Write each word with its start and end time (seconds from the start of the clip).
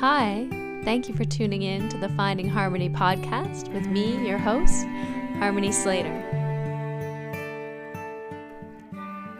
Hi, 0.00 0.48
thank 0.82 1.08
you 1.08 1.14
for 1.14 1.24
tuning 1.24 1.62
in 1.62 1.88
to 1.88 1.96
the 1.96 2.08
Finding 2.10 2.48
Harmony 2.48 2.90
podcast 2.90 3.72
with 3.72 3.86
me, 3.86 4.26
your 4.26 4.38
host, 4.38 4.84
Harmony 5.38 5.70
Slater. 5.70 6.12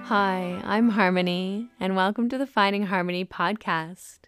Hi, 0.05 0.61
I'm 0.65 0.91
Harmony, 0.91 1.71
and 1.81 1.97
welcome 1.97 2.29
to 2.29 2.39
the 2.39 2.47
Finding 2.47 2.87
Harmony 2.87 3.25
podcast. 3.25 4.21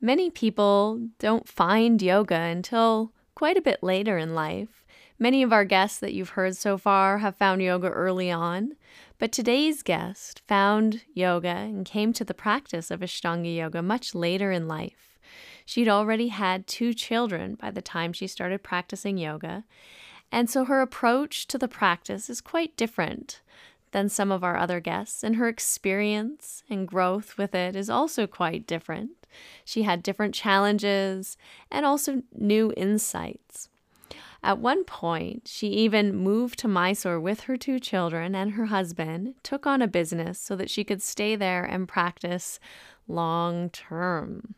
Many 0.00 0.30
people 0.30 1.00
don't 1.20 1.48
find 1.48 2.02
yoga 2.02 2.34
until 2.34 3.12
quite 3.36 3.56
a 3.56 3.62
bit 3.62 3.84
later 3.84 4.18
in 4.18 4.34
life. 4.34 4.84
Many 5.16 5.44
of 5.44 5.52
our 5.52 5.64
guests 5.64 6.00
that 6.00 6.12
you've 6.12 6.30
heard 6.30 6.56
so 6.56 6.76
far 6.76 7.18
have 7.18 7.36
found 7.36 7.62
yoga 7.62 7.88
early 7.88 8.32
on, 8.32 8.72
but 9.18 9.30
today's 9.30 9.84
guest 9.84 10.42
found 10.48 11.02
yoga 11.14 11.48
and 11.48 11.86
came 11.86 12.12
to 12.14 12.24
the 12.24 12.34
practice 12.34 12.90
of 12.90 13.00
Ashtanga 13.00 13.54
yoga 13.54 13.80
much 13.80 14.12
later 14.14 14.50
in 14.50 14.66
life. 14.66 15.15
She'd 15.66 15.88
already 15.88 16.28
had 16.28 16.66
two 16.66 16.94
children 16.94 17.56
by 17.56 17.72
the 17.72 17.82
time 17.82 18.12
she 18.12 18.28
started 18.28 18.62
practicing 18.62 19.18
yoga, 19.18 19.64
and 20.32 20.48
so 20.48 20.64
her 20.64 20.80
approach 20.80 21.46
to 21.48 21.58
the 21.58 21.68
practice 21.68 22.30
is 22.30 22.40
quite 22.40 22.76
different 22.76 23.42
than 23.90 24.08
some 24.08 24.30
of 24.30 24.44
our 24.44 24.56
other 24.56 24.78
guests, 24.78 25.24
and 25.24 25.36
her 25.36 25.48
experience 25.48 26.62
and 26.70 26.86
growth 26.86 27.36
with 27.36 27.54
it 27.54 27.74
is 27.74 27.90
also 27.90 28.26
quite 28.26 28.66
different. 28.66 29.10
She 29.64 29.82
had 29.82 30.02
different 30.02 30.34
challenges 30.34 31.36
and 31.70 31.84
also 31.84 32.22
new 32.32 32.72
insights. 32.76 33.68
At 34.42 34.58
one 34.58 34.84
point, 34.84 35.48
she 35.48 35.68
even 35.68 36.14
moved 36.14 36.60
to 36.60 36.68
Mysore 36.68 37.18
with 37.18 37.40
her 37.42 37.56
two 37.56 37.80
children 37.80 38.36
and 38.36 38.52
her 38.52 38.66
husband, 38.66 39.34
took 39.42 39.66
on 39.66 39.82
a 39.82 39.88
business 39.88 40.38
so 40.38 40.54
that 40.54 40.70
she 40.70 40.84
could 40.84 41.02
stay 41.02 41.34
there 41.34 41.64
and 41.64 41.88
practice 41.88 42.60
long 43.08 43.70
term. 43.70 44.54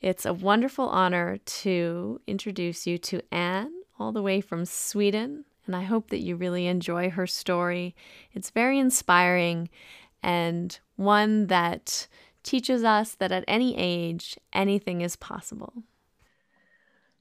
It's 0.00 0.24
a 0.24 0.32
wonderful 0.32 0.88
honor 0.88 1.38
to 1.38 2.20
introduce 2.26 2.86
you 2.86 2.96
to 2.98 3.20
Anne, 3.30 3.72
all 3.98 4.12
the 4.12 4.22
way 4.22 4.40
from 4.40 4.64
Sweden, 4.64 5.44
and 5.66 5.76
I 5.76 5.82
hope 5.82 6.08
that 6.08 6.22
you 6.22 6.36
really 6.36 6.66
enjoy 6.66 7.10
her 7.10 7.26
story. 7.26 7.94
It's 8.32 8.50
very 8.50 8.78
inspiring 8.78 9.68
and 10.22 10.78
one 10.96 11.48
that 11.48 12.08
teaches 12.42 12.82
us 12.82 13.14
that 13.16 13.30
at 13.30 13.44
any 13.46 13.76
age, 13.76 14.38
anything 14.52 15.02
is 15.02 15.16
possible. 15.16 15.82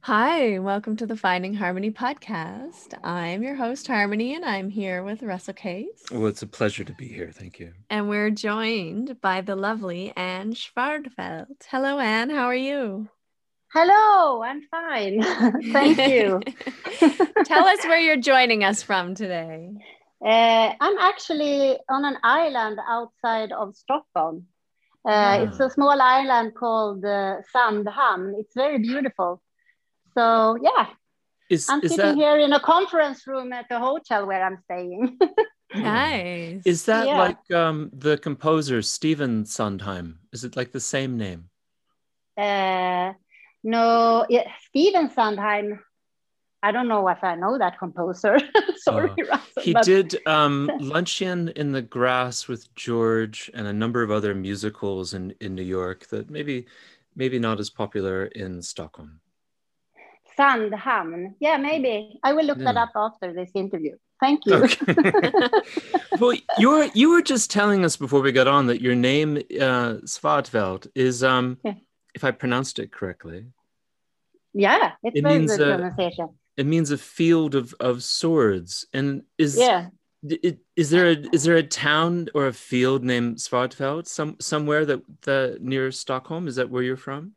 Hi, 0.02 0.58
welcome 0.59 0.95
to 0.97 1.05
the 1.05 1.17
Finding 1.17 1.53
Harmony 1.53 1.92
podcast. 1.92 2.94
I'm 3.03 3.44
your 3.44 3.55
host, 3.55 3.86
Harmony, 3.88 4.33
and 4.33 4.45
I'm 4.45 4.69
here 4.69 5.03
with 5.03 5.22
Russell 5.22 5.53
Case. 5.53 6.03
Well, 6.11 6.28
it's 6.28 6.42
a 6.42 6.47
pleasure 6.47 6.83
to 6.86 6.94
be 6.94 7.08
here. 7.08 7.31
Thank 7.33 7.59
you. 7.59 7.73
And 7.89 8.08
we're 8.09 8.30
joined 8.31 9.20
by 9.22 9.42
the 9.42 9.55
lovely 9.55 10.14
Anne 10.16 10.53
Schwardfeld. 10.53 11.47
Hello, 11.70 12.00
Anne. 12.00 12.30
How 12.30 12.45
are 12.45 12.55
you? 12.55 13.09
Hello, 13.73 14.42
I'm 14.42 14.61
fine. 14.72 15.22
Thank 15.73 15.97
you. 15.97 16.39
Tell 17.45 17.67
us 17.67 17.83
where 17.86 18.00
you're 18.00 18.17
joining 18.17 18.64
us 18.64 18.81
from 18.81 19.14
today. 19.16 19.70
Uh, 20.25 20.73
I'm 20.80 20.97
actually 20.97 21.77
on 21.89 22.05
an 22.05 22.17
island 22.23 22.80
outside 22.88 23.52
of 23.52 23.75
Stockholm. 23.75 24.45
Uh, 25.08 25.45
It's 25.47 25.59
a 25.59 25.70
small 25.70 26.02
island 26.02 26.55
called 26.55 27.05
uh, 27.05 27.42
Sandhamn. 27.53 28.33
It's 28.39 28.55
very 28.55 28.80
beautiful. 28.80 29.42
So 30.19 30.57
yeah, 30.61 30.87
Is 31.49 31.69
I'm 31.69 31.79
is 31.83 31.91
sitting 31.91 32.05
that 32.05 32.15
here 32.23 32.37
in 32.39 32.51
a 32.53 32.59
conference 32.59 33.25
room 33.25 33.53
at 33.53 33.65
the 33.69 33.79
hotel 33.79 34.27
where 34.27 34.43
I'm 34.43 34.57
staying. 34.65 35.17
Nice. 35.75 36.63
is 36.65 36.85
that 36.85 37.05
Yeah. 37.05 37.19
like 37.27 37.51
um, 37.53 37.91
the 37.93 38.17
composer 38.17 38.81
Stephen 38.81 39.45
Sondheim? 39.45 40.17
Is 40.33 40.43
it 40.43 40.55
like 40.57 40.71
the 40.71 40.79
same 40.79 41.15
name? 41.25 41.41
uh, 42.37 43.13
no, 43.63 44.25
yeah, 44.29 44.45
Stephen 44.67 45.11
Sondheim. 45.11 45.79
I 46.63 46.71
don't 46.71 46.87
know 46.87 47.07
if 47.09 47.23
I 47.23 47.35
know 47.35 47.57
that 47.59 47.77
composer. 47.77 48.35
Sorry, 48.77 49.11
Russell, 49.29 49.61
He 49.61 49.73
but- 49.73 49.85
did 49.85 50.08
um, 50.25 50.71
Luncheon 50.79 51.49
in 51.55 51.71
the 51.71 51.83
Grass 51.83 52.47
with 52.47 52.73
George 52.75 53.52
and 53.53 53.67
a 53.67 53.73
number 53.73 54.02
of 54.02 54.09
other 54.11 54.33
musicals 54.33 55.13
in, 55.13 55.35
in 55.39 55.53
New 55.55 55.67
York 55.79 56.08
that 56.08 56.29
maybe 56.31 56.65
maybe 57.15 57.37
not 57.37 57.59
as 57.59 57.69
popular 57.69 58.25
in 58.25 58.61
Stockholm. 58.61 59.19
Sandhamn. 60.39 61.36
Yeah, 61.39 61.58
maybe. 61.58 62.20
I 62.23 62.33
will 62.33 62.45
look 62.45 62.60
that 62.60 62.77
up 62.77 62.92
after 62.95 63.33
this 63.33 63.50
interview. 63.54 63.95
Thank 64.22 64.45
you. 64.45 64.55
Okay. 64.55 64.94
well, 66.20 66.38
you 66.58 66.70
were 66.70 66.89
you 66.94 67.10
were 67.11 67.22
just 67.22 67.52
telling 67.52 67.83
us 67.86 67.98
before 67.98 68.22
we 68.22 68.32
got 68.32 68.48
on 68.48 68.67
that 68.67 68.82
your 68.82 68.95
name 68.95 69.38
uh, 69.38 70.00
Svartveld 70.05 70.88
is 70.95 71.23
um, 71.23 71.58
Yeah. 71.64 71.73
if 72.16 72.23
I 72.23 72.32
pronounced 72.32 72.80
it 72.80 72.92
correctly, 72.92 73.45
Yeah, 74.54 74.94
it's 75.04 75.17
It 75.17 75.23
very 75.23 75.39
means, 75.39 75.58
good 75.58 75.72
uh, 75.72 75.76
pronunciation. 75.77 76.30
it 76.58 76.66
means 76.66 76.92
a 76.92 76.98
field 76.98 77.56
of, 77.56 77.73
of 77.80 78.04
swords. 78.04 78.86
And 78.94 79.23
is 79.38 79.58
Yeah. 79.58 79.88
It- 80.23 80.60
Is 80.76 80.89
there 80.89 81.08
a 81.11 81.17
is 81.32 81.44
there 81.44 81.56
a 81.56 81.64
town 81.64 82.27
or 82.33 82.48
a 82.48 82.54
field 82.54 83.04
named 83.04 83.38
Svartfeld 83.38 84.06
some 84.08 84.36
somewhere 84.39 84.83
that 84.86 85.02
the 85.21 85.58
near 85.61 85.92
Stockholm? 85.92 86.48
Is 86.48 86.56
that 86.58 86.70
where 86.70 86.83
you're 86.83 86.98
from? 87.10 87.33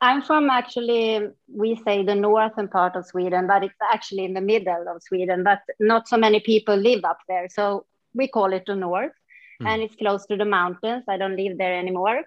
I'm 0.00 0.22
from 0.22 0.50
actually, 0.50 1.20
we 1.48 1.76
say 1.76 2.04
the 2.04 2.14
northern 2.14 2.68
part 2.68 2.96
of 2.96 3.06
Sweden, 3.06 3.46
but 3.46 3.64
it's 3.64 3.74
actually 3.92 4.24
in 4.24 4.34
the 4.34 4.40
middle 4.40 4.84
of 4.88 5.02
Sweden, 5.02 5.42
but 5.44 5.60
not 5.80 6.08
so 6.08 6.16
many 6.16 6.40
people 6.40 6.76
live 6.76 7.04
up 7.04 7.18
there. 7.28 7.48
So 7.48 7.86
we 8.14 8.28
call 8.28 8.52
it 8.52 8.64
the 8.66 8.74
north 8.76 9.12
Hmm. 9.60 9.66
and 9.66 9.82
it's 9.82 9.94
close 9.96 10.26
to 10.26 10.36
the 10.36 10.44
mountains. 10.44 11.04
I 11.08 11.16
don't 11.16 11.36
live 11.36 11.58
there 11.58 11.74
anymore. 11.78 12.20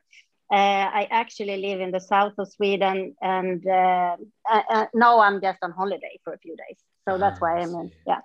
Uh, 0.51 0.87
I 1.01 1.07
actually 1.11 1.57
live 1.57 1.79
in 1.81 1.91
the 1.91 1.99
south 1.99 2.33
of 2.37 2.47
Sweden 2.51 3.15
and 3.21 3.65
uh, 3.67 4.15
uh, 4.51 4.61
uh, 4.69 4.85
now 4.93 5.19
I'm 5.19 5.41
just 5.41 5.59
on 5.61 5.71
holiday 5.71 6.19
for 6.23 6.33
a 6.33 6.37
few 6.39 6.55
days. 6.55 6.79
So 7.07 7.17
that's 7.17 7.39
Ah, 7.39 7.41
why 7.41 7.59
I 7.59 7.61
I'm 7.61 7.73
in, 7.75 7.91
yeah. 8.05 8.21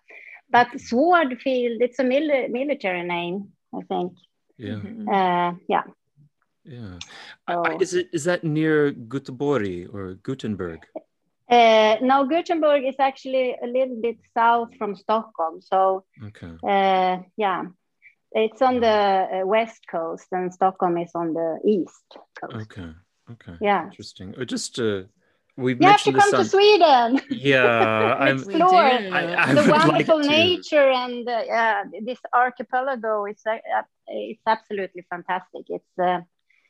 But 0.51 0.69
Swordfield, 0.77 1.79
it's 1.81 1.99
a 1.99 2.05
mili- 2.05 2.51
military 2.51 3.03
name, 3.03 3.53
I 3.75 3.81
think. 3.89 4.13
Yeah, 4.59 4.83
Mhm. 4.85 5.09
Uh, 5.09 5.55
yeah. 5.69 5.83
Yeah. 6.65 6.99
I- 7.49 7.55
I- 7.55 7.75
Oh. 7.75 7.79
is 7.81 7.95
it 7.95 8.09
is 8.13 8.25
that 8.25 8.45
near 8.45 8.93
Göteborg 8.93 9.93
or 9.95 10.15
Gothenburg? 10.23 10.81
Uh, 11.51 11.97
no, 12.01 12.25
Gothenburg 12.27 12.85
is 12.85 12.97
actually 12.99 13.55
a 13.63 13.67
little 13.67 14.01
bit 14.01 14.19
south 14.33 14.71
from 14.79 14.95
Stockholm. 14.97 15.61
So, 15.61 16.05
Okay. 16.29 16.53
uh, 16.63 17.19
yeah, 17.37 17.65
it's 18.33 18.63
on 18.63 18.81
the 18.81 18.89
uh, 19.43 19.47
west 19.47 19.83
coast, 19.91 20.29
and 20.33 20.53
Stockholm 20.55 20.97
is 20.99 21.11
on 21.15 21.35
the 21.35 21.59
east 21.65 22.17
coast. 22.41 22.57
Okay. 22.63 22.91
Okay. 23.33 23.57
Yeah. 23.61 23.85
Interesting. 23.85 24.35
Or 24.39 24.45
just 24.47 24.79
uh, 24.79 25.03
we 25.57 25.75
You 25.75 25.87
have 25.89 26.03
to 26.05 26.13
come 26.13 26.31
this 26.31 26.41
to. 26.41 26.57
Sweden. 26.57 27.21
Yeah, 27.29 28.17
I'm. 28.19 28.37
Explore. 28.43 28.75
I, 28.75 29.35
I 29.37 29.55
the 29.55 29.61
would 29.61 29.71
like 29.71 29.87
wonderful 29.89 30.21
to. 30.23 30.29
nature 30.29 30.91
and 30.91 31.29
uh, 31.29 31.43
yeah, 31.47 31.85
this 32.07 32.19
archipelago 32.33 33.27
is 33.27 33.43
uh, 33.47 33.53
uh, 33.79 33.83
it's 34.07 34.47
absolutely 34.47 35.05
fantastic. 35.11 35.65
It's 35.69 35.99
uh, 35.99 36.21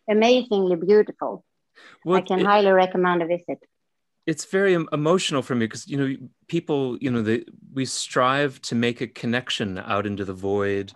amazingly 0.09 0.77
beautiful. 0.77 1.45
Well, 2.05 2.19
I 2.19 2.23
can 2.23 2.41
it- 2.41 2.47
highly 2.47 2.71
recommend 2.71 3.23
a 3.23 3.27
visit. 3.27 3.59
it's 4.27 4.45
very 4.45 4.75
emotional 4.93 5.43
for 5.43 5.55
me 5.57 5.67
because 5.67 5.89
you 5.89 5.97
know 5.97 6.17
people 6.47 6.97
you 7.01 7.11
know 7.11 7.23
they, 7.23 7.45
we 7.75 7.85
strive 7.85 8.61
to 8.63 8.75
make 8.75 9.01
a 9.01 9.07
connection 9.07 9.79
out 9.79 10.07
into 10.07 10.25
the 10.25 10.33
void 10.33 10.93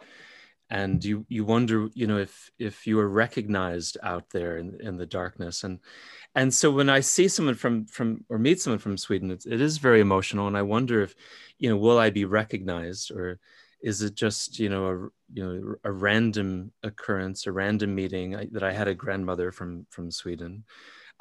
and 0.71 1.05
you 1.05 1.25
you 1.29 1.45
wonder 1.45 1.89
you 1.95 2.07
know 2.07 2.19
if 2.19 2.51
if 2.59 2.87
you 2.87 2.99
are 2.99 3.09
recognized 3.09 3.99
out 4.03 4.31
there 4.31 4.59
in, 4.59 4.79
in 4.81 4.97
the 4.97 5.07
darkness 5.07 5.65
and 5.65 5.81
and 6.35 6.53
so 6.55 6.71
when 6.71 6.89
i 6.89 7.01
see 7.01 7.29
someone 7.29 7.55
from 7.55 7.87
from 7.87 8.25
or 8.29 8.39
meet 8.39 8.61
someone 8.61 8.79
from 8.79 8.97
sweden 8.97 9.31
it's, 9.31 9.47
it 9.47 9.61
is 9.61 9.79
very 9.79 10.01
emotional 10.01 10.47
and 10.47 10.57
i 10.57 10.63
wonder 10.63 11.03
if 11.03 11.15
you 11.59 11.69
know 11.69 11.77
will 11.77 11.99
i 11.99 12.11
be 12.11 12.25
recognized 12.25 13.11
or 13.11 13.39
is 13.91 13.97
it 14.07 14.15
just 14.25 14.59
you 14.63 14.69
know 14.73 14.85
a 14.93 14.95
you 15.37 15.43
know 15.45 15.55
a 15.91 15.93
random 16.09 16.49
occurrence 16.91 17.39
a 17.47 17.53
random 17.63 17.91
meeting 18.01 18.29
I, 18.41 18.43
that 18.55 18.65
i 18.71 18.73
had 18.81 18.89
a 18.89 18.97
grandmother 19.05 19.49
from 19.59 19.71
from 19.95 20.07
sweden 20.21 20.53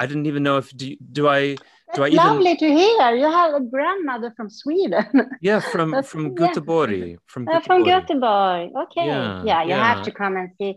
i 0.02 0.04
didn't 0.10 0.28
even 0.32 0.44
know 0.48 0.58
if 0.64 0.68
do, 0.82 0.88
do 1.18 1.24
i 1.38 1.42
That's 1.88 1.98
do 1.98 2.04
I 2.06 2.08
even- 2.08 2.26
lovely 2.30 2.56
to 2.64 2.68
hear. 2.82 3.08
You 3.24 3.30
have 3.42 3.52
a 3.62 3.64
grandmother 3.76 4.30
from 4.38 4.48
Sweden. 4.62 5.06
Yeah, 5.50 5.60
from 5.74 5.88
That's- 5.96 6.12
from 6.14 6.24
yeah. 6.26 6.40
Göteborg. 6.42 6.94
From 7.34 7.42
Uh, 7.48 7.60
from 7.68 7.80
Göteborg. 7.92 8.66
Okay. 8.84 9.06
Yeah, 9.14 9.44
Yeah, 9.50 9.62
you 9.70 9.76
have 9.88 10.02
to 10.08 10.12
come 10.22 10.34
and 10.42 10.50
see. 10.58 10.72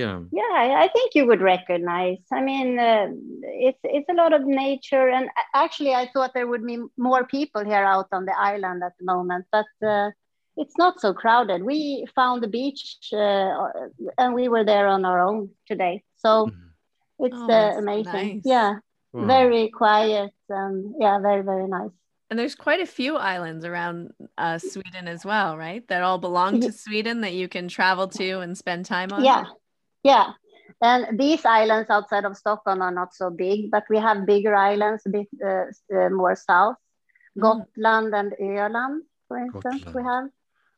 Yeah. 0.00 0.16
Yeah, 0.38 0.52
I- 0.64 0.76
I 0.84 0.86
think 0.94 1.08
you 1.16 1.24
would 1.30 1.42
recognize. 1.54 2.22
I 2.38 2.40
mean, 2.48 2.68
uh, 2.90 3.06
it's 3.68 3.82
it's 3.96 4.10
a 4.14 4.16
lot 4.22 4.32
of 4.38 4.42
nature, 4.66 5.06
and 5.16 5.24
actually, 5.64 5.92
I 6.02 6.04
thought 6.12 6.30
there 6.34 6.50
would 6.52 6.64
be 6.72 6.78
more 7.08 7.22
people 7.36 7.62
here 7.72 7.86
out 7.94 8.08
on 8.16 8.22
the 8.30 8.36
island 8.52 8.78
at 8.88 8.94
the 8.98 9.06
moment, 9.14 9.44
but 9.56 9.70
uh, 9.94 10.08
it's 10.56 10.76
not 10.76 11.00
so 11.00 11.12
crowded. 11.14 11.62
We 11.62 12.06
found 12.14 12.42
the 12.42 12.48
beach, 12.48 12.98
uh, 13.12 13.68
and 14.18 14.34
we 14.34 14.48
were 14.48 14.64
there 14.64 14.88
on 14.88 15.04
our 15.04 15.20
own 15.20 15.50
today, 15.66 16.02
so 16.16 16.46
Mhm. 16.46 16.70
it's 17.26 17.42
Oh, 17.42 17.50
uh, 17.50 17.74
amazing. 17.78 18.36
nice. 18.36 18.42
Yeah, 18.44 18.78
Wow. 19.12 19.26
very 19.26 19.70
quiet 19.70 20.32
and 20.48 20.94
yeah, 20.98 21.18
very 21.18 21.42
very 21.42 21.66
nice. 21.68 21.90
And 22.30 22.38
there's 22.38 22.54
quite 22.54 22.80
a 22.80 22.86
few 22.86 23.16
islands 23.16 23.64
around 23.64 24.12
uh, 24.38 24.58
Sweden 24.58 25.08
as 25.08 25.24
well, 25.24 25.56
right? 25.58 25.82
That 25.88 26.02
all 26.02 26.18
belong 26.18 26.60
to 26.60 26.70
Sweden 26.72 27.22
that 27.22 27.34
you 27.34 27.48
can 27.48 27.66
travel 27.66 28.06
to 28.08 28.40
and 28.40 28.56
spend 28.56 28.86
time 28.86 29.12
on. 29.12 29.24
Yeah, 29.24 29.46
yeah. 30.04 30.32
And 30.80 31.18
these 31.18 31.44
islands 31.44 31.90
outside 31.90 32.24
of 32.24 32.36
Stockholm 32.36 32.82
are 32.82 32.92
not 32.92 33.14
so 33.14 33.30
big, 33.30 33.70
but 33.70 33.84
we 33.90 33.98
have 33.98 34.26
bigger 34.26 34.54
islands 34.54 35.02
a 35.06 35.10
bit 35.10 35.28
uh, 35.44 35.66
uh, 35.92 36.08
more 36.10 36.36
south. 36.36 36.76
Mm. 37.36 37.42
Gotland 37.42 38.14
and 38.14 38.32
Öland, 38.40 39.00
for 39.26 39.38
instance, 39.38 39.82
we 39.86 40.02
Gotland. 40.02 40.30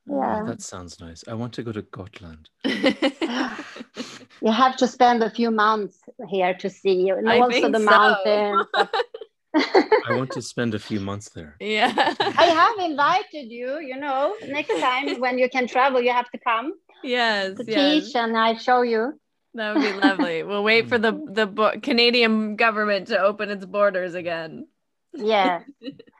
Have. 0.08 0.42
Oh, 0.42 0.46
that 0.46 0.62
sounds 0.62 1.00
nice. 1.00 1.24
I 1.28 1.34
want 1.34 1.52
to 1.54 1.62
go 1.62 1.72
to 1.72 1.82
Gotland. 1.82 2.48
You 4.42 4.50
have 4.50 4.76
to 4.78 4.88
spend 4.88 5.22
a 5.22 5.30
few 5.30 5.52
months 5.52 6.00
here 6.28 6.52
to 6.54 6.68
see, 6.68 7.06
you 7.06 7.14
and 7.16 7.30
I 7.30 7.38
also 7.38 7.52
think 7.52 7.72
the 7.72 7.78
so. 7.78 7.84
mountains. 7.84 8.66
I 9.54 10.16
want 10.16 10.32
to 10.32 10.42
spend 10.42 10.74
a 10.74 10.80
few 10.80 10.98
months 10.98 11.28
there. 11.28 11.56
yeah. 11.60 11.92
I 12.18 12.46
have 12.46 12.90
invited 12.90 13.52
you, 13.52 13.78
you 13.78 13.96
know, 13.96 14.34
next 14.48 14.76
time 14.80 15.20
when 15.20 15.38
you 15.38 15.48
can 15.48 15.68
travel, 15.68 16.00
you 16.00 16.10
have 16.10 16.28
to 16.30 16.38
come 16.38 16.72
yes. 17.04 17.56
to 17.56 17.64
yes. 17.68 18.04
teach 18.04 18.16
and 18.16 18.36
I 18.36 18.56
show 18.56 18.82
you. 18.82 19.20
That 19.54 19.74
would 19.74 19.82
be 19.82 19.92
lovely. 19.92 20.42
We'll 20.48 20.64
wait 20.64 20.88
for 20.88 20.98
the 20.98 21.12
the 21.30 21.46
bo- 21.46 21.78
Canadian 21.80 22.56
government 22.56 23.08
to 23.08 23.20
open 23.20 23.50
its 23.50 23.64
borders 23.64 24.14
again. 24.14 24.66
Yeah. 25.12 25.62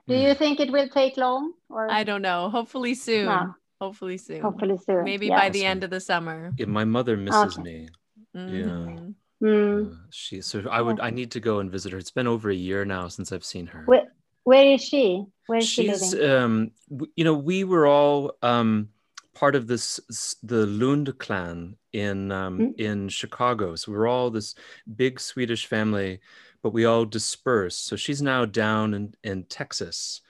Do 0.07 0.15
you 0.15 0.35
think 0.35 0.61
it 0.61 0.71
will 0.71 0.89
take 0.89 1.17
long? 1.17 1.55
Or 1.71 1.91
I 1.91 2.05
don't 2.05 2.23
know. 2.23 2.51
Hopefully 2.51 2.95
soon. 2.95 3.27
No. 3.27 3.55
Hopefully 3.83 4.17
soon. 4.17 4.41
hopefully 4.41 4.79
soon. 4.87 5.03
Maybe 5.03 5.27
yeah. 5.27 5.41
by 5.41 5.49
the 5.49 5.65
end 5.65 5.83
of 5.83 5.91
the 5.91 5.99
summer. 5.99 6.53
Yeah, 6.57 6.67
my 6.67 6.85
mother 6.85 7.17
misses 7.17 7.59
Okay. 7.59 7.63
me. 7.63 7.89
Mhm. 8.37 9.15
Mm. 9.43 9.93
Uh, 9.93 9.97
she 10.11 10.41
so 10.41 10.63
I 10.71 10.81
would 10.81 11.01
I 11.01 11.11
need 11.11 11.33
to 11.33 11.41
go 11.41 11.59
and 11.59 11.69
visit 11.69 11.91
her. 11.93 11.99
It's 11.99 12.13
been 12.13 12.29
over 12.29 12.49
a 12.49 12.55
year 12.55 12.85
now 12.85 13.09
since 13.09 13.33
I've 13.33 13.45
seen 13.45 13.67
her. 13.67 13.83
Where, 13.87 14.07
where 14.45 14.67
is 14.75 14.85
she? 14.85 15.25
Where 15.49 15.59
is 15.59 15.69
she 15.69 15.89
She's 15.89 16.15
living? 16.15 16.31
um 16.31 16.71
w- 16.91 17.13
you 17.17 17.25
know 17.25 17.35
we 17.35 17.65
were 17.65 17.89
all 17.89 18.39
um 18.43 18.91
part 19.35 19.57
of 19.57 19.67
this 19.67 19.99
the 20.45 20.65
Lund 20.67 21.19
clan 21.19 21.75
in 21.93 22.31
um 22.31 22.59
Mm. 22.61 22.79
in 22.79 23.09
Chicago. 23.09 23.75
So 23.75 23.91
we're 23.91 24.07
all 24.07 24.31
this 24.31 24.55
big 24.95 25.19
Swedish 25.19 25.67
family, 25.67 26.21
but 26.63 26.73
we 26.73 26.85
all 26.85 27.05
dispersed. 27.05 27.87
So 27.87 27.97
she's 27.97 28.23
now 28.23 28.45
down 28.47 28.95
in 28.95 29.15
in 29.25 29.43
Texas. 29.59 30.23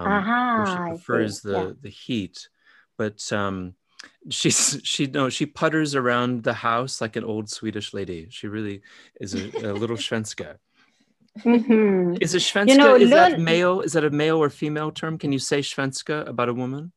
Um, 0.00 0.08
where 0.10 0.18
Aha, 0.18 0.64
she 0.72 0.78
prefers 0.94 1.42
the 1.42 1.52
Yeah. 1.52 1.72
the 1.80 1.90
heat 1.90 2.48
but 2.98 3.32
um 3.32 3.74
she's 4.30 4.80
she 4.84 5.06
no 5.06 5.28
she 5.28 5.46
putters 5.46 5.94
around 5.94 6.42
the 6.44 6.54
house 6.54 7.00
like 7.00 7.16
an 7.16 7.24
old 7.24 7.48
swedish 7.48 7.92
lady 7.94 8.26
she 8.30 8.46
really 8.48 8.82
is 9.20 9.34
a, 9.34 9.70
a 9.70 9.72
little 9.72 9.96
svenska 9.96 10.56
Mhm. 11.38 12.18
is 12.20 12.34
a 12.34 12.38
svenska 12.38 12.76
know, 12.76 12.94
is 12.94 13.08
that 13.08 13.40
male 13.40 13.80
is 13.80 13.94
that 13.94 14.04
a 14.04 14.10
male 14.10 14.36
or 14.36 14.50
female 14.50 14.90
term 14.90 15.16
can 15.16 15.32
you 15.32 15.38
say 15.38 15.60
svenska 15.60 16.26
about 16.28 16.48
a 16.50 16.54
woman 16.54 16.92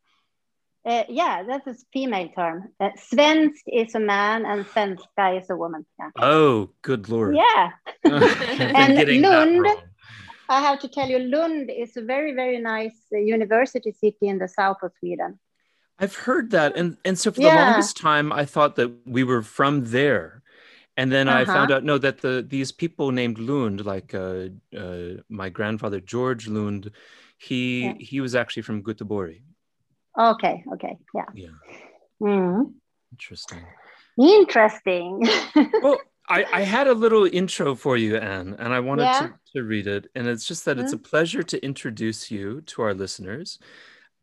Uh, 0.94 1.04
yeah, 1.10 1.42
that's 1.50 1.66
a 1.66 1.76
female 1.94 2.30
term. 2.38 2.58
Uh, 2.80 2.92
svensk 3.10 3.64
is 3.82 3.96
a 3.96 4.00
man 4.16 4.46
and 4.46 4.60
svenska 4.72 5.26
is 5.40 5.50
a 5.50 5.56
woman. 5.64 5.82
Yeah. 6.00 6.12
oh 6.34 6.70
good 6.90 7.04
lord 7.10 7.34
Yeah. 7.44 7.64
And 8.80 8.94
Lund- 9.26 9.82
I 10.48 10.60
have 10.68 10.78
to 10.84 10.88
tell 10.96 11.10
you, 11.10 11.20
Lund 11.20 11.72
is 11.84 11.98
a 11.98 12.04
very, 12.14 12.32
very 12.42 12.60
nice 12.60 12.98
uh, 13.12 13.18
university 13.18 13.92
city 14.04 14.26
in 14.34 14.38
the 14.38 14.48
south 14.48 14.78
of 14.86 14.92
Sweden. 15.00 15.40
I've 16.00 16.16
heard 16.16 16.52
that, 16.52 16.76
and 16.76 16.98
and 17.06 17.18
so 17.18 17.32
for 17.32 17.42
the 17.42 17.50
longest 17.50 17.98
time, 17.98 18.32
I 18.34 18.46
thought 18.46 18.76
that 18.76 18.92
we 19.06 19.24
were 19.24 19.42
from 19.42 19.86
there, 19.86 20.44
and 20.98 21.12
then 21.12 21.28
I 21.30 21.44
Uh-huh. 21.44 21.54
found 21.54 21.72
out 21.72 21.84
no 21.84 21.98
that 21.98 22.20
the 22.22 22.46
these 22.48 22.72
people 22.72 23.12
named 23.12 23.38
Lund, 23.40 23.86
like 23.86 24.14
uh, 24.14 24.50
uh, 24.78 25.22
my 25.30 25.50
grandfather 25.50 26.02
George 26.02 26.48
Lund, 26.48 26.92
he 27.38 27.86
Yeah. 27.86 27.94
he 28.00 28.22
was 28.22 28.36
actually 28.36 28.64
from 28.64 28.84
Göteborg. 28.84 29.42
Okay, 30.18 30.64
okay, 30.74 30.98
yeah. 31.14 31.26
Yeah, 31.34 31.56
Mm. 32.22 32.74
interesting. 33.12 33.64
Interesting. 34.18 35.22
Well, 35.84 36.00
I, 36.28 36.46
I 36.54 36.62
had 36.62 36.88
a 36.88 36.94
little 36.94 37.26
intro 37.26 37.76
for 37.76 37.98
you, 37.98 38.18
Anne, 38.18 38.56
and 38.58 38.74
I 38.74 38.80
wanted 38.80 39.08
Yeah. 39.08 39.20
to, 39.20 39.34
to 39.54 39.64
read 39.64 39.88
it. 39.88 40.10
And 40.16 40.26
it's 40.28 40.48
just 40.48 40.66
that 40.66 40.80
it's 40.80 40.94
a 40.94 40.98
pleasure 40.98 41.44
to 41.44 41.58
introduce 41.64 42.32
you 42.32 42.62
to 42.62 42.82
our 42.82 42.94
listeners. 42.94 43.60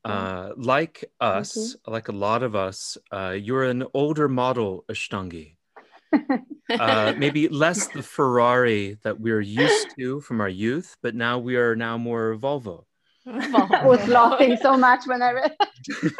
Uh, 0.04 0.50
like 0.56 1.04
us, 1.20 1.76
like 1.86 2.08
a 2.08 2.12
lot 2.12 2.42
of 2.42 2.56
us, 2.56 2.98
uh, 3.12 3.30
you're 3.30 3.64
an 3.64 3.84
older 3.94 4.28
model 4.28 4.84
Ashtangi. 4.90 5.56
uh, 6.70 7.14
maybe 7.16 7.48
less 7.48 7.86
the 7.88 8.02
Ferrari 8.02 8.98
that 9.02 9.20
we're 9.20 9.40
used 9.40 9.94
to 9.98 10.20
from 10.20 10.40
our 10.40 10.48
youth, 10.48 10.96
but 11.02 11.14
now 11.14 11.38
we 11.38 11.56
are 11.56 11.76
now 11.76 11.96
more 11.96 12.36
Volvo. 12.36 12.84
I 13.26 13.86
was 13.86 14.06
laughing 14.08 14.58
so 14.60 14.76
much 14.76 15.06
when 15.06 15.22
I 15.22 15.32
read. 15.32 15.56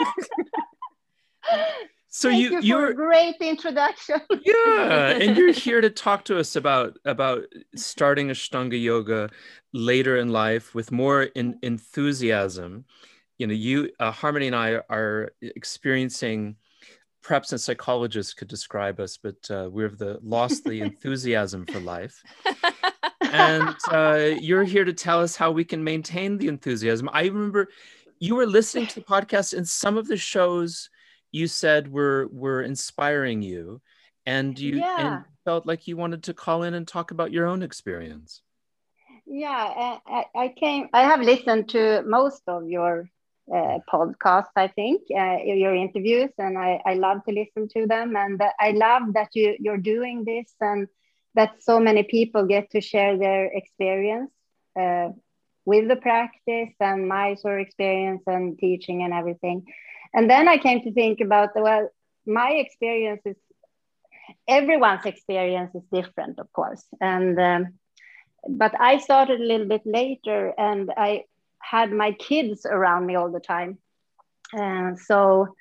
So 2.15 2.29
Thank 2.29 2.43
you, 2.43 2.51
you 2.51 2.61
you're 2.61 2.89
a 2.89 2.95
great 2.95 3.37
introduction. 3.41 4.21
yeah, 4.45 5.17
and 5.17 5.35
you're 5.35 5.51
here 5.51 5.81
to 5.81 5.89
talk 5.89 6.27
to 6.27 6.39
us 6.39 6.57
about 6.57 6.99
about 7.07 7.45
starting 7.75 8.29
Ashtanga 8.29 8.81
yoga 8.81 9.31
later 9.73 10.19
in 10.19 10.29
life 10.29 10.75
with 10.75 10.93
more 10.93 11.23
in, 11.23 11.59
enthusiasm. 11.63 12.85
You 13.39 13.47
know, 13.47 13.55
you 13.55 13.91
uh, 13.99 14.11
Harmony 14.11 14.47
and 14.47 14.57
I 14.57 14.81
are 14.91 15.33
experiencing. 15.41 16.57
Perhaps 17.23 17.53
a 17.53 17.59
psychologist 17.59 18.37
could 18.37 18.49
describe 18.49 18.99
us, 18.99 19.17
but 19.17 19.37
uh, 19.49 19.69
we've 19.71 19.97
the 19.97 20.19
lost 20.23 20.65
the 20.65 20.81
enthusiasm 20.89 21.65
for 21.67 21.79
life. 21.79 22.21
and 23.33 23.75
uh, 23.93 24.31
you're 24.41 24.65
here 24.65 24.85
to 24.85 24.93
tell 24.93 25.21
us 25.21 25.37
how 25.37 25.51
we 25.53 25.65
can 25.65 25.85
maintain 25.85 26.37
the 26.37 26.49
enthusiasm. 26.49 27.09
I 27.13 27.23
remember 27.27 27.69
you 28.19 28.35
were 28.35 28.47
listening 28.47 28.87
to 28.89 28.97
the 28.97 29.07
podcast, 29.07 29.57
and 29.57 29.67
some 29.67 29.97
of 29.97 30.09
the 30.09 30.17
shows 30.17 30.91
you 31.31 31.47
said 31.47 31.91
were 31.91 32.29
were 32.33 32.63
inspiring 32.63 33.41
you, 33.41 33.81
and 34.27 34.59
you 34.59 34.79
Yeah. 34.79 34.97
and 34.99 35.25
felt 35.45 35.65
like 35.67 35.87
you 35.89 35.97
wanted 35.97 36.25
to 36.25 36.35
call 36.35 36.63
in 36.65 36.75
and 36.75 36.87
talk 36.87 37.11
about 37.13 37.33
your 37.33 37.47
own 37.47 37.63
experience. 37.63 38.43
Yeah, 39.27 39.49
I, 39.51 39.99
I- 40.07 40.45
I 40.45 40.49
came. 40.49 40.89
I 40.93 41.03
have 41.05 41.21
listened 41.21 41.69
to 41.71 42.03
most 42.05 42.43
of 42.49 42.69
your 42.69 43.09
uh, 43.53 43.79
podcasts. 43.93 44.55
I 44.57 44.69
think 44.69 45.03
uh, 45.11 45.39
your 45.45 45.75
interviews, 45.75 46.31
and 46.39 46.59
I, 46.59 46.81
I 46.85 46.95
love 46.95 47.25
to 47.29 47.35
listen 47.35 47.69
to 47.69 47.87
them. 47.87 48.17
And 48.17 48.43
I 48.61 48.71
love 48.73 49.15
that 49.15 49.31
you 49.35 49.57
you're 49.59 49.79
doing 49.79 50.25
this, 50.25 50.55
and 50.61 50.89
that 51.35 51.63
so 51.63 51.81
many 51.81 52.03
people 52.03 52.47
get 52.47 52.71
to 52.71 52.81
share 52.81 53.17
their 53.19 53.47
experience 53.47 54.31
uh, 54.79 55.09
with 55.65 55.89
the 55.89 55.97
practice 55.97 56.75
and 56.81 57.09
my 57.09 57.35
sort 57.35 57.61
of 57.61 57.67
experience 57.67 58.23
and 58.27 58.59
teaching 58.59 59.03
and 59.03 59.13
everything. 59.15 59.65
And 60.15 60.29
then 60.29 60.49
I 60.49 60.59
came 60.59 60.83
to 60.83 60.93
think 60.93 61.21
about 61.21 61.51
well, 61.55 61.89
my 62.27 62.51
experience 62.51 63.23
is 63.25 63.37
everyone's 64.47 65.07
experience 65.07 65.75
is 65.75 65.83
different, 65.93 66.39
of 66.39 66.53
course, 66.53 66.85
and. 67.01 67.39
Um, 67.39 67.79
but 68.49 68.73
I 68.81 68.99
started 68.99 69.41
a 69.41 69.45
little 69.45 69.69
bit 69.69 69.83
later 69.85 70.53
and 70.59 70.91
I 70.97 71.25
had 71.63 71.93
my 71.93 72.13
kids 72.13 72.67
around 72.67 73.07
me 73.07 73.15
all 73.15 73.31
the 73.31 73.41
time. 73.41 73.79
And 74.53 74.99
so 74.99 75.55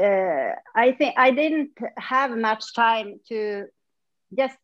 uh, 0.00 0.50
I 0.74 0.92
think 0.92 1.14
I 1.16 1.30
didn't 1.30 1.70
have 1.98 2.36
much 2.36 2.74
time 2.74 3.20
to 3.28 3.66
just 4.36 4.56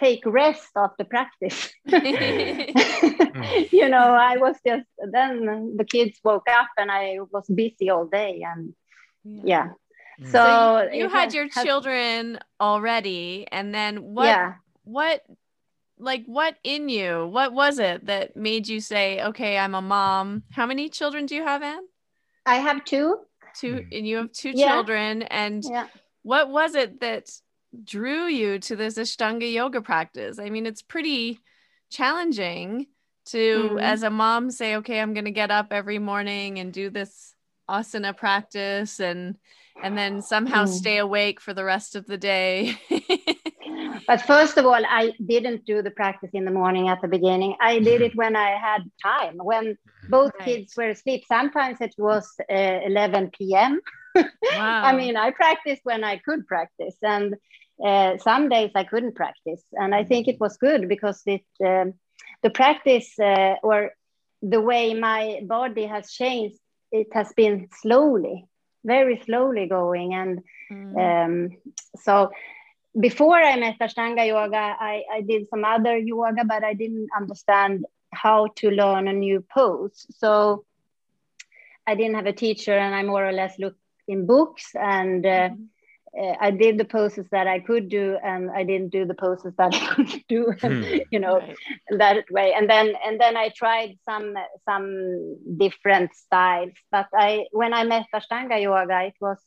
take 0.00 0.24
rest 0.24 0.68
after 0.76 1.04
practice. 1.04 1.70
you 1.86 3.88
know, 3.88 4.14
I 4.14 4.36
was 4.36 4.56
just, 4.66 4.86
then 5.12 5.76
the 5.76 5.84
kids 5.84 6.18
woke 6.22 6.48
up 6.48 6.68
and 6.78 6.90
I 6.90 7.18
was 7.32 7.46
busy 7.48 7.90
all 7.90 8.06
day. 8.06 8.44
And 8.46 8.74
yeah. 9.24 9.70
So, 10.22 10.30
So 10.30 10.88
you, 10.92 11.04
you 11.04 11.08
had 11.08 11.34
your 11.34 11.48
has- 11.52 11.64
children 11.64 12.38
already, 12.60 13.46
and 13.50 13.74
then 13.74 14.14
what? 14.14 14.26
Yeah. 14.26 14.54
What? 14.84 15.22
Like 15.98 16.24
what 16.26 16.56
in 16.64 16.88
you? 16.88 17.26
What 17.26 17.52
was 17.52 17.78
it 17.78 18.06
that 18.06 18.36
made 18.36 18.68
you 18.68 18.80
say, 18.80 19.22
"Okay, 19.22 19.58
I'm 19.58 19.74
a 19.74 19.82
mom"? 19.82 20.42
How 20.52 20.66
many 20.66 20.88
children 20.88 21.26
do 21.26 21.34
you 21.34 21.42
have, 21.44 21.62
Anne? 21.62 21.84
I 22.46 22.56
have 22.56 22.84
two. 22.84 23.20
Two, 23.54 23.84
and 23.92 24.06
you 24.06 24.16
have 24.18 24.32
two 24.32 24.52
Yeah. 24.52 24.74
children. 24.74 25.22
And 25.22 25.64
Yeah. 25.64 25.88
what 26.22 26.48
was 26.50 26.74
it 26.74 27.00
that 27.00 27.28
drew 27.84 28.26
you 28.26 28.58
to 28.60 28.76
this 28.76 28.96
Ashtanga 28.98 29.50
yoga 29.52 29.80
practice? 29.82 30.38
I 30.38 30.48
mean, 30.50 30.66
it's 30.66 30.82
pretty 30.82 31.40
challenging 31.90 32.86
to, 33.26 33.76
Mhm. 33.76 33.82
as 33.82 34.02
a 34.02 34.10
mom, 34.10 34.50
say, 34.50 34.76
"Okay, 34.76 35.00
I'm 35.00 35.12
going 35.12 35.24
to 35.26 35.30
get 35.30 35.50
up 35.50 35.72
every 35.72 35.98
morning 35.98 36.58
and 36.58 36.72
do 36.72 36.88
this 36.90 37.34
asana 37.68 38.16
practice," 38.16 39.00
and 39.00 39.36
and 39.82 39.96
then 39.96 40.22
somehow 40.22 40.64
Mm. 40.64 40.68
stay 40.68 40.98
awake 40.98 41.40
for 41.40 41.54
the 41.54 41.64
rest 41.64 41.94
of 41.94 42.06
the 42.06 42.18
day. 42.18 42.76
But 44.08 44.22
first 44.22 44.58
of 44.58 44.66
all, 44.66 44.82
I 44.88 45.12
didn't 45.26 45.66
do 45.66 45.82
the 45.82 45.92
practice 45.92 46.30
in 46.34 46.46
the 46.46 46.52
morning 46.52 46.88
at 46.88 47.02
the 47.02 47.08
beginning. 47.08 47.56
I 47.60 47.80
did 47.80 48.02
it 48.02 48.12
when 48.16 48.36
I 48.36 48.52
had 48.58 48.82
time, 49.04 49.36
when 49.38 49.76
both 50.08 50.32
Right. 50.38 50.44
kids 50.44 50.74
were 50.76 50.90
asleep. 50.90 51.24
Sometimes 51.28 51.80
it 51.82 51.94
was 51.98 52.28
uh, 52.50 52.80
11 52.86 53.54
p.m. 53.56 53.80
wow. 54.50 54.82
I 54.82 54.94
mean, 54.96 55.16
I 55.16 55.30
practiced 55.32 55.82
when 55.84 56.04
I 56.04 56.18
could 56.18 56.46
practice, 56.46 56.96
and 57.02 57.34
uh, 57.86 58.18
some 58.18 58.48
days 58.48 58.72
I 58.74 58.84
couldn't 58.84 59.16
practice. 59.16 59.64
And 59.72 59.94
I 59.94 60.04
think 60.04 60.28
it 60.28 60.40
was 60.40 60.56
good 60.58 60.88
because 60.88 61.22
it 61.26 61.44
um, 61.64 61.94
the 62.42 62.50
practice 62.50 63.18
uh, 63.18 63.54
or 63.62 63.92
the 64.42 64.60
way 64.60 64.94
my 64.94 65.40
body 65.46 65.86
has 65.86 66.12
changed, 66.12 66.56
it 66.92 67.08
has 67.12 67.32
been 67.34 67.68
slowly, 67.82 68.46
very 68.84 69.18
slowly 69.24 69.68
going, 69.68 70.14
and 70.14 70.40
Mm. 70.72 70.96
um, 70.98 71.50
so 71.96 72.30
before 72.98 73.36
I 73.36 73.56
met 73.56 73.78
Ashtanga 73.78 74.26
yoga, 74.26 74.56
I, 74.56 75.04
I 75.12 75.20
did 75.20 75.48
some 75.48 75.64
other 75.64 75.96
yoga, 75.96 76.44
but 76.44 76.64
I 76.64 76.74
didn't 76.74 77.08
understand 77.16 77.86
how 78.12 78.48
to 78.56 78.70
learn 78.70 79.08
a 79.08 79.12
new 79.12 79.44
pose. 79.54 80.06
So 80.10 80.64
I 81.86 81.94
didn't 81.94 82.14
have 82.14 82.26
a 82.26 82.32
teacher, 82.32 82.76
and 82.76 82.94
I 82.94 83.02
more 83.02 83.24
or 83.24 83.32
less 83.32 83.58
looked 83.58 83.80
in 84.06 84.26
books 84.26 84.72
and. 84.74 85.24
Uh, 85.24 85.50
uh, 86.18 86.34
I 86.40 86.50
did 86.50 86.78
the 86.78 86.84
poses 86.84 87.26
that 87.30 87.46
I 87.46 87.60
could 87.60 87.88
do, 87.88 88.16
and 88.22 88.50
I 88.50 88.64
didn't 88.64 88.90
do 88.90 89.04
the 89.04 89.14
poses 89.14 89.54
that 89.58 89.74
I 89.74 89.94
could 89.94 90.24
do, 90.28 90.54
and, 90.62 90.84
hmm. 90.84 90.96
you 91.10 91.18
know, 91.18 91.38
right. 91.38 91.56
that 91.98 92.24
way. 92.30 92.54
And 92.54 92.68
then 92.68 92.94
and 93.04 93.20
then 93.20 93.36
I 93.36 93.50
tried 93.50 93.98
some 94.04 94.34
some 94.64 95.36
different 95.56 96.14
styles. 96.14 96.72
But 96.90 97.08
I 97.14 97.46
when 97.52 97.74
I 97.74 97.84
met 97.84 98.06
Ashtanga 98.14 98.60
yoga, 98.60 99.02
it 99.02 99.14
was 99.20 99.38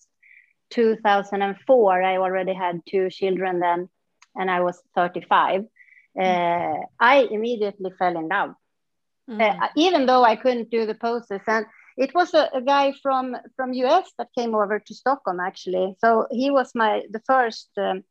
2004. 0.71 2.03
I 2.03 2.17
already 2.17 2.53
had 2.53 2.81
two 2.87 3.09
children 3.09 3.59
then, 3.59 3.89
and 4.35 4.49
I 4.49 4.61
was 4.61 4.81
35. 4.95 5.65
Uh, 6.19 6.75
I 6.99 7.27
immediately 7.31 7.91
fell 7.97 8.17
in 8.17 8.27
love, 8.27 8.55
mm. 9.29 9.41
uh, 9.41 9.67
even 9.77 10.05
though 10.05 10.23
I 10.23 10.35
couldn't 10.35 10.69
do 10.69 10.85
the 10.85 10.95
poses. 10.95 11.41
And 11.47 11.65
it 11.97 12.13
was 12.13 12.33
a, 12.33 12.49
a, 12.53 12.61
guy 12.61 12.93
from 13.01 13.37
from 13.55 13.73
US 13.73 14.11
that 14.17 14.27
came 14.37 14.53
over 14.53 14.79
to 14.79 14.93
Stockholm 14.93 15.39
actually. 15.39 15.95
So 15.99 16.27
he 16.31 16.51
was 16.51 16.71
my 16.75 17.03
the 17.09 17.21
first 17.25 17.69
um, 17.77 18.03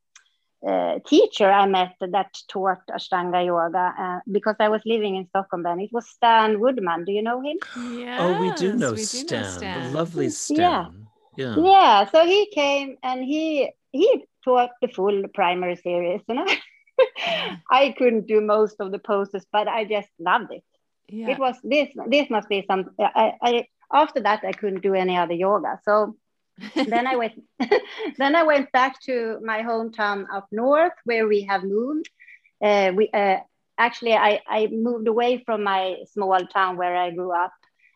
uh, 0.67 0.99
teacher 1.07 1.51
I 1.51 1.67
met 1.67 1.95
that 2.01 2.37
taught 2.49 2.87
Ashtanga 2.91 3.45
yoga 3.45 3.95
uh, 3.99 4.21
because 4.31 4.57
I 4.61 4.69
was 4.69 4.83
living 4.85 5.17
in 5.17 5.27
Stockholm 5.29 5.63
then. 5.63 5.81
It 5.81 5.91
was 5.93 6.09
Stan 6.09 6.61
Woodman. 6.61 7.05
Do 7.05 7.13
you 7.13 7.23
know 7.23 7.41
him? 7.41 7.57
Yeah. 7.99 8.19
Oh, 8.21 8.41
we 8.41 8.53
do 8.53 8.77
know, 8.77 8.93
we 8.93 8.99
Stan. 8.99 9.27
Do 9.27 9.37
know 9.37 9.51
Stan. 9.51 9.93
The 9.93 9.99
lovely 9.99 10.31
Stan. 10.31 10.59
Yeah. 10.59 10.87
Yeah. 11.37 11.57
Yeah. 11.57 12.11
So 12.11 12.25
he 12.27 12.51
came 12.53 12.97
and 13.03 13.25
he 13.25 13.73
he 13.93 14.25
taught 14.45 14.71
the 14.81 14.89
full 14.89 15.25
primary 15.35 15.77
series, 15.77 16.23
and 16.29 16.41
I, 17.19 17.61
I 17.71 17.95
couldn't 17.97 18.27
do 18.27 18.41
most 18.41 18.77
of 18.81 18.93
the 18.93 18.99
poses, 18.99 19.47
but 19.53 19.69
I 19.69 19.85
just 19.85 20.11
loved 20.19 20.53
it 20.53 20.65
yeah. 21.13 21.31
it 21.31 21.39
was 21.39 21.57
this 21.63 21.89
this 22.09 22.31
must 22.31 22.49
be 22.49 22.65
some 22.67 22.91
I, 22.99 23.33
I 23.43 23.67
after 23.93 24.21
that 24.21 24.45
i 24.45 24.53
couldn't 24.53 24.83
do 24.83 24.95
any 24.95 25.17
other 25.17 25.35
yoga 25.35 25.79
so 25.85 26.17
then 26.75 27.07
i 27.07 27.17
went 27.17 27.43
then 28.19 28.37
i 28.37 28.43
went 28.43 28.71
back 28.73 29.01
to 29.03 29.39
my 29.43 29.63
hometown 29.63 30.27
up 30.33 30.47
north 30.53 30.93
where 31.05 31.27
we 31.27 31.43
have 31.43 31.65
moved 31.65 32.09
uh, 32.63 32.93
we 32.95 33.09
uh, 33.15 33.39
actually 33.79 34.13
I, 34.13 34.41
I 34.47 34.67
moved 34.67 35.09
away 35.09 35.43
from 35.47 35.63
my 35.65 35.97
small 36.13 36.41
town 36.47 36.77
where 36.77 36.97
i 36.97 37.11
grew 37.11 37.33
up 37.33 37.53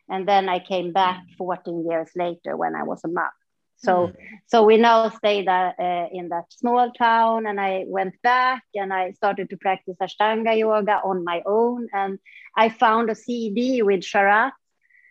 and 0.09 0.29
then 0.29 0.49
i 0.49 0.59
came 0.59 0.93
back 0.93 1.23
14 1.39 1.87
years 1.89 2.11
later 2.17 2.57
when 2.57 2.75
i 2.75 2.83
was 2.83 3.03
a 3.05 3.09
mom 3.09 3.31
so, 3.77 4.09
mm. 4.09 4.15
so 4.47 4.63
we 4.63 4.77
now 4.77 5.09
stay 5.11 5.45
that, 5.45 5.75
uh, 5.79 6.07
in 6.13 6.29
that 6.31 6.53
small 6.53 6.91
town, 6.93 7.47
and 7.47 7.61
I 7.61 7.85
went 7.87 8.15
back 8.23 8.63
and 8.75 8.93
I 8.93 9.13
started 9.13 9.51
to 9.51 9.57
practice 9.57 9.97
Ashtanga 10.01 10.57
yoga 10.59 11.01
on 11.05 11.25
my 11.25 11.43
own. 11.45 11.89
And 11.93 12.19
I 12.57 12.69
found 12.69 13.11
a 13.11 13.15
CD 13.15 13.83
with 13.83 14.01
Sharath, 14.01 14.53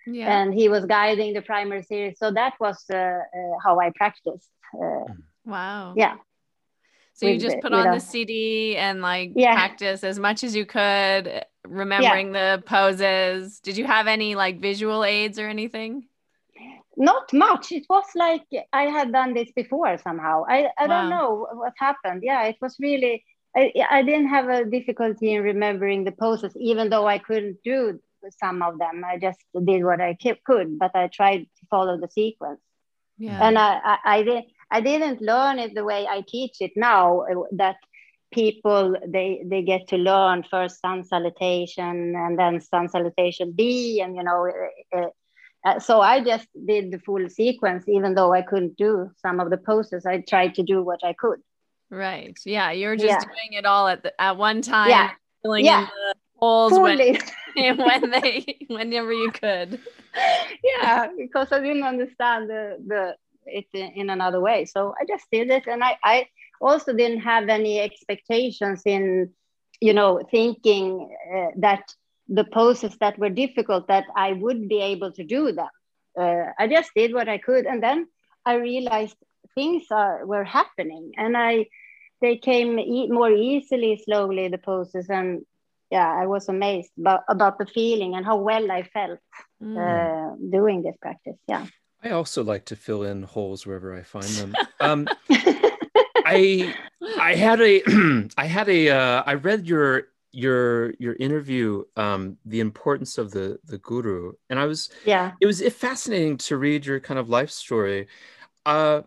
yeah. 0.07 0.41
and 0.41 0.53
he 0.53 0.69
was 0.69 0.85
guiding 0.85 1.33
the 1.33 1.41
primary 1.41 1.83
series. 1.83 2.17
So 2.17 2.31
that 2.31 2.53
was 2.59 2.83
uh, 2.91 2.97
uh, 2.97 3.19
how 3.63 3.79
I 3.79 3.91
practiced. 3.95 4.49
Uh, 4.73 5.13
wow. 5.45 5.93
Yeah. 5.95 6.15
So 7.15 7.27
you 7.27 7.39
just 7.39 7.61
put 7.61 7.73
on 7.73 7.91
the 7.91 7.99
CD 7.99 8.75
and 8.75 9.01
like 9.01 9.33
yeah. 9.35 9.53
practice 9.53 10.03
as 10.03 10.17
much 10.17 10.43
as 10.43 10.55
you 10.55 10.65
could, 10.65 11.27
eh, 11.27 11.43
remembering 11.67 12.33
yeah. 12.33 12.55
the 12.55 12.61
poses. 12.63 13.59
Did 13.59 13.77
you 13.77 13.85
have 13.85 14.07
any 14.07 14.35
like 14.35 14.59
visual 14.59 15.03
aids 15.03 15.37
or 15.37 15.47
anything? 15.47 16.07
not 16.95 17.31
much 17.33 17.71
it 17.71 17.85
was 17.89 18.05
like 18.15 18.45
i 18.71 18.83
had 18.83 19.11
done 19.11 19.33
this 19.33 19.51
before 19.55 19.97
somehow 19.97 20.43
i, 20.47 20.69
I 20.77 20.85
wow. 20.85 20.87
don't 20.87 21.09
know 21.09 21.47
what 21.53 21.73
happened 21.77 22.21
yeah 22.23 22.43
it 22.43 22.57
was 22.61 22.75
really 22.79 23.23
I, 23.55 23.71
I 23.89 24.03
didn't 24.03 24.29
have 24.29 24.49
a 24.49 24.65
difficulty 24.65 25.33
in 25.33 25.43
remembering 25.43 26.03
the 26.03 26.11
poses 26.11 26.55
even 26.55 26.89
though 26.89 27.07
i 27.07 27.17
couldn't 27.17 27.57
do 27.63 27.99
some 28.39 28.61
of 28.61 28.77
them 28.77 29.03
i 29.05 29.17
just 29.17 29.39
did 29.65 29.83
what 29.83 30.01
i 30.01 30.15
could 30.15 30.77
but 30.79 30.95
i 30.95 31.07
tried 31.07 31.41
to 31.41 31.65
follow 31.69 31.99
the 31.99 32.09
sequence 32.09 32.61
yeah. 33.17 33.39
and 33.47 33.57
I, 33.57 33.79
I, 33.83 33.97
I 34.05 34.23
did 34.23 34.43
i 34.73 34.81
didn't 34.81 35.21
learn 35.21 35.59
it 35.59 35.73
the 35.73 35.83
way 35.83 36.05
i 36.07 36.21
teach 36.27 36.57
it 36.59 36.73
now 36.75 37.21
uh, 37.21 37.43
that 37.51 37.77
people 38.33 38.95
they 39.07 39.43
they 39.45 39.61
get 39.61 39.87
to 39.87 39.97
learn 39.97 40.43
first 40.43 40.81
sun 40.81 41.03
salutation 41.03 42.15
and 42.15 42.37
then 42.37 42.59
sun 42.59 42.89
salutation 42.89 43.51
b 43.51 44.01
and 44.01 44.15
you 44.15 44.23
know 44.23 44.39
uh, 44.95 44.97
uh 44.99 45.09
so 45.79 46.01
I 46.01 46.21
just 46.21 46.47
did 46.65 46.91
the 46.91 46.99
full 46.99 47.29
sequence, 47.29 47.87
even 47.87 48.15
though 48.15 48.33
I 48.33 48.41
couldn't 48.41 48.75
do 48.77 49.09
some 49.21 49.39
of 49.39 49.49
the 49.49 49.57
poses. 49.57 50.05
I 50.05 50.21
tried 50.27 50.55
to 50.55 50.63
do 50.63 50.83
what 50.83 50.99
I 51.03 51.13
could. 51.13 51.39
Right. 51.89 52.37
Yeah. 52.45 52.71
you're 52.71 52.95
just 52.95 53.07
yeah. 53.07 53.19
doing 53.19 53.53
it 53.53 53.65
all 53.65 53.87
at 53.87 54.03
the, 54.03 54.19
at 54.19 54.37
one 54.37 54.61
time, 54.61 54.89
yeah. 54.89 55.11
filling 55.41 55.65
yeah. 55.65 55.81
in 55.81 55.85
the 55.85 56.15
holes 56.37 56.73
when, 56.73 56.97
when 57.77 58.09
they 58.09 58.57
whenever 58.67 59.13
you 59.13 59.31
could. 59.31 59.79
Yeah, 60.63 61.07
because 61.17 61.51
I 61.51 61.59
didn't 61.59 61.81
understand 61.81 62.47
the 62.47 62.77
the 62.85 63.15
it 63.45 63.65
in 63.73 64.09
another 64.09 64.39
way. 64.39 64.65
So 64.65 64.93
I 64.99 65.05
just 65.05 65.25
did 65.31 65.49
it, 65.49 65.67
and 65.67 65.83
I 65.83 65.97
I 66.03 66.27
also 66.61 66.93
didn't 66.93 67.21
have 67.21 67.49
any 67.49 67.79
expectations 67.79 68.83
in 68.85 69.31
you 69.81 69.93
know 69.93 70.21
thinking 70.31 71.15
uh, 71.35 71.51
that 71.57 71.93
the 72.27 72.45
poses 72.45 72.97
that 72.99 73.19
were 73.19 73.29
difficult 73.29 73.87
that 73.87 74.05
I 74.15 74.33
would 74.33 74.69
be 74.69 74.79
able 74.79 75.11
to 75.13 75.23
do 75.23 75.51
them. 75.51 75.69
Uh, 76.17 76.51
I 76.57 76.67
just 76.67 76.91
did 76.95 77.13
what 77.13 77.27
I 77.27 77.37
could, 77.37 77.65
and 77.65 77.81
then 77.81 78.07
I 78.45 78.55
realized 78.55 79.17
things 79.55 79.83
are, 79.91 80.25
were 80.25 80.43
happening, 80.43 81.11
and 81.17 81.35
I 81.37 81.67
they 82.21 82.37
came 82.37 82.79
e- 82.79 83.09
more 83.09 83.31
easily, 83.31 84.01
slowly 84.03 84.47
the 84.47 84.57
poses, 84.57 85.09
and 85.09 85.45
yeah, 85.91 86.11
I 86.11 86.25
was 86.25 86.49
amazed 86.49 86.91
about, 86.97 87.21
about 87.29 87.59
the 87.59 87.67
feeling 87.67 88.15
and 88.15 88.25
how 88.25 88.37
well 88.37 88.71
I 88.71 88.81
felt 88.81 89.19
mm. 89.61 89.77
uh, 89.77 90.35
doing 90.49 90.81
this 90.81 90.95
practice. 90.99 91.37
Yeah. 91.47 91.67
I 92.03 92.11
also 92.11 92.43
like 92.43 92.65
to 92.65 92.75
fill 92.75 93.03
in 93.03 93.23
holes 93.23 93.65
wherever 93.65 93.95
I 93.95 94.03
find 94.03 94.25
them. 94.25 94.53
Um, 94.79 95.07
I 96.25 96.73
I 97.19 97.35
had 97.35 97.61
a 97.61 97.81
I 98.37 98.45
had 98.45 98.69
a 98.69 98.89
uh, 98.89 99.23
I 99.25 99.33
read 99.33 99.67
your 99.67 100.07
your 100.33 100.93
your 100.97 101.15
interview 101.19 101.83
um 101.95 102.37
the 102.45 102.59
importance 102.59 103.19
of 103.19 103.29
the 103.29 103.59
the 103.65 103.77
guru 103.77 104.33
and 104.49 104.59
i 104.59 104.65
was 104.65 104.89
yeah 105.05 105.31
it 105.39 105.45
was 105.45 105.61
fascinating 105.73 106.35
to 106.35 106.57
read 106.57 106.83
your 106.83 106.99
kind 106.99 107.19
of 107.19 107.29
life 107.29 107.51
story 107.51 108.07
uh 108.65 109.01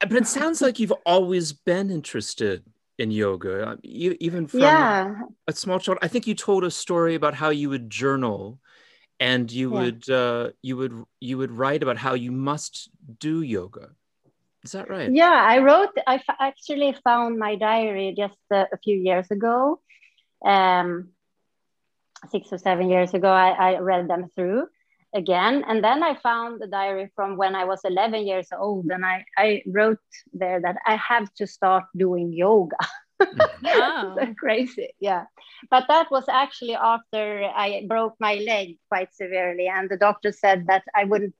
but 0.00 0.12
it 0.12 0.26
sounds 0.26 0.60
like 0.60 0.78
you've 0.78 0.92
always 1.06 1.52
been 1.52 1.90
interested 1.90 2.62
in 2.98 3.10
yoga 3.10 3.70
uh, 3.70 3.76
even 3.82 4.46
from 4.46 4.60
yeah. 4.60 5.14
a 5.48 5.52
small 5.54 5.78
child 5.78 5.96
i 6.02 6.08
think 6.08 6.26
you 6.26 6.34
told 6.34 6.62
a 6.62 6.70
story 6.70 7.14
about 7.14 7.32
how 7.32 7.48
you 7.48 7.70
would 7.70 7.88
journal 7.88 8.60
and 9.30 9.50
you 9.50 9.66
yeah. 9.72 9.80
would 9.80 10.10
uh 10.10 10.50
you 10.62 10.76
would 10.76 10.94
you 11.20 11.36
would 11.38 11.52
write 11.60 11.82
about 11.82 11.98
how 12.06 12.14
you 12.14 12.32
must 12.32 12.90
do 13.18 13.34
yoga 13.42 13.86
is 14.64 14.72
that 14.72 14.88
right 14.88 15.10
yeah 15.12 15.38
i 15.54 15.58
wrote 15.58 15.90
I 16.06 16.20
actually 16.40 16.96
found 17.04 17.38
my 17.38 17.54
diary 17.56 18.14
just 18.16 18.38
uh, 18.50 18.64
a 18.72 18.78
few 18.84 18.96
years 18.96 19.30
ago 19.30 19.80
um, 20.44 21.08
six 22.30 22.52
or 22.52 22.58
seven 22.58 22.88
years 22.88 23.14
ago, 23.14 23.28
I, 23.28 23.50
I, 23.50 23.78
read 23.78 24.08
them 24.08 24.28
through 24.34 24.66
again. 25.14 25.64
And 25.66 25.82
then 25.82 26.02
I 26.02 26.16
found 26.16 26.60
the 26.60 26.66
diary 26.66 27.10
from 27.14 27.36
when 27.36 27.54
I 27.54 27.64
was 27.64 27.80
11 27.84 28.26
years 28.26 28.48
old. 28.56 28.86
And 28.90 29.04
I, 29.04 29.24
I 29.36 29.62
wrote 29.66 29.98
there 30.32 30.60
that 30.60 30.76
I 30.86 30.96
have 30.96 31.32
to 31.34 31.46
start 31.46 31.84
doing 31.96 32.32
yoga. 32.32 32.76
Oh. 33.66 34.16
so 34.20 34.34
crazy. 34.38 34.90
Yeah. 35.00 35.24
But 35.70 35.84
that 35.88 36.10
was 36.10 36.24
actually 36.28 36.74
after 36.74 37.44
I 37.44 37.84
broke 37.88 38.14
my 38.20 38.34
leg 38.36 38.78
quite 38.88 39.14
severely. 39.14 39.68
And 39.68 39.88
the 39.88 39.96
doctor 39.96 40.32
said 40.32 40.66
that 40.68 40.84
I 40.94 41.04
wouldn't 41.04 41.34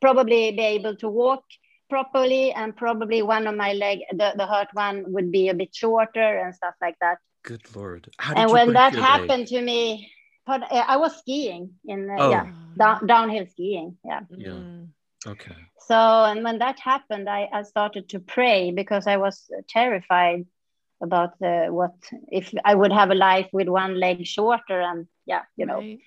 probably 0.00 0.52
be 0.52 0.62
able 0.62 0.96
to 0.96 1.08
walk 1.08 1.44
properly 1.88 2.52
and 2.52 2.76
probably 2.76 3.20
one 3.20 3.48
of 3.48 3.56
my 3.56 3.72
leg 3.72 3.98
the, 4.12 4.32
the 4.36 4.46
hurt 4.46 4.68
one 4.74 5.04
would 5.08 5.32
be 5.32 5.48
a 5.48 5.54
bit 5.54 5.74
shorter 5.74 6.38
and 6.38 6.54
stuff 6.54 6.74
like 6.80 6.94
that 7.00 7.18
Good 7.42 7.62
lord! 7.74 8.08
and 8.36 8.50
when 8.52 8.74
that 8.74 8.94
happened 8.94 9.28
leg? 9.28 9.46
to 9.48 9.60
me, 9.60 10.12
but 10.46 10.62
uh, 10.70 10.84
I 10.86 10.98
was 10.98 11.18
skiing 11.18 11.72
in 11.84 12.08
uh, 12.08 12.16
oh. 12.18 12.30
yeah 12.30 12.52
down, 12.76 13.06
downhill 13.06 13.46
skiing. 13.46 13.96
Yeah. 14.04 14.20
Yeah. 14.30 14.48
Mm. 14.48 14.88
Okay. 15.26 15.56
So 15.86 15.94
and 15.94 16.44
when 16.44 16.58
that 16.58 16.78
happened, 16.80 17.28
I, 17.28 17.48
I 17.52 17.62
started 17.62 18.08
to 18.10 18.20
pray 18.20 18.70
because 18.70 19.06
I 19.06 19.16
was 19.16 19.50
terrified 19.68 20.46
about 21.02 21.38
the, 21.38 21.68
what 21.70 21.94
if 22.30 22.52
I 22.64 22.74
would 22.74 22.92
have 22.92 23.10
a 23.10 23.14
life 23.14 23.48
with 23.52 23.68
one 23.68 23.98
leg 23.98 24.26
shorter 24.26 24.80
and 24.80 25.06
yeah, 25.26 25.42
you 25.56 25.66
know. 25.66 25.78
Right. 25.78 26.00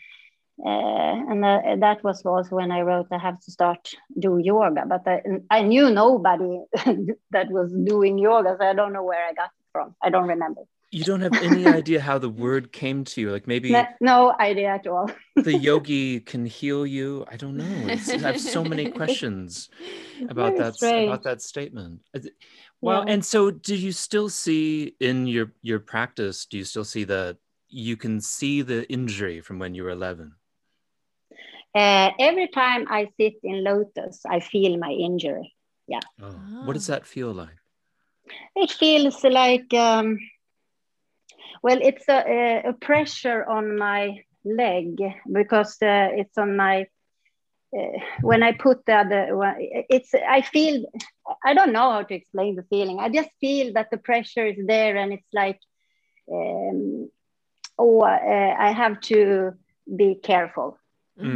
Uh, 0.64 1.32
and 1.32 1.44
uh, 1.44 1.76
that 1.80 2.04
was 2.04 2.24
also 2.24 2.56
when 2.58 2.72
I 2.72 2.82
wrote 2.82 3.08
I 3.12 3.18
have 3.18 3.40
to 3.40 3.52
start 3.52 3.90
do 4.20 4.38
yoga, 4.38 4.86
but 4.88 5.02
I, 5.08 5.24
I 5.50 5.64
knew 5.64 5.90
nobody 5.90 6.60
that 7.32 7.50
was 7.50 7.74
doing 7.74 8.20
yoga, 8.20 8.56
so 8.60 8.66
I 8.66 8.74
don't 8.74 8.94
know 8.94 9.04
where 9.04 9.26
I 9.26 9.34
got 9.34 9.48
it 9.48 9.66
from. 9.72 9.96
I 10.02 10.12
don't 10.12 10.28
remember 10.28 10.62
you 10.94 11.04
don't 11.04 11.22
have 11.22 11.34
any 11.42 11.66
idea 11.80 12.00
how 12.00 12.18
the 12.20 12.30
word 12.30 12.72
came 12.72 13.04
to 13.04 13.20
you 13.20 13.32
like 13.32 13.48
maybe 13.48 13.72
no, 13.72 13.86
no 14.00 14.36
idea 14.40 14.70
at 14.70 14.86
all 14.88 15.10
the 15.36 15.58
yogi 15.58 16.20
can 16.20 16.46
heal 16.46 16.86
you 16.86 17.26
i 17.32 17.36
don't 17.36 17.58
know 17.58 17.88
it's, 17.88 18.10
i 18.10 18.18
have 18.18 18.40
so 18.40 18.64
many 18.64 18.90
questions 19.00 19.70
about 20.30 20.56
that 20.56 20.76
strange. 20.76 21.08
about 21.08 21.24
that 21.24 21.42
statement 21.42 22.00
Well, 22.84 23.04
Yeah. 23.08 23.14
and 23.14 23.24
so 23.24 23.50
do 23.50 23.76
you 23.76 23.94
still 23.94 24.30
see 24.30 24.96
in 25.00 25.26
your 25.26 25.54
your 25.62 25.80
practice? 25.80 26.46
Do 26.46 26.58
you 26.58 26.66
still 26.66 26.84
see 26.84 27.06
that 27.06 27.38
you 27.70 27.96
can 27.96 28.20
see 28.20 28.62
the 28.62 28.84
injury 28.92 29.42
from 29.42 29.58
when 29.60 29.74
you 29.74 29.84
were 29.84 29.92
eleven? 29.92 30.36
Uh, 31.74 32.12
every 32.20 32.50
time 32.50 32.86
I 32.90 33.10
sit 33.18 33.36
in 33.44 33.64
lotus, 33.64 34.26
I 34.26 34.42
feel 34.42 34.78
my 34.78 34.92
injury. 34.92 35.56
Yeah. 35.88 36.02
Oh, 36.22 36.36
what 36.66 36.74
does 36.74 36.88
that 36.88 37.06
feel 37.08 37.32
like? 37.34 37.58
It 38.56 38.72
feels 38.72 39.24
like, 39.24 39.74
um, 39.74 40.20
well, 41.64 41.80
it's 41.82 42.08
a, 42.10 42.24
a, 42.28 42.70
a 42.70 42.74
pressure 42.74 43.46
on 43.46 43.78
my 43.78 44.24
leg 44.44 44.98
because 45.32 45.82
uh, 45.82 46.10
it's 46.20 46.38
on 46.38 46.58
my. 46.58 46.86
Uh, 47.76 47.98
when 48.22 48.44
I 48.44 48.52
put 48.52 48.86
the 48.86 48.94
other, 48.94 49.38
one- 49.38 49.56
it's 49.90 50.14
I 50.14 50.42
feel 50.42 50.86
I 51.44 51.54
don't 51.54 51.74
know 51.74 51.92
how 51.92 52.04
to 52.04 52.14
explain 52.14 52.56
the 52.56 52.64
feeling. 52.64 53.00
I 53.00 53.10
just 53.10 53.30
feel 53.40 53.74
that 53.74 53.90
the 53.92 53.98
pressure 53.98 54.46
is 54.46 54.58
there, 54.66 54.96
and 54.98 55.14
it's 55.14 55.34
like, 55.34 55.60
um, 56.32 57.10
oh, 57.78 58.02
uh, 58.02 58.56
I 58.60 58.72
have 58.72 59.00
to 59.02 59.52
be 59.96 60.16
careful. 60.22 60.78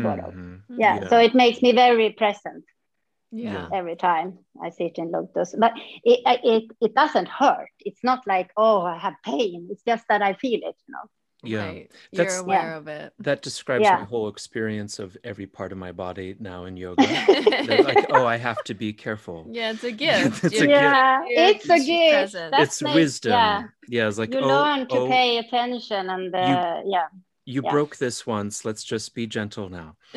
Sort 0.01 0.19
of. 0.19 0.33
Yeah, 0.77 0.99
Yeah. 1.01 1.07
so 1.09 1.17
it 1.17 1.33
makes 1.35 1.61
me 1.61 1.71
very 1.73 2.11
present 2.11 2.63
Yeah. 3.31 3.67
every 3.73 3.95
time 3.95 4.39
I 4.61 4.69
sit 4.69 4.97
in 4.97 5.11
lotus. 5.11 5.55
But 5.57 5.73
it, 6.03 6.19
it 6.43 6.63
it 6.81 6.93
doesn't 6.95 7.27
hurt. 7.27 7.69
It's 7.79 8.03
not 8.03 8.25
like 8.27 8.51
oh 8.57 8.81
I 8.81 8.97
have 8.97 9.15
pain. 9.23 9.67
It's 9.71 9.83
just 9.83 10.05
that 10.09 10.21
I 10.21 10.33
feel 10.33 10.59
it. 10.63 10.75
You 10.87 10.93
know. 10.93 11.07
Yeah, 11.43 11.65
Right. 11.65 11.91
That's- 12.13 12.33
You're 12.35 12.43
aware 12.43 12.73
of 12.75 12.87
it. 12.87 13.13
that 13.19 13.41
describes 13.43 13.83
Yeah. 13.83 13.97
my 13.99 14.05
whole 14.05 14.27
experience 14.27 14.97
of 14.99 15.15
every 15.23 15.45
part 15.45 15.71
of 15.71 15.77
my 15.77 15.91
body 15.91 16.35
now 16.39 16.65
in 16.65 16.75
yoga. 16.85 17.03
Like, 17.03 18.07
oh, 18.11 18.25
I 18.25 18.37
have 18.37 18.63
to 18.65 18.73
be 18.73 18.91
careful. 18.91 19.45
Yeah, 19.51 19.71
it's 19.71 19.83
a 19.83 19.91
gift. 20.05 20.43
It's 20.43 20.55
a 20.61 20.67
gift. 20.67 20.69
yeah, 20.69 21.19
it's 21.27 21.69
a 21.69 21.77
gift. 21.79 22.13
present. 22.13 22.51
That 22.51 22.61
it's 22.61 22.81
makes- 22.81 22.95
wisdom. 22.95 23.31
Yeah, 23.33 23.63
Yeah, 23.87 24.07
it's 24.07 24.17
like 24.17 24.33
you 24.33 24.39
oh, 24.39 24.47
learn 24.47 24.87
to 24.87 24.97
oh, 24.97 25.07
pay 25.07 25.37
attention, 25.37 26.09
and 26.09 26.33
uh, 26.35 26.81
yeah, 26.85 27.07
you 27.45 27.61
yeah. 27.63 27.71
broke 27.71 27.97
this 27.97 28.25
once. 28.25 28.65
Let's 28.65 28.83
just 28.83 29.13
be 29.13 29.27
gentle 29.27 29.69
now. 29.69 29.95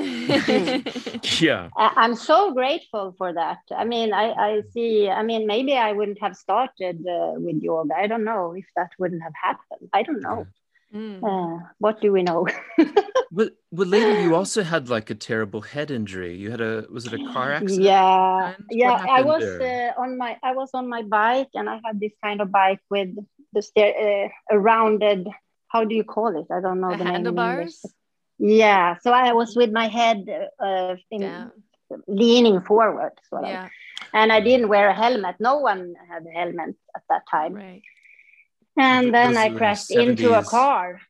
Yeah. 1.40 1.68
I, 1.76 1.92
I'm 1.96 2.14
so 2.14 2.52
grateful 2.52 3.14
for 3.18 3.32
that. 3.32 3.58
I 3.76 3.84
mean, 3.84 4.12
I 4.12 4.26
I 4.32 4.62
see. 4.72 5.08
I 5.08 5.22
mean, 5.22 5.46
maybe 5.46 5.74
I 5.76 5.92
wouldn't 5.92 6.20
have 6.22 6.34
started 6.36 6.96
uh, 7.06 7.34
with 7.36 7.62
yoga. 7.62 7.94
I 7.96 8.06
don't 8.06 8.24
know 8.24 8.52
if 8.56 8.64
that 8.76 8.90
wouldn't 8.98 9.22
have 9.22 9.34
happened. 9.40 9.88
I 9.92 10.02
don't 10.02 10.20
know. 10.22 10.46
Mm. 10.94 11.22
Uh, 11.22 11.64
what 11.78 12.00
do 12.00 12.12
we 12.12 12.22
know? 12.22 12.46
But, 13.32 13.52
but 13.70 13.86
later 13.86 14.22
you 14.22 14.34
also 14.34 14.64
had 14.64 14.88
like 14.88 15.08
a 15.08 15.14
terrible 15.14 15.60
head 15.60 15.92
injury. 15.92 16.34
You 16.36 16.50
had 16.50 16.60
a 16.60 16.84
was 16.90 17.06
it 17.06 17.12
a 17.14 17.22
car 17.32 17.52
accident? 17.58 17.82
Yeah, 17.82 18.54
And 18.58 18.64
yeah. 18.72 19.06
I 19.08 19.22
was 19.22 19.44
uh, 19.44 19.92
on 19.96 20.18
my 20.18 20.36
I 20.42 20.52
was 20.52 20.70
on 20.74 20.88
my 20.88 21.02
bike, 21.02 21.46
and 21.54 21.70
I 21.70 21.78
had 21.84 22.00
this 22.00 22.10
kind 22.24 22.40
of 22.40 22.50
bike 22.50 22.80
with 22.90 23.10
the 23.52 23.62
stair, 23.62 23.94
uh, 24.26 24.54
a 24.54 24.58
rounded. 24.58 25.28
How 25.68 25.84
do 25.84 25.94
you 25.94 26.02
call 26.02 26.34
it? 26.40 26.46
I 26.50 26.60
don't 26.60 26.80
know 26.80 26.90
The 26.90 26.96
the, 26.98 27.04
name. 27.04 27.12
handlebars? 27.14 27.86
Yeah, 28.40 28.96
so 29.02 29.12
I 29.12 29.32
was 29.32 29.54
with 29.54 29.70
my 29.70 29.86
head 29.86 30.26
uh, 30.58 30.96
in, 31.12 31.20
Down. 31.20 31.52
leaning 32.08 32.60
forward, 32.62 33.12
sort 33.28 33.44
of, 33.44 33.50
Yeah. 33.50 33.68
and 34.12 34.32
I 34.32 34.40
didn't 34.40 34.68
wear 34.68 34.88
a 34.90 34.94
helmet. 34.94 35.36
No 35.38 35.58
one 35.58 35.94
had 36.10 36.26
a 36.26 36.30
helmet 36.30 36.74
at 36.96 37.02
that 37.10 37.22
time, 37.30 37.54
Right. 37.54 37.82
And 38.76 39.14
then 39.14 39.36
I 39.36 39.46
are 39.46 39.50
the 39.50 39.56
crashed 39.56 39.90
into 39.90 40.32
a 40.34 40.42
car. 40.42 41.00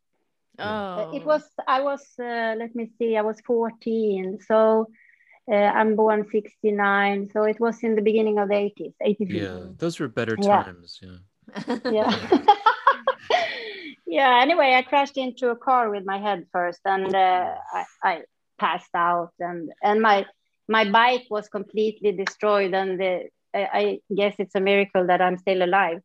Oh. 0.58 1.10
It 1.14 1.24
was 1.24 1.42
I 1.66 1.80
was 1.80 2.02
uh, 2.18 2.54
let 2.58 2.74
me 2.74 2.90
see 2.98 3.16
I 3.16 3.22
was 3.22 3.40
14 3.46 4.38
so 4.46 4.88
uh, 5.50 5.54
I'm 5.54 5.96
born 5.96 6.26
69 6.30 7.30
so 7.32 7.44
it 7.44 7.58
was 7.58 7.82
in 7.82 7.94
the 7.96 8.02
beginning 8.02 8.38
of 8.38 8.48
the 8.48 8.54
80s 8.54 8.92
83 9.00 9.40
Yeah, 9.40 9.58
those 9.78 9.98
were 9.98 10.08
better 10.08 10.36
Yeah. 10.38 10.64
times. 10.64 11.00
Yeah. 11.02 11.18
yeah 11.90 12.12
yeah 14.06 14.40
anyway 14.42 14.74
I 14.74 14.82
crashed 14.82 15.16
into 15.16 15.48
a 15.50 15.56
car 15.56 15.90
with 15.90 16.04
my 16.04 16.18
head 16.18 16.46
first 16.52 16.80
and 16.84 17.14
uh, 17.14 17.54
I, 17.72 17.84
I 18.04 18.22
passed 18.58 18.94
out 18.94 19.32
and 19.38 19.72
and 19.82 20.02
my 20.02 20.26
my 20.68 20.88
bike 20.90 21.26
was 21.30 21.48
completely 21.48 22.12
destroyed 22.12 22.74
and 22.74 23.00
the, 23.00 23.28
I, 23.54 23.68
I 23.72 23.98
guess 24.14 24.34
it's 24.38 24.54
a 24.54 24.60
miracle 24.60 25.06
that 25.06 25.20
I'm 25.20 25.38
still 25.38 25.62
alive 25.62 26.02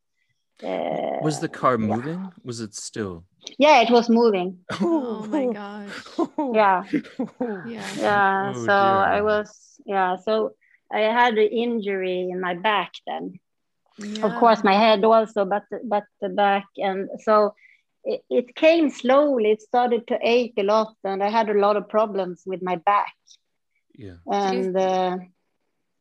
uh, 0.64 1.18
Was 1.22 1.40
the 1.40 1.50
car 1.50 1.74
yeah. 1.80 1.88
moving? 1.88 2.32
Was 2.44 2.60
it 2.62 2.74
still? 2.76 3.26
yeah 3.60 3.82
it 3.82 3.92
was 3.92 4.10
moving 4.10 4.58
oh 4.82 5.24
my 5.30 5.46
gosh. 5.54 5.94
yeah 6.62 6.82
Yeah. 7.74 7.88
yeah 8.10 8.54
Oh, 8.56 8.66
so 8.66 8.74
i 9.18 9.22
was 9.22 9.48
yeah 9.86 10.16
so 10.26 10.34
i 10.92 11.02
had 11.20 11.38
an 11.38 11.50
injury 11.66 12.20
in 12.32 12.40
my 12.42 12.56
back 12.70 12.92
then 13.08 13.24
Yeah. 14.00 14.26
of 14.26 14.32
course 14.42 14.64
my 14.64 14.74
head 14.86 15.04
also 15.04 15.46
but 15.46 15.64
but 15.94 16.06
the 16.22 16.30
back 16.30 16.66
and 16.88 17.08
so 17.26 17.54
it, 18.04 18.22
it 18.30 18.48
came 18.56 18.90
slowly 18.90 19.52
it 19.56 19.62
started 19.62 20.02
to 20.08 20.16
ache 20.36 20.58
a 20.58 20.64
lot 20.74 20.96
and 21.04 21.22
i 21.24 21.30
had 21.30 21.48
a 21.50 21.60
lot 21.66 21.76
of 21.78 21.86
problems 21.98 22.38
with 22.52 22.62
my 22.70 22.78
back 22.92 23.14
Yeah. 24.06 24.18
and 24.28 24.76
uh, 24.76 25.18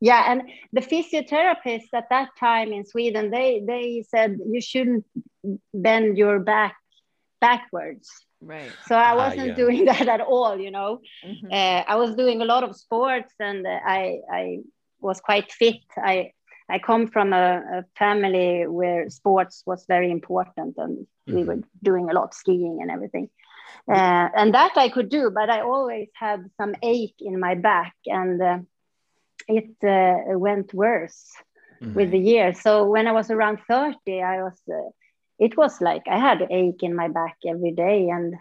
yeah 0.01 0.31
and 0.31 0.41
the 0.73 0.81
physiotherapists 0.81 1.93
at 1.93 2.05
that 2.09 2.29
time 2.39 2.71
in 2.71 2.85
sweden 2.85 3.29
they 3.31 3.61
they 3.67 4.03
said 4.07 4.37
you 4.51 4.61
shouldn't 4.61 5.05
bend 5.73 6.17
your 6.17 6.39
back 6.39 6.75
backwards 7.41 8.09
Right. 8.41 8.77
so 8.81 8.95
i 8.95 9.13
Ah, 9.13 9.15
wasn't 9.15 9.47
yeah. 9.47 9.55
doing 9.55 9.85
that 9.91 10.07
at 10.07 10.21
all 10.21 10.59
you 10.59 10.71
know 10.71 10.99
Mhm. 11.23 11.51
uh, 11.51 11.83
I 11.87 11.95
was 11.95 12.15
doing 12.15 12.41
a 12.41 12.45
lot 12.45 12.63
of 12.63 12.75
sports 12.75 13.33
and 13.39 13.65
uh, 13.65 13.79
I, 13.85 14.17
I 14.31 14.57
was 14.99 15.19
quite 15.19 15.51
fit. 15.51 15.75
I, 15.97 16.31
I 16.69 16.79
come 16.79 17.07
from 17.07 17.33
a, 17.33 17.61
a 17.79 17.83
family 17.97 18.65
where 18.67 19.09
sports 19.09 19.63
was 19.65 19.85
very 19.87 20.11
important 20.11 20.75
and 20.77 21.05
we 21.29 21.43
Mhm. 21.43 21.45
were 21.45 21.57
doing 21.83 22.09
a 22.09 22.13
lot 22.13 22.33
skiing 22.33 22.79
and 22.81 22.89
everything. 22.91 23.29
Uh, 23.91 24.29
and 24.35 24.53
that 24.53 24.71
I 24.77 24.89
could 24.89 25.09
do, 25.09 25.31
but 25.33 25.49
I 25.49 25.61
always 25.61 26.07
had 26.15 26.45
some 26.57 26.75
ache 26.83 27.15
in 27.19 27.39
my 27.39 27.55
back 27.55 27.93
and 28.05 28.41
uh, 28.41 28.57
it 29.47 29.75
uh, 29.83 30.37
went 30.37 30.73
worse 30.73 31.33
Mhm. 31.81 31.93
with 31.95 32.11
the 32.11 32.19
years. 32.19 32.61
So 32.61 32.85
when 32.85 33.07
I 33.07 33.11
was 33.11 33.29
around 33.29 33.59
30, 33.67 34.21
I 34.21 34.43
was, 34.43 34.59
uh, 34.69 34.89
it 35.39 35.57
was 35.57 35.81
like 35.81 36.03
I 36.07 36.17
had 36.19 36.41
an 36.41 36.51
ache 36.51 36.83
in 36.83 36.95
my 36.95 37.07
back 37.09 37.37
every 37.45 37.71
day 37.71 38.09
and 38.09 38.35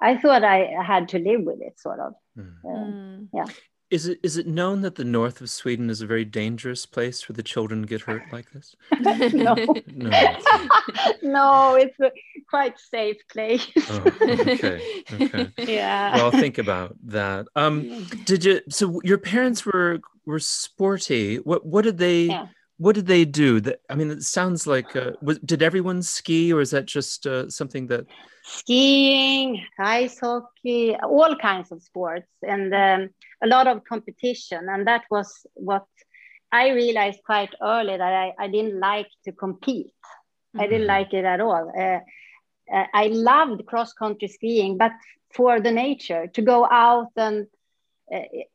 I 0.00 0.16
thought 0.16 0.44
I 0.44 0.58
had 0.82 1.08
to 1.08 1.18
live 1.18 1.42
with 1.42 1.60
it 1.60 1.78
sort 1.78 2.00
of. 2.00 2.14
Mhm. 2.36 2.62
Mm. 2.64 3.28
Uh, 3.34 3.50
Is 3.88 4.08
it 4.08 4.18
is 4.24 4.36
it 4.36 4.48
known 4.48 4.80
that 4.80 4.96
the 4.96 5.04
north 5.04 5.40
of 5.40 5.48
Sweden 5.48 5.90
is 5.90 6.00
a 6.00 6.06
very 6.06 6.24
dangerous 6.24 6.86
place 6.86 7.28
where 7.28 7.34
the 7.34 7.42
children 7.42 7.82
get 7.82 8.00
hurt 8.00 8.22
like 8.32 8.50
this? 8.50 8.74
no. 9.32 9.54
No. 9.94 10.36
no, 11.22 11.74
it's 11.76 11.98
a 12.00 12.10
quite 12.50 12.78
safe 12.80 13.16
place. 13.30 13.64
Oh, 13.88 14.04
okay. 14.22 15.04
Okay. 15.12 15.52
yeah. 15.58 16.16
Well, 16.16 16.24
I'll 16.24 16.30
think 16.32 16.58
about 16.58 16.96
that. 17.04 17.46
Um, 17.54 18.04
did 18.24 18.44
you? 18.44 18.60
So 18.68 19.00
your 19.04 19.18
parents 19.18 19.64
were 19.64 20.00
were 20.24 20.40
sporty. 20.40 21.36
What 21.36 21.64
what 21.64 21.82
did 21.82 21.98
they? 21.98 22.22
Yeah. 22.22 22.48
What 22.78 22.94
did 22.94 23.06
they 23.06 23.24
do? 23.24 23.60
That 23.60 23.80
I 23.88 23.94
mean, 23.94 24.10
it 24.10 24.22
sounds 24.22 24.66
like. 24.66 24.94
Uh, 24.94 25.12
was, 25.22 25.38
did 25.38 25.62
everyone 25.62 26.02
ski, 26.02 26.52
or 26.52 26.60
is 26.60 26.70
that 26.70 26.86
just 26.86 27.26
uh, 27.26 27.48
something 27.48 27.86
that? 27.88 28.06
Skiing, 28.44 29.64
ice 29.78 30.20
hockey, 30.20 30.96
all 30.96 31.36
kinds 31.36 31.72
of 31.72 31.82
sports, 31.82 32.28
and 32.42 32.74
um, 32.74 33.08
a 33.42 33.46
lot 33.46 33.66
of 33.66 33.84
competition. 33.84 34.68
And 34.68 34.86
that 34.86 35.04
was 35.10 35.46
what 35.54 35.86
I 36.52 36.70
realized 36.70 37.20
quite 37.24 37.54
early 37.62 37.96
that 37.96 38.12
I, 38.12 38.32
I 38.38 38.48
didn't 38.48 38.78
like 38.80 39.08
to 39.24 39.32
compete. 39.32 39.92
I 40.58 40.66
didn't 40.66 40.86
Mhm. 40.86 40.88
like 40.88 41.12
it 41.14 41.24
at 41.24 41.40
all. 41.40 41.72
Uh, 41.76 42.00
uh, 42.74 42.86
I 42.94 43.08
loved 43.08 43.66
cross 43.66 43.92
country 43.92 44.28
skiing, 44.28 44.76
but 44.78 44.92
for 45.34 45.60
the 45.60 45.70
nature, 45.72 46.26
to 46.28 46.42
go 46.42 46.66
out 46.70 47.10
and 47.16 47.46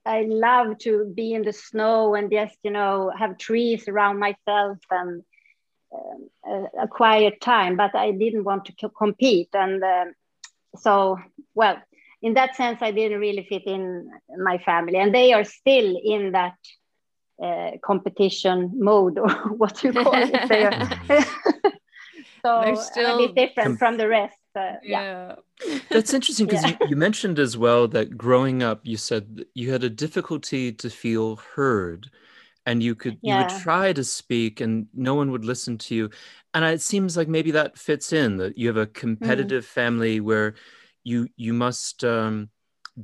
I 0.05 0.21
love 0.27 0.77
to 0.79 1.11
be 1.13 1.33
in 1.33 1.43
the 1.43 1.53
snow 1.53 2.15
and 2.15 2.31
just, 2.31 2.57
you 2.63 2.71
know, 2.71 3.11
have 3.17 3.37
trees 3.37 3.87
around 3.87 4.19
myself 4.19 4.77
and 4.89 5.23
um, 5.93 6.29
a, 6.45 6.83
a 6.83 6.87
quiet 6.87 7.41
time, 7.41 7.75
but 7.75 7.95
I 7.95 8.11
didn't 8.11 8.45
want 8.45 8.65
to 8.65 8.89
compete. 8.89 9.49
And 9.53 9.83
um, 9.83 10.13
so, 10.77 11.19
well, 11.53 11.77
in 12.21 12.35
that 12.35 12.55
sense, 12.55 12.81
I 12.81 12.91
didn't 12.91 13.19
really 13.19 13.45
fit 13.49 13.63
in 13.65 14.09
my 14.37 14.57
family, 14.59 14.97
and 14.97 15.13
they 15.13 15.33
are 15.33 15.43
still 15.43 15.99
in 16.01 16.31
that 16.33 16.55
uh, 17.43 17.71
competition 17.83 18.73
mode, 18.75 19.17
or 19.23 19.29
what 19.57 19.83
you 19.83 19.91
call 19.91 20.13
it. 20.15 21.27
so 22.43 22.61
They're 22.63 22.75
still- 22.75 23.17
bit 23.17 23.35
different 23.35 23.67
Com- 23.69 23.77
from 23.77 23.97
the 23.97 24.07
rest. 24.07 24.37
Uh, 24.55 24.73
yeah. 24.83 25.35
Yeah. 25.65 25.79
That's 25.89 26.13
interesting 26.13 26.45
because 26.45 26.63
Yeah. 26.65 26.77
you, 26.81 26.87
you 26.89 26.95
mentioned 26.97 27.39
as 27.39 27.57
well 27.57 27.87
that 27.89 28.17
growing 28.17 28.61
up, 28.63 28.81
you 28.83 28.97
said 28.97 29.45
you 29.53 29.71
had 29.71 29.83
a 29.83 29.89
difficulty 29.89 30.73
to 30.73 30.89
feel 30.89 31.37
heard, 31.55 32.09
and 32.65 32.83
you 32.83 32.93
could 32.95 33.17
you 33.21 33.33
would 33.35 33.49
try 33.61 33.93
to 33.93 34.03
speak, 34.03 34.59
and 34.59 34.87
no 34.93 35.15
one 35.15 35.31
would 35.31 35.45
listen 35.45 35.77
to 35.77 35.95
you. 35.95 36.09
And 36.53 36.65
it 36.65 36.81
seems 36.81 37.15
like 37.15 37.29
maybe 37.29 37.51
that 37.51 37.77
fits 37.77 38.11
in 38.11 38.37
that 38.37 38.57
you 38.57 38.67
have 38.67 38.77
a 38.77 38.87
competitive 38.87 39.65
family 39.65 40.19
where 40.19 40.55
you 41.05 41.29
you 41.37 41.53
must 41.53 42.03
um, 42.03 42.49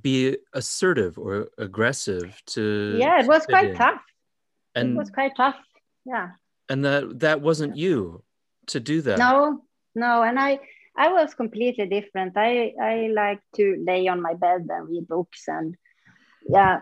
be 0.01 0.35
assertive 0.53 1.17
or 1.17 1.47
aggressive 1.57 2.41
to 2.47 2.97
yeah, 2.99 3.21
it 3.21 3.27
was 3.27 3.45
quite 3.45 3.69
in. 3.69 3.75
tough. 3.77 4.01
And 4.75 4.89
it 4.91 4.97
was 4.97 5.09
quite 5.09 5.31
tough. 5.37 5.55
Yeah. 6.05 6.31
and 6.69 6.83
that 6.83 7.19
that 7.21 7.39
wasn't 7.41 7.77
you 7.77 8.21
to 8.67 8.79
do 8.79 9.01
that. 9.01 9.17
No, 9.17 9.63
no, 9.95 10.23
and 10.23 10.39
I 10.39 10.59
I 10.95 11.11
was 11.13 11.33
completely 11.33 11.87
different. 11.87 12.33
I 12.35 12.73
I 12.81 13.09
like 13.13 13.41
to 13.55 13.83
lay 13.85 14.07
on 14.07 14.21
my 14.21 14.33
bed 14.33 14.67
and 14.69 14.89
read 14.89 15.07
books 15.07 15.43
and 15.47 15.75
yeah. 16.47 16.81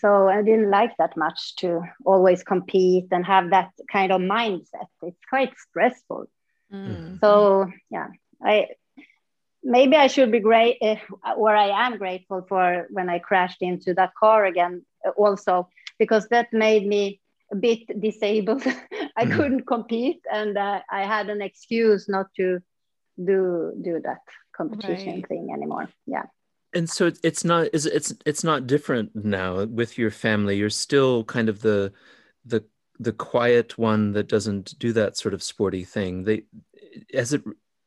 So 0.00 0.28
I 0.28 0.42
didn't 0.42 0.70
like 0.70 0.96
that 0.98 1.16
much 1.16 1.54
to 1.56 1.80
always 2.04 2.42
compete 2.42 3.06
and 3.12 3.24
have 3.24 3.50
that 3.50 3.70
kind 3.92 4.10
of 4.10 4.20
mindset. 4.20 4.88
It's 5.02 5.24
quite 5.28 5.52
stressful. 5.56 6.26
Mm. 6.72 7.20
So 7.20 7.70
yeah, 7.90 8.08
I 8.42 8.68
maybe 9.62 9.96
I 9.96 10.06
should 10.06 10.32
be 10.32 10.40
great, 10.40 10.78
uh, 10.80 10.96
or 11.36 11.54
I 11.54 11.86
am 11.86 11.98
grateful 11.98 12.44
for 12.48 12.86
when 12.90 13.08
I 13.08 13.18
crashed 13.18 13.62
into 13.62 13.94
that 13.94 14.14
car 14.14 14.44
again, 14.44 14.84
uh, 15.06 15.10
also 15.10 15.68
because 15.98 16.28
that 16.28 16.52
made 16.52 16.86
me 16.86 17.20
a 17.52 17.56
bit 17.56 18.00
disabled. 18.00 18.62
I 19.16 19.24
mm. 19.24 19.36
couldn't 19.36 19.66
compete, 19.66 20.20
and 20.32 20.56
uh, 20.56 20.80
I 20.90 21.04
had 21.04 21.30
an 21.30 21.42
excuse 21.42 22.08
not 22.08 22.26
to 22.36 22.60
do 23.24 23.72
do 23.82 24.00
that 24.04 24.20
competition 24.56 25.14
right. 25.14 25.28
thing 25.28 25.48
anymore. 25.52 25.88
Yeah. 26.06 26.24
And 26.74 26.88
so 26.90 27.10
it's 27.22 27.44
not 27.44 27.68
is 27.72 27.86
it's 27.86 28.12
it's 28.26 28.44
not 28.44 28.66
different 28.66 29.14
now 29.14 29.64
with 29.64 29.96
your 29.96 30.10
family. 30.10 30.56
You're 30.56 30.70
still 30.70 31.24
kind 31.24 31.48
of 31.48 31.62
the 31.62 31.92
the 32.44 32.64
the 32.98 33.12
quiet 33.12 33.78
one 33.78 34.12
that 34.12 34.28
doesn't 34.28 34.78
do 34.78 34.92
that 34.92 35.16
sort 35.16 35.34
of 35.34 35.42
sporty 35.42 35.84
thing. 35.84 36.24
They 36.24 36.42
as 37.14 37.32
it 37.32 37.42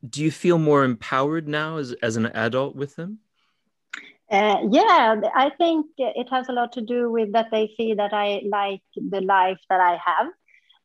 do 0.08 0.22
you 0.22 0.30
feel 0.30 0.58
more 0.58 0.84
empowered 0.84 1.46
now 1.46 1.76
as 1.76 1.92
as 2.02 2.16
an 2.16 2.26
adult 2.26 2.74
with 2.74 2.96
them? 2.96 3.18
Uh, 4.30 4.58
yeah, 4.70 5.20
I 5.34 5.50
think 5.58 5.86
it 5.98 6.28
has 6.30 6.48
a 6.48 6.52
lot 6.52 6.72
to 6.72 6.80
do 6.80 7.10
with 7.10 7.32
that 7.32 7.48
they 7.50 7.74
see 7.76 7.94
that 7.94 8.12
I 8.12 8.42
like 8.48 8.82
the 8.94 9.20
life 9.20 9.58
that 9.68 9.80
I 9.80 9.98
have 10.06 10.28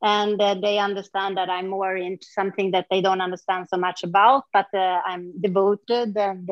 and 0.01 0.41
uh, 0.41 0.55
they 0.55 0.77
understand 0.77 1.37
that 1.37 1.49
I'm 1.49 1.67
more 1.67 1.95
into 1.95 2.25
something 2.25 2.71
that 2.71 2.87
they 2.89 3.01
don't 3.01 3.21
understand 3.21 3.67
so 3.69 3.77
much 3.77 4.03
about, 4.03 4.43
but 4.53 4.67
uh, 4.73 5.01
I'm 5.05 5.33
devoted 5.39 6.15
and 6.17 6.49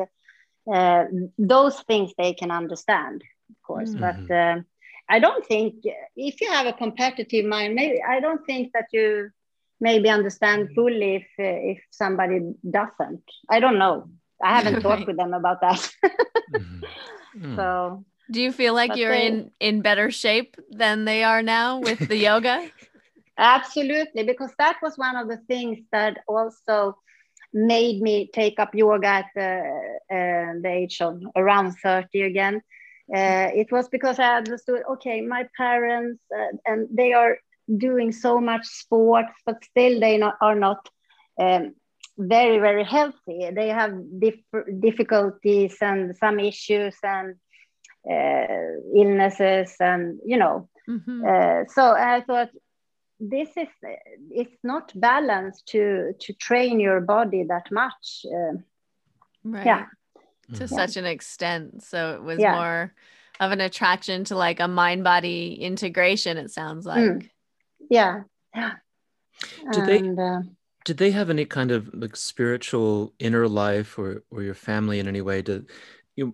uh, 0.72 1.04
those 1.38 1.80
things 1.82 2.12
they 2.16 2.34
can 2.34 2.50
understand, 2.50 3.22
of 3.50 3.62
course. 3.62 3.90
Mm-hmm. 3.90 4.26
But 4.26 4.34
uh, 4.34 4.60
I 5.08 5.18
don't 5.18 5.44
think 5.46 5.84
if 6.16 6.40
you 6.40 6.50
have 6.50 6.66
a 6.66 6.72
competitive 6.72 7.44
mind, 7.44 7.74
maybe 7.74 8.02
I 8.02 8.20
don't 8.20 8.44
think 8.46 8.72
that 8.72 8.86
you 8.92 9.30
maybe 9.80 10.08
understand 10.08 10.70
fully 10.74 11.16
if 11.16 11.26
if 11.38 11.78
somebody 11.90 12.40
doesn't. 12.68 13.22
I 13.50 13.60
don't 13.60 13.78
know. 13.78 14.08
I 14.44 14.56
haven't 14.56 14.80
talked 14.86 15.06
with 15.06 15.16
them 15.16 15.34
about 15.34 15.60
that. 15.62 15.90
mm-hmm. 16.52 16.84
So. 17.56 18.04
Do 18.30 18.40
you 18.40 18.52
feel 18.52 18.74
like 18.74 18.96
you're 18.96 19.10
they, 19.10 19.26
in 19.26 19.50
in 19.58 19.82
better 19.82 20.10
shape 20.10 20.56
than 20.70 21.04
they 21.04 21.24
are 21.24 21.42
now 21.42 21.80
with 21.80 21.98
the 22.08 22.16
yoga? 22.16 22.70
Absolutely, 23.38 24.22
because 24.22 24.52
that 24.58 24.76
was 24.80 24.96
one 24.96 25.16
of 25.16 25.28
the 25.28 25.38
things 25.48 25.78
that 25.90 26.18
also 26.28 26.96
made 27.52 28.00
me 28.00 28.30
take 28.32 28.58
up 28.60 28.74
yoga 28.74 29.06
at 29.06 29.26
the, 29.34 29.50
uh, 30.10 30.60
the 30.62 30.68
age 30.68 31.00
of 31.00 31.20
around 31.36 31.72
30 31.82 32.22
again. 32.22 32.62
Uh, 33.12 33.50
it 33.54 33.70
was 33.70 33.88
because 33.88 34.18
I 34.18 34.36
understood, 34.36 34.82
okay, 34.92 35.20
my 35.20 35.46
parents, 35.56 36.22
uh, 36.34 36.56
and 36.64 36.88
they 36.90 37.12
are 37.12 37.38
doing 37.76 38.12
so 38.12 38.40
much 38.40 38.66
sports, 38.66 39.32
but 39.44 39.62
still 39.64 40.00
they 40.00 40.16
not, 40.16 40.36
are 40.40 40.54
not 40.54 40.88
um, 41.38 41.74
very, 42.16 42.58
very 42.58 42.84
healthy. 42.84 43.50
They 43.52 43.68
have 43.68 43.92
dif- 44.18 44.80
difficulties 44.80 45.76
and 45.80 46.16
some 46.16 46.38
issues 46.38 46.96
and 47.02 47.36
uh, 48.10 48.80
illnesses, 48.94 49.74
and 49.80 50.18
you 50.24 50.36
know. 50.36 50.68
Mm-hmm. 50.88 51.24
Uh, 51.26 51.64
so 51.68 51.82
I 51.92 52.22
thought, 52.26 52.50
this 53.20 53.48
is 53.56 53.68
it's 54.30 54.58
not 54.62 54.92
balanced 54.94 55.66
to 55.68 56.12
to 56.20 56.32
train 56.34 56.80
your 56.80 57.00
body 57.00 57.44
that 57.44 57.70
much 57.70 58.26
uh, 58.26 58.56
right 59.44 59.66
yeah 59.66 59.86
to 60.52 60.60
yeah. 60.60 60.66
such 60.66 60.96
an 60.96 61.06
extent 61.06 61.82
so 61.82 62.14
it 62.14 62.22
was 62.22 62.38
yeah. 62.38 62.54
more 62.54 62.94
of 63.40 63.52
an 63.52 63.60
attraction 63.60 64.24
to 64.24 64.36
like 64.36 64.60
a 64.60 64.68
mind 64.68 65.04
body 65.04 65.54
integration 65.54 66.36
it 66.36 66.50
sounds 66.50 66.84
like 66.84 66.98
mm. 66.98 67.30
yeah 67.88 68.22
yeah 68.54 68.72
did 69.72 69.88
and, 69.88 70.18
they 70.18 70.22
uh, 70.22 70.40
did 70.84 70.98
they 70.98 71.10
have 71.10 71.30
any 71.30 71.44
kind 71.44 71.70
of 71.70 71.92
like 71.94 72.16
spiritual 72.16 73.12
inner 73.18 73.48
life 73.48 73.98
or 73.98 74.22
or 74.30 74.42
your 74.42 74.54
family 74.54 74.98
in 74.98 75.08
any 75.08 75.20
way 75.20 75.42
did 75.42 75.68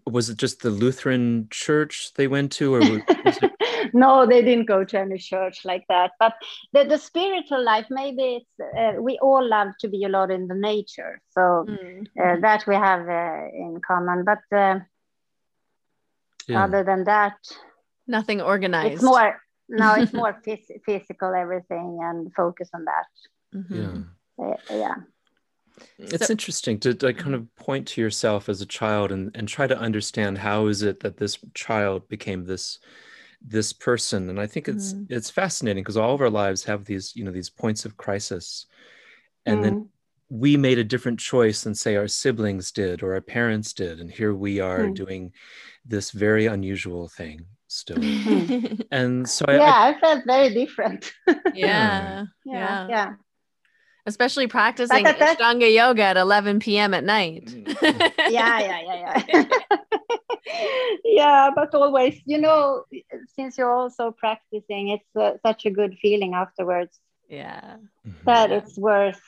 was 0.06 0.28
it 0.28 0.36
just 0.36 0.60
the 0.60 0.70
lutheran 0.70 1.46
church 1.50 2.12
they 2.14 2.28
went 2.28 2.52
to 2.52 2.74
or 2.74 2.80
was, 2.80 3.00
was 3.24 3.38
it 3.42 3.52
no, 3.92 4.26
they 4.26 4.42
didn't 4.42 4.66
go 4.66 4.84
to 4.84 4.98
any 4.98 5.18
church 5.18 5.64
like 5.64 5.84
that. 5.88 6.12
But 6.18 6.34
the, 6.72 6.84
the 6.84 6.98
spiritual 6.98 7.62
life, 7.62 7.86
maybe 7.90 8.42
it's 8.42 8.76
uh, 8.76 9.00
we 9.00 9.18
all 9.20 9.46
love 9.46 9.68
to 9.80 9.88
be 9.88 10.04
a 10.04 10.08
lot 10.08 10.30
in 10.30 10.46
the 10.48 10.54
nature, 10.54 11.20
so 11.30 11.66
mm. 11.68 12.06
uh, 12.20 12.40
that 12.40 12.66
we 12.66 12.74
have 12.74 13.08
uh, 13.08 13.48
in 13.52 13.80
common. 13.86 14.24
But 14.24 14.56
uh, 14.56 14.80
yeah. 16.46 16.64
other 16.64 16.84
than 16.84 17.04
that, 17.04 17.36
nothing 18.06 18.40
organized. 18.40 18.94
It's 18.94 19.02
more 19.02 19.40
no, 19.68 19.94
it's 19.94 20.12
more 20.20 20.40
phys- 20.46 20.80
physical 20.84 21.34
everything 21.34 22.00
and 22.02 22.32
focus 22.34 22.68
on 22.74 22.84
that. 22.84 23.06
Mm-hmm. 23.54 23.74
Yeah. 23.74 24.02
Uh, 24.40 24.54
yeah. 24.70 24.94
It's 25.98 26.26
so, 26.26 26.32
interesting 26.32 26.78
to, 26.80 26.94
to, 26.94 27.12
kind 27.12 27.34
of 27.34 27.54
point 27.56 27.86
to 27.88 28.00
yourself 28.00 28.48
as 28.48 28.60
a 28.60 28.66
child 28.66 29.12
and, 29.12 29.34
and 29.34 29.48
try 29.48 29.66
to 29.66 29.78
understand 29.78 30.38
how 30.38 30.66
is 30.66 30.82
it 30.82 31.00
that 31.00 31.16
this 31.16 31.38
child 31.54 32.08
became 32.08 32.44
this 32.44 32.78
this 33.42 33.72
person. 33.72 34.28
And 34.28 34.38
i 34.38 34.46
think 34.46 34.68
it's 34.68 34.92
mm. 34.92 35.06
it's 35.08 35.30
fascinating 35.30 35.82
because 35.82 35.96
all 35.96 36.14
of 36.14 36.20
our 36.20 36.30
lives 36.30 36.64
have 36.64 36.84
these 36.84 37.16
you 37.16 37.24
know 37.24 37.30
these 37.30 37.50
points 37.50 37.84
of 37.84 37.96
crisis. 37.96 38.66
And 39.46 39.60
mm. 39.60 39.62
then 39.62 39.88
we 40.28 40.56
made 40.56 40.78
a 40.78 40.84
different 40.84 41.18
choice 41.18 41.62
than 41.62 41.74
say 41.74 41.96
our 41.96 42.08
siblings 42.08 42.70
did 42.70 43.02
or 43.02 43.14
our 43.14 43.20
parents 43.20 43.72
did. 43.72 44.00
And 44.00 44.10
here 44.10 44.34
we 44.34 44.60
are 44.60 44.80
mm. 44.80 44.94
doing 44.94 45.32
this 45.84 46.10
very 46.10 46.46
unusual 46.46 47.08
thing 47.08 47.46
still. 47.66 47.98
And 48.92 49.28
so 49.28 49.44
I, 49.48 49.54
yeah 49.54 49.62
I, 49.72 49.88
I, 49.88 50.00
felt 50.00 50.24
very 50.26 50.54
different. 50.54 51.12
Yeah. 51.54 51.54
yeah. 51.54 52.24
Yeah, 52.44 52.88
yeah. 52.88 53.12
Especially 54.10 54.46
practicing 54.46 55.04
Ashtanga 55.04 55.72
yoga 55.72 56.02
at 56.02 56.16
11 56.16 56.60
p.m. 56.60 56.92
at 56.92 57.04
night. 57.04 57.46
Mm. 57.46 58.12
yeah, 58.28 58.60
yeah, 58.60 58.80
yeah, 58.82 59.22
yeah. 59.28 59.44
yeah, 61.04 61.50
but 61.54 61.74
always, 61.74 62.20
you 62.26 62.38
know, 62.38 62.84
since 63.34 63.56
you're 63.56 63.72
also 63.72 64.10
practicing, 64.10 64.88
it's 64.88 65.16
uh, 65.16 65.38
such 65.46 65.64
a 65.64 65.70
good 65.70 65.96
feeling 66.02 66.34
afterwards. 66.34 66.98
Yeah. 67.28 67.76
Mm-hmm. 68.06 68.24
That 68.24 68.50
it's 68.50 68.76
worth 68.76 69.22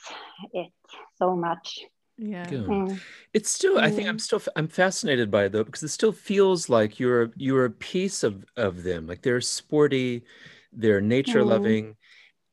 it 0.53 0.71
so 1.17 1.35
much. 1.35 1.85
Yeah. 2.17 2.45
Mm. 2.45 2.99
It's 3.33 3.49
still, 3.49 3.79
I 3.79 3.89
think 3.89 4.07
I'm 4.07 4.17
mm. 4.17 4.21
still, 4.21 4.41
I'm 4.55 4.67
fascinated 4.67 5.31
by 5.31 5.45
it 5.45 5.53
though, 5.53 5.63
because 5.63 5.81
it 5.81 5.89
still 5.89 6.11
feels 6.11 6.69
like 6.69 6.99
you're, 6.99 7.31
you're 7.37 7.65
a 7.65 7.71
piece 7.71 8.23
of, 8.23 8.45
of 8.55 8.83
them. 8.83 9.07
Like 9.07 9.21
they're 9.23 9.41
sporty, 9.41 10.23
they're 10.71 11.01
nature 11.01 11.43
mm. 11.43 11.47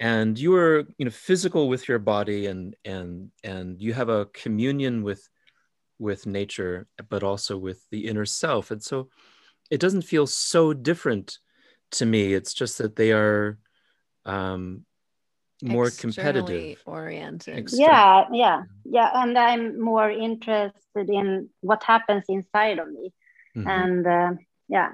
Loving, 0.01 0.19
and 0.19 0.39
you 0.39 0.55
are, 0.55 0.85
you 0.99 1.05
know, 1.05 1.11
physical 1.11 1.69
with 1.69 1.89
your 1.89 1.99
body 1.99 2.47
and, 2.47 2.75
and, 2.85 3.31
and 3.45 3.81
you 3.81 3.93
have 3.93 4.09
a 4.09 4.27
communion 4.27 5.03
with, 5.03 5.29
with 5.99 6.27
nature, 6.27 6.87
but 7.09 7.23
also 7.23 7.57
with 7.57 7.87
the 7.91 8.07
inner 8.07 8.27
self. 8.27 8.71
And 8.71 8.83
so 8.83 9.09
it 9.71 9.81
doesn't 9.81 10.03
feel 10.03 10.27
so 10.27 10.73
different 10.73 11.39
to 11.93 12.07
me. 12.07 12.35
It's 12.35 12.55
just 12.55 12.79
that 12.79 12.97
they 12.97 13.13
are 13.13 13.59
um, 14.25 14.85
more 15.63 15.91
competitive 15.91 16.83
oriented. 16.87 17.69
Yeah, 17.73 18.25
yeah, 18.33 18.63
yeah. 18.85 19.11
And 19.15 19.39
I'm 19.39 19.81
more 19.81 20.11
interested 20.11 21.09
in 21.09 21.51
what 21.61 21.83
happens 21.85 22.25
inside 22.29 22.79
of 22.79 22.89
me. 22.91 23.13
Mm-hmm. 23.57 23.69
And 23.69 24.07
uh, 24.07 24.31
yeah, 24.69 24.93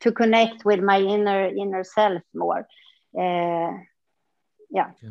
to 0.00 0.12
connect 0.12 0.64
with 0.64 0.80
my 0.80 1.00
inner 1.00 1.46
inner 1.46 1.84
self 1.84 2.22
more. 2.34 2.66
Uh, 3.18 3.72
yeah. 4.70 4.90
yeah. 5.02 5.10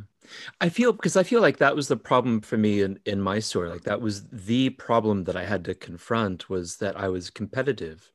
I 0.62 0.70
feel 0.70 0.94
because 0.94 1.18
I 1.18 1.24
feel 1.24 1.42
like 1.42 1.58
that 1.58 1.76
was 1.76 1.88
the 1.88 1.98
problem 1.98 2.42
for 2.42 2.58
me 2.58 2.82
in, 2.82 3.00
in 3.06 3.22
my 3.22 3.40
story. 3.40 3.70
Like 3.70 3.84
that 3.84 4.02
was 4.02 4.28
the 4.28 4.70
problem 4.72 5.24
that 5.26 5.36
I 5.36 5.46
had 5.46 5.66
to 5.66 5.76
confront 5.76 6.50
was 6.50 6.78
that 6.78 7.00
I 7.00 7.08
was 7.08 7.30
competitive. 7.30 8.12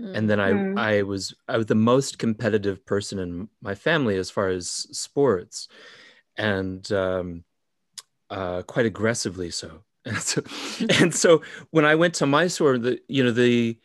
Mm. 0.00 0.16
And 0.16 0.30
then 0.30 0.40
I 0.40 0.52
mm. 0.52 0.78
I 0.78 1.02
was 1.02 1.34
I 1.48 1.56
was 1.56 1.66
the 1.66 1.74
most 1.74 2.18
competitive 2.18 2.84
person 2.84 3.18
in 3.18 3.48
my 3.62 3.74
family 3.74 4.16
as 4.16 4.30
far 4.30 4.48
as 4.48 4.68
sports 4.68 5.68
and 6.36 6.90
um, 6.92 7.44
uh, 8.30 8.62
quite 8.62 8.86
aggressively 8.86 9.50
so. 9.50 9.82
And 10.06 10.18
so 10.18 10.42
and 11.00 11.12
so 11.12 11.42
when 11.70 11.84
I 11.84 11.96
went 11.96 12.14
to 12.14 12.26
Mysore, 12.26 12.78
the 12.78 13.00
you 13.08 13.24
know 13.24 13.32
the 13.32 13.76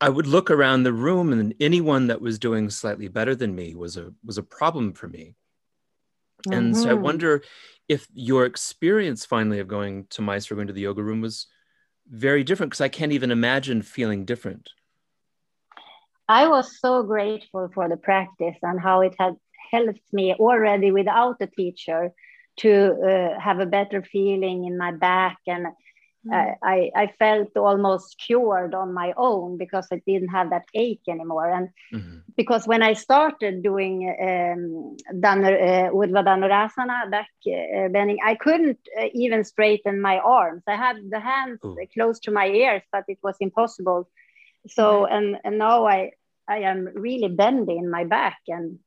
I 0.00 0.08
would 0.08 0.26
look 0.26 0.50
around 0.50 0.82
the 0.82 0.94
room 0.94 1.32
and 1.32 1.54
anyone 1.60 2.06
that 2.06 2.22
was 2.22 2.38
doing 2.38 2.70
slightly 2.70 3.08
better 3.08 3.34
than 3.34 3.54
me 3.54 3.74
was 3.74 3.98
a 3.98 4.14
was 4.24 4.38
a 4.38 4.42
problem 4.42 4.94
for 4.94 5.08
me 5.08 5.34
and 6.50 6.74
mm-hmm. 6.74 6.82
so 6.82 6.90
I 6.90 6.92
mm-hmm. 6.92 7.02
wonder 7.02 7.42
if 7.88 8.06
your 8.14 8.46
experience 8.46 9.24
finally 9.24 9.60
of 9.60 9.68
going 9.68 10.06
to 10.10 10.22
Mysore, 10.22 10.56
going 10.56 10.68
to 10.68 10.72
the 10.72 10.80
yoga 10.80 11.02
room 11.02 11.20
was 11.20 11.46
very 12.08 12.44
different 12.44 12.70
because 12.70 12.80
I 12.80 12.88
can't 12.88 13.12
even 13.12 13.30
imagine 13.30 13.82
feeling 13.82 14.24
different. 14.24 14.70
I 16.28 16.48
was 16.48 16.78
so 16.80 17.02
grateful 17.02 17.70
for 17.74 17.88
the 17.88 17.98
practice 17.98 18.56
and 18.62 18.80
how 18.80 19.02
it 19.02 19.14
had 19.18 19.36
helped 19.70 20.12
me 20.12 20.34
already 20.34 20.90
without 20.90 21.36
a 21.40 21.46
teacher 21.46 22.12
to 22.56 22.70
uh, 23.02 23.40
have 23.40 23.60
a 23.60 23.66
better 23.66 24.02
feeling 24.02 24.64
in 24.64 24.78
my 24.78 24.92
back 24.92 25.38
and 25.46 25.66
Mm. 26.26 26.56
I, 26.62 26.90
I 26.96 27.06
felt 27.18 27.56
almost 27.56 28.18
cured 28.18 28.74
on 28.74 28.94
my 28.94 29.12
own 29.16 29.58
because 29.58 29.86
I 29.92 30.00
didn't 30.06 30.28
have 30.28 30.50
that 30.50 30.64
ache 30.74 31.02
anymore. 31.08 31.50
And 31.50 31.68
mm-hmm. 31.92 32.18
because 32.36 32.66
when 32.66 32.82
I 32.82 32.94
started 32.94 33.62
doing 33.62 34.08
um, 34.08 34.96
Dhanur, 35.20 35.54
uh, 35.54 35.90
Urdhva 35.92 36.24
Dhanurasana, 36.24 37.10
back 37.10 37.28
uh, 37.46 37.88
bending, 37.88 38.18
I 38.24 38.36
couldn't 38.36 38.78
uh, 38.98 39.06
even 39.12 39.44
straighten 39.44 40.00
my 40.00 40.18
arms. 40.18 40.62
I 40.66 40.76
had 40.76 40.96
the 41.10 41.20
hands 41.20 41.60
Ooh. 41.64 41.76
close 41.92 42.18
to 42.20 42.30
my 42.30 42.46
ears, 42.46 42.82
but 42.90 43.04
it 43.08 43.18
was 43.22 43.36
impossible. 43.40 44.08
So, 44.68 45.04
and, 45.04 45.36
and 45.44 45.58
now 45.58 45.86
I, 45.86 46.12
I 46.48 46.58
am 46.60 46.88
really 46.94 47.28
bending 47.28 47.78
in 47.78 47.90
my 47.90 48.04
back 48.04 48.38
and 48.48 48.78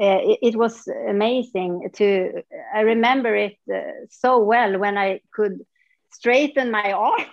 uh, 0.00 0.20
it, 0.22 0.38
it, 0.42 0.56
was 0.56 0.86
amazing 1.08 1.88
to 1.94 2.42
i 2.74 2.80
remember 2.80 3.34
it 3.34 3.56
uh, 3.74 3.80
so 4.10 4.38
well 4.38 4.78
when 4.78 4.98
i 4.98 5.20
could 5.32 5.64
straighten 6.12 6.70
my 6.70 6.92
arms 6.92 7.26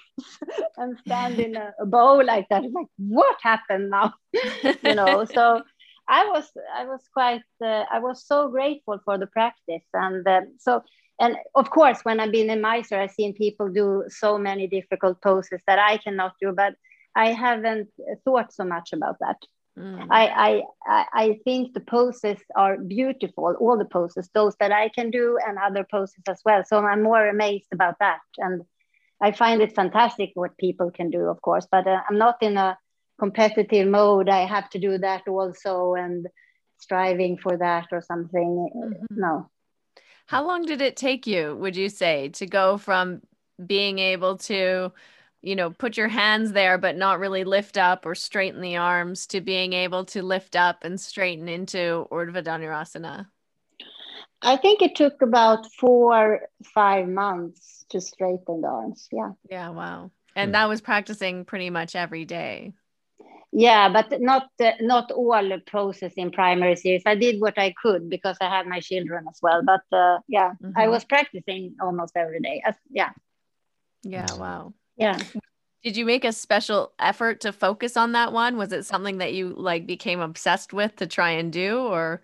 and 0.77 0.97
stand 0.99 1.39
in 1.39 1.55
a, 1.55 1.73
a 1.79 1.85
bow 1.85 2.17
like 2.17 2.47
that. 2.49 2.63
Like, 2.63 2.87
what 2.97 3.37
happened 3.41 3.89
now? 3.89 4.13
you 4.83 4.95
know, 4.95 5.25
so 5.25 5.61
I 6.07 6.25
was, 6.25 6.49
I 6.75 6.85
was 6.85 7.01
quite, 7.13 7.43
uh, 7.63 7.83
I 7.91 7.99
was 7.99 8.25
so 8.25 8.49
grateful 8.49 8.99
for 9.05 9.17
the 9.17 9.27
practice. 9.27 9.83
And 9.93 10.27
uh, 10.27 10.41
so, 10.59 10.83
and 11.19 11.35
of 11.55 11.69
course, 11.69 11.99
when 12.03 12.19
I've 12.19 12.31
been 12.31 12.49
in 12.49 12.61
Mysore, 12.61 12.99
I've 12.99 13.11
seen 13.11 13.33
people 13.33 13.69
do 13.69 14.03
so 14.09 14.37
many 14.37 14.67
difficult 14.67 15.21
poses 15.21 15.61
that 15.67 15.79
I 15.79 15.97
cannot 15.97 16.33
do, 16.41 16.51
but 16.51 16.73
I 17.15 17.31
haven't 17.31 17.89
thought 18.25 18.51
so 18.53 18.63
much 18.63 18.91
about 18.93 19.17
that. 19.19 19.37
Mm. 19.77 20.07
I, 20.11 20.61
I 20.85 21.05
I 21.13 21.39
think 21.43 21.73
the 21.73 21.79
poses 21.79 22.37
are 22.55 22.77
beautiful, 22.77 23.55
all 23.59 23.77
the 23.77 23.85
poses, 23.85 24.29
those 24.33 24.55
that 24.59 24.71
I 24.71 24.89
can 24.89 25.09
do 25.09 25.39
and 25.45 25.57
other 25.57 25.83
poses 25.89 26.21
as 26.27 26.39
well. 26.45 26.63
So 26.63 26.77
I'm 26.77 27.01
more 27.01 27.27
amazed 27.27 27.69
about 27.73 27.97
that. 27.99 28.19
And 28.37 28.61
I 29.19 29.31
find 29.31 29.61
it 29.61 29.75
fantastic 29.75 30.31
what 30.35 30.57
people 30.57 30.91
can 30.91 31.09
do, 31.09 31.21
of 31.21 31.41
course, 31.41 31.67
but 31.71 31.87
uh, 31.87 32.01
I'm 32.07 32.17
not 32.17 32.37
in 32.41 32.57
a 32.57 32.77
competitive 33.19 33.87
mode. 33.87 34.29
I 34.29 34.45
have 34.45 34.69
to 34.71 34.79
do 34.79 34.97
that 34.99 35.27
also 35.27 35.95
and 35.95 36.27
striving 36.77 37.37
for 37.37 37.57
that 37.57 37.87
or 37.91 38.01
something. 38.01 38.69
Mm-hmm. 38.75 39.05
No. 39.09 39.49
How 40.27 40.45
long 40.45 40.65
did 40.65 40.81
it 40.81 40.95
take 40.95 41.25
you, 41.25 41.55
would 41.55 41.75
you 41.75 41.89
say, 41.89 42.29
to 42.29 42.45
go 42.45 42.77
from 42.77 43.21
being 43.65 43.99
able 43.99 44.37
to, 44.37 44.91
you 45.43 45.55
know, 45.55 45.69
put 45.69 45.97
your 45.97 46.07
hands 46.07 46.53
there 46.53 46.77
but 46.77 46.95
not 46.95 47.19
really 47.19 47.43
lift 47.43 47.77
up 47.77 48.05
or 48.05 48.15
straighten 48.15 48.61
the 48.61 48.77
arms 48.77 49.27
to 49.27 49.41
being 49.41 49.73
able 49.73 50.05
to 50.05 50.23
lift 50.23 50.55
up 50.55 50.83
and 50.83 50.99
straighten 50.99 51.47
into 51.47 52.07
Urdhva 52.11 52.43
Dhanurasana? 52.43 53.27
I 54.41 54.57
think 54.57 54.81
it 54.81 54.95
took 54.95 55.21
about 55.21 55.71
four, 55.73 56.41
five 56.73 57.07
months 57.07 57.85
to 57.89 58.01
straighten 58.01 58.61
the 58.61 58.67
arms. 58.67 59.07
Yeah. 59.11 59.31
Yeah. 59.49 59.69
Wow. 59.69 60.11
And 60.35 60.49
hmm. 60.49 60.53
that 60.53 60.69
was 60.69 60.81
practicing 60.81 61.45
pretty 61.45 61.69
much 61.69 61.95
every 61.95 62.25
day. 62.25 62.73
Yeah, 63.55 63.87
but 63.89 64.19
not 64.19 64.47
uh, 64.59 64.71
not 64.81 65.11
all 65.11 65.47
the 65.47 65.59
process 65.59 66.13
in 66.17 66.31
primary 66.31 66.75
series. 66.75 67.03
I 67.05 67.13
did 67.13 67.39
what 67.39 67.59
I 67.59 67.71
could 67.79 68.09
because 68.09 68.35
I 68.41 68.49
had 68.49 68.65
my 68.65 68.79
children 68.79 69.25
as 69.29 69.37
well. 69.43 69.61
But 69.63 69.83
uh, 69.95 70.17
yeah, 70.27 70.53
mm-hmm. 70.53 70.71
I 70.75 70.87
was 70.87 71.05
practicing 71.05 71.75
almost 71.79 72.17
every 72.17 72.39
day. 72.39 72.63
As, 72.65 72.73
yeah. 72.89 73.11
Yeah. 74.01 74.25
Wow. 74.33 74.73
Yeah. 74.97 75.17
Did 75.83 75.97
you 75.97 76.05
make 76.05 76.23
a 76.23 76.31
special 76.31 76.93
effort 76.97 77.41
to 77.41 77.51
focus 77.51 77.97
on 77.97 78.13
that 78.13 78.31
one? 78.31 78.57
Was 78.57 78.71
it 78.71 78.85
something 78.85 79.17
that 79.17 79.33
you 79.33 79.53
like 79.57 79.85
became 79.85 80.21
obsessed 80.21 80.71
with 80.71 80.95
to 80.97 81.07
try 81.07 81.31
and 81.31 81.51
do, 81.51 81.79
or? 81.79 82.21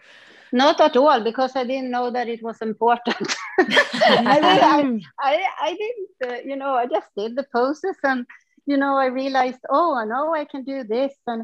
Not 0.52 0.80
at 0.80 0.96
all, 0.96 1.22
because 1.22 1.56
I 1.56 1.64
didn't 1.64 1.92
know 1.92 2.10
that 2.10 2.28
it 2.28 2.42
was 2.42 2.62
important. 2.62 3.36
I, 3.60 4.40
I, 4.42 5.00
I, 5.20 5.44
I, 5.62 5.74
didn't, 5.74 6.10
uh, 6.32 6.42
you 6.44 6.56
know, 6.56 6.74
I 6.74 6.88
just 6.88 7.08
did 7.16 7.36
the 7.36 7.46
poses 7.54 7.98
and, 8.04 8.26
you 8.66 8.78
know, 8.78 8.96
I 8.96 9.08
realized, 9.08 9.60
oh, 9.70 9.94
I 9.94 10.06
know 10.06 10.34
I 10.34 10.46
can 10.46 10.64
do 10.64 10.84
this. 10.84 11.14
And 11.28 11.44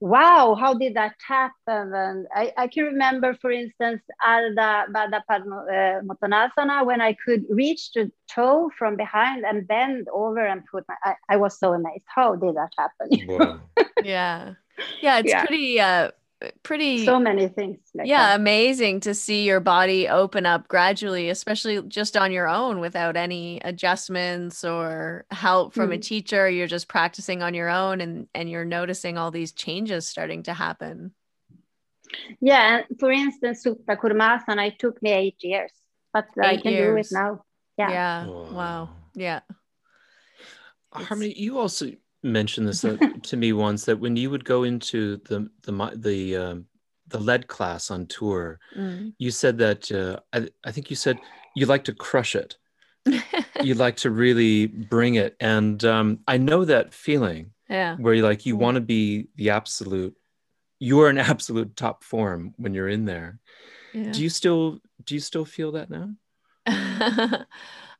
wow, 0.00 0.54
how 0.58 0.74
did 0.74 0.94
that 0.94 1.14
happen? 1.26 1.94
And 1.94 2.26
I, 2.34 2.52
I 2.56 2.66
can 2.68 2.84
remember, 2.84 3.34
for 3.40 3.50
instance, 3.50 4.02
Ardha 4.24 4.86
Baddha 4.88 5.22
Padmottanasana, 5.30 6.82
uh, 6.82 6.84
when 6.84 7.00
I 7.00 7.16
could 7.24 7.44
reach 7.48 7.92
the 7.92 8.10
toe 8.30 8.70
from 8.78 8.96
behind 8.96 9.44
and 9.44 9.66
bend 9.66 10.08
over 10.12 10.44
and 10.44 10.62
put 10.66 10.84
my, 10.88 10.94
I, 11.04 11.14
I 11.30 11.36
was 11.36 11.58
so 11.58 11.72
amazed. 11.72 12.04
How 12.06 12.34
did 12.34 12.54
that 12.56 12.70
happen? 12.78 13.60
yeah. 14.04 14.54
Yeah, 15.00 15.18
it's 15.18 15.30
yeah. 15.30 15.46
pretty 15.46 15.80
uh 15.80 16.10
pretty 16.62 17.04
so 17.04 17.18
many 17.18 17.48
things 17.48 17.78
like 17.94 18.06
yeah 18.06 18.28
that. 18.28 18.40
amazing 18.40 19.00
to 19.00 19.14
see 19.14 19.44
your 19.44 19.60
body 19.60 20.08
open 20.08 20.46
up 20.46 20.68
gradually 20.68 21.30
especially 21.30 21.82
just 21.82 22.16
on 22.16 22.32
your 22.32 22.48
own 22.48 22.80
without 22.80 23.16
any 23.16 23.60
adjustments 23.64 24.64
or 24.64 25.24
help 25.30 25.74
from 25.74 25.90
mm. 25.90 25.94
a 25.94 25.98
teacher. 25.98 26.48
You're 26.48 26.66
just 26.66 26.88
practicing 26.88 27.42
on 27.42 27.54
your 27.54 27.68
own 27.68 28.00
and 28.00 28.28
and 28.34 28.50
you're 28.50 28.64
noticing 28.64 29.18
all 29.18 29.30
these 29.30 29.52
changes 29.52 30.08
starting 30.08 30.42
to 30.44 30.54
happen. 30.54 31.12
Yeah 32.40 32.82
for 33.00 33.10
instance 33.10 33.64
supta 33.64 33.96
kurmasana 33.96 34.68
it 34.68 34.78
took 34.78 35.02
me 35.02 35.10
eight 35.10 35.36
years 35.40 35.72
but 36.12 36.26
eight 36.38 36.46
i 36.46 36.56
can 36.56 36.72
years. 36.72 37.08
do 37.08 37.16
it 37.16 37.18
now. 37.18 37.44
Yeah. 37.76 37.90
Yeah. 37.90 38.26
Wow. 38.26 38.90
Yeah. 39.14 39.40
Harmony 40.92 41.34
you 41.36 41.58
also 41.58 41.90
mentioned 42.24 42.66
this 42.66 42.84
uh, 42.84 42.96
to 43.22 43.36
me 43.36 43.52
once 43.52 43.84
that 43.84 44.00
when 44.00 44.16
you 44.16 44.30
would 44.30 44.44
go 44.44 44.64
into 44.64 45.18
the 45.28 45.48
the 45.62 45.92
the 45.96 46.36
um, 46.36 46.66
the 47.08 47.20
lead 47.20 47.46
class 47.46 47.90
on 47.90 48.06
tour, 48.06 48.58
mm. 48.76 49.12
you 49.18 49.30
said 49.30 49.58
that 49.58 49.92
uh, 49.92 50.20
I, 50.32 50.48
I 50.64 50.72
think 50.72 50.90
you 50.90 50.96
said 50.96 51.18
you 51.54 51.66
like 51.66 51.84
to 51.84 51.94
crush 51.94 52.34
it. 52.34 52.56
you 53.62 53.74
like 53.74 53.96
to 53.96 54.10
really 54.10 54.66
bring 54.66 55.16
it, 55.16 55.36
and 55.38 55.84
um, 55.84 56.20
I 56.26 56.38
know 56.38 56.64
that 56.64 56.94
feeling. 56.94 57.50
Yeah. 57.68 57.96
Where 57.96 58.14
you 58.14 58.22
like 58.22 58.44
you 58.44 58.56
want 58.56 58.76
to 58.76 58.80
be 58.80 59.28
the 59.36 59.50
absolute. 59.50 60.14
You 60.78 61.00
are 61.00 61.08
an 61.08 61.18
absolute 61.18 61.76
top 61.76 62.04
form 62.04 62.54
when 62.56 62.74
you're 62.74 62.88
in 62.88 63.04
there. 63.04 63.38
Yeah. 63.94 64.10
Do 64.12 64.22
you 64.22 64.28
still 64.28 64.80
do 65.04 65.14
you 65.14 65.20
still 65.20 65.44
feel 65.44 65.72
that 65.72 65.88
now? 65.90 66.10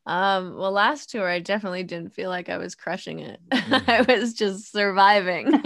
Um, 0.06 0.56
well, 0.56 0.72
last 0.72 1.10
tour, 1.10 1.28
I 1.28 1.40
definitely 1.40 1.82
didn't 1.82 2.12
feel 2.12 2.28
like 2.28 2.48
I 2.48 2.58
was 2.58 2.74
crushing 2.74 3.20
it. 3.20 3.40
Mm. 3.64 3.88
I 3.88 4.02
was 4.02 4.34
just 4.34 4.70
surviving. 4.70 5.50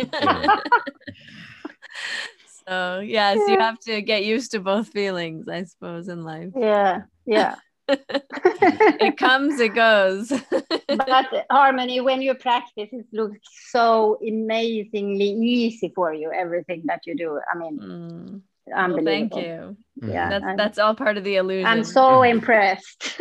so, 2.69 3.01
yes, 3.01 3.39
yeah. 3.41 3.53
you 3.53 3.59
have 3.59 3.79
to 3.81 4.01
get 4.03 4.25
used 4.25 4.53
to 4.53 4.61
both 4.61 4.89
feelings, 4.89 5.49
I 5.49 5.65
suppose, 5.65 6.09
in 6.09 6.23
life. 6.23 6.51
Yeah, 6.57 7.03
yeah. 7.27 7.57
it 7.89 9.17
comes, 9.17 9.59
it 9.59 9.75
goes. 9.75 10.29
but 10.29 11.47
harmony, 11.51 12.01
when 12.01 12.23
you 12.23 12.35
practice, 12.35 12.89
it 12.93 13.07
looks 13.13 13.39
so 13.71 14.19
amazingly 14.27 15.31
easy 15.31 15.91
for 15.95 16.13
you. 16.13 16.31
Everything 16.31 16.83
that 16.87 17.01
you 17.07 17.17
do. 17.17 17.41
I 17.53 17.59
mean, 17.59 17.79
mm. 17.79 18.41
Well, 18.71 19.05
thank 19.05 19.35
you. 19.35 19.77
Yeah, 20.01 20.29
that's 20.31 20.57
that's 20.57 20.79
all 20.79 20.95
part 20.95 21.17
of 21.17 21.25
the 21.25 21.37
illusion. 21.37 21.67
I'm 21.67 21.85
so 21.85 22.23
impressed. 22.23 23.21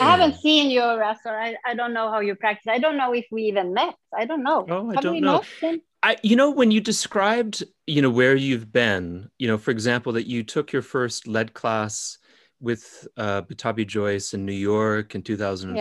I 0.00 0.04
haven't 0.04 0.36
seen 0.36 0.70
you, 0.70 0.82
Russell. 0.82 1.32
I, 1.32 1.56
I 1.64 1.74
don't 1.74 1.94
know 1.94 2.10
how 2.10 2.20
you 2.20 2.34
practice. 2.34 2.66
I 2.68 2.78
don't 2.78 2.96
know 2.96 3.14
if 3.14 3.26
we 3.30 3.44
even 3.44 3.72
met. 3.72 3.94
I 4.16 4.26
don't 4.26 4.42
know. 4.42 4.66
Oh, 4.68 4.90
I 4.90 4.94
Have 4.94 5.02
don't 5.02 5.20
know. 5.20 5.42
I, 6.02 6.16
you 6.22 6.34
know, 6.34 6.50
when 6.50 6.72
you 6.72 6.80
described, 6.80 7.62
you 7.86 8.02
know, 8.02 8.10
where 8.10 8.34
you've 8.34 8.72
been, 8.72 9.30
you 9.38 9.46
know, 9.46 9.56
for 9.56 9.70
example, 9.70 10.12
that 10.14 10.26
you 10.26 10.42
took 10.42 10.72
your 10.72 10.82
first 10.82 11.28
lead 11.28 11.54
class 11.54 12.18
with 12.60 13.06
uh, 13.16 13.42
Pattabhi 13.42 13.86
Jois 13.86 14.34
in 14.34 14.44
New 14.44 14.52
York 14.52 15.14
in 15.14 15.22
2005, 15.22 15.76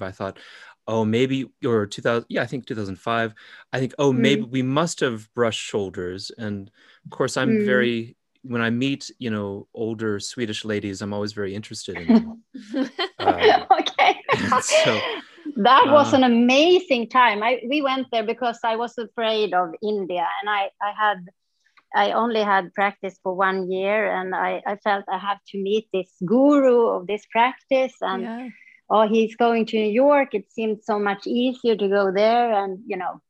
yeah. 0.00 0.06
I 0.06 0.10
thought, 0.10 0.38
oh, 0.86 1.04
maybe, 1.04 1.50
or 1.64 1.86
2000, 1.86 2.26
yeah, 2.28 2.42
I 2.42 2.46
think 2.46 2.66
2005. 2.66 3.34
I 3.72 3.78
think, 3.78 3.94
oh, 3.98 4.12
mm. 4.12 4.18
maybe 4.18 4.42
we 4.42 4.62
must 4.62 5.00
have 5.00 5.32
brushed 5.34 5.60
shoulders. 5.60 6.30
And 6.36 6.70
of 7.04 7.10
course, 7.10 7.36
I'm 7.36 7.50
mm. 7.50 7.66
very 7.66 8.16
when 8.44 8.60
I 8.60 8.70
meet, 8.70 9.10
you 9.18 9.30
know, 9.30 9.68
older 9.72 10.18
Swedish 10.18 10.64
ladies, 10.64 11.00
I'm 11.00 11.12
always 11.12 11.32
very 11.32 11.54
interested 11.54 11.96
in 11.96 12.06
them. 12.08 12.42
uh, 13.18 13.64
okay. 13.80 14.16
so, 14.60 15.00
that 15.56 15.88
uh, 15.88 15.92
was 15.92 16.12
an 16.12 16.24
amazing 16.24 17.08
time. 17.08 17.42
I 17.42 17.62
we 17.68 17.82
went 17.82 18.08
there 18.10 18.24
because 18.24 18.58
I 18.64 18.76
was 18.76 18.96
afraid 18.98 19.54
of 19.54 19.74
India, 19.82 20.26
and 20.40 20.50
I 20.50 20.70
I 20.80 20.92
had 20.96 21.18
I 21.94 22.12
only 22.12 22.42
had 22.42 22.74
practice 22.74 23.18
for 23.22 23.34
one 23.34 23.70
year, 23.70 24.10
and 24.10 24.34
I 24.34 24.62
I 24.66 24.76
felt 24.76 25.04
I 25.08 25.18
have 25.18 25.38
to 25.48 25.62
meet 25.62 25.88
this 25.92 26.10
guru 26.24 26.86
of 26.88 27.06
this 27.06 27.24
practice, 27.30 27.94
and 28.00 28.22
yeah. 28.22 28.48
Oh, 28.92 29.08
he's 29.08 29.34
going 29.36 29.66
to 29.66 29.76
New 29.76 29.90
York. 29.90 30.34
It 30.34 30.52
seemed 30.52 30.84
so 30.84 30.98
much 30.98 31.26
easier 31.26 31.74
to 31.76 31.88
go 31.88 32.12
there, 32.12 32.52
and 32.52 32.80
you 32.86 32.96
know, 32.96 33.20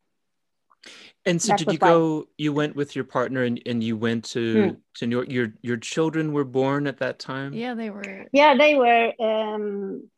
and 1.25 1.40
so 1.40 1.57
did 1.57 1.72
you 1.72 1.79
go 1.79 2.27
you 2.37 2.53
went 2.53 2.75
with 2.75 2.96
your 2.96 3.05
partner 3.05 3.44
and, 3.44 3.62
and 3.64 3.83
you 3.83 3.96
went 3.96 4.25
to 4.37 4.55
mm. 4.55 4.77
to 4.96 5.07
New 5.07 5.16
York. 5.16 5.31
Your 5.31 5.55
your 5.62 5.77
children 5.77 6.33
were 6.33 6.44
born 6.44 6.87
at 6.87 6.98
that 6.98 7.18
time? 7.18 7.55
Yeah, 7.55 7.75
they 7.75 7.90
were. 7.90 8.27
Yeah, 8.33 8.57
they 8.57 8.75
were 8.75 9.12
um 9.20 10.11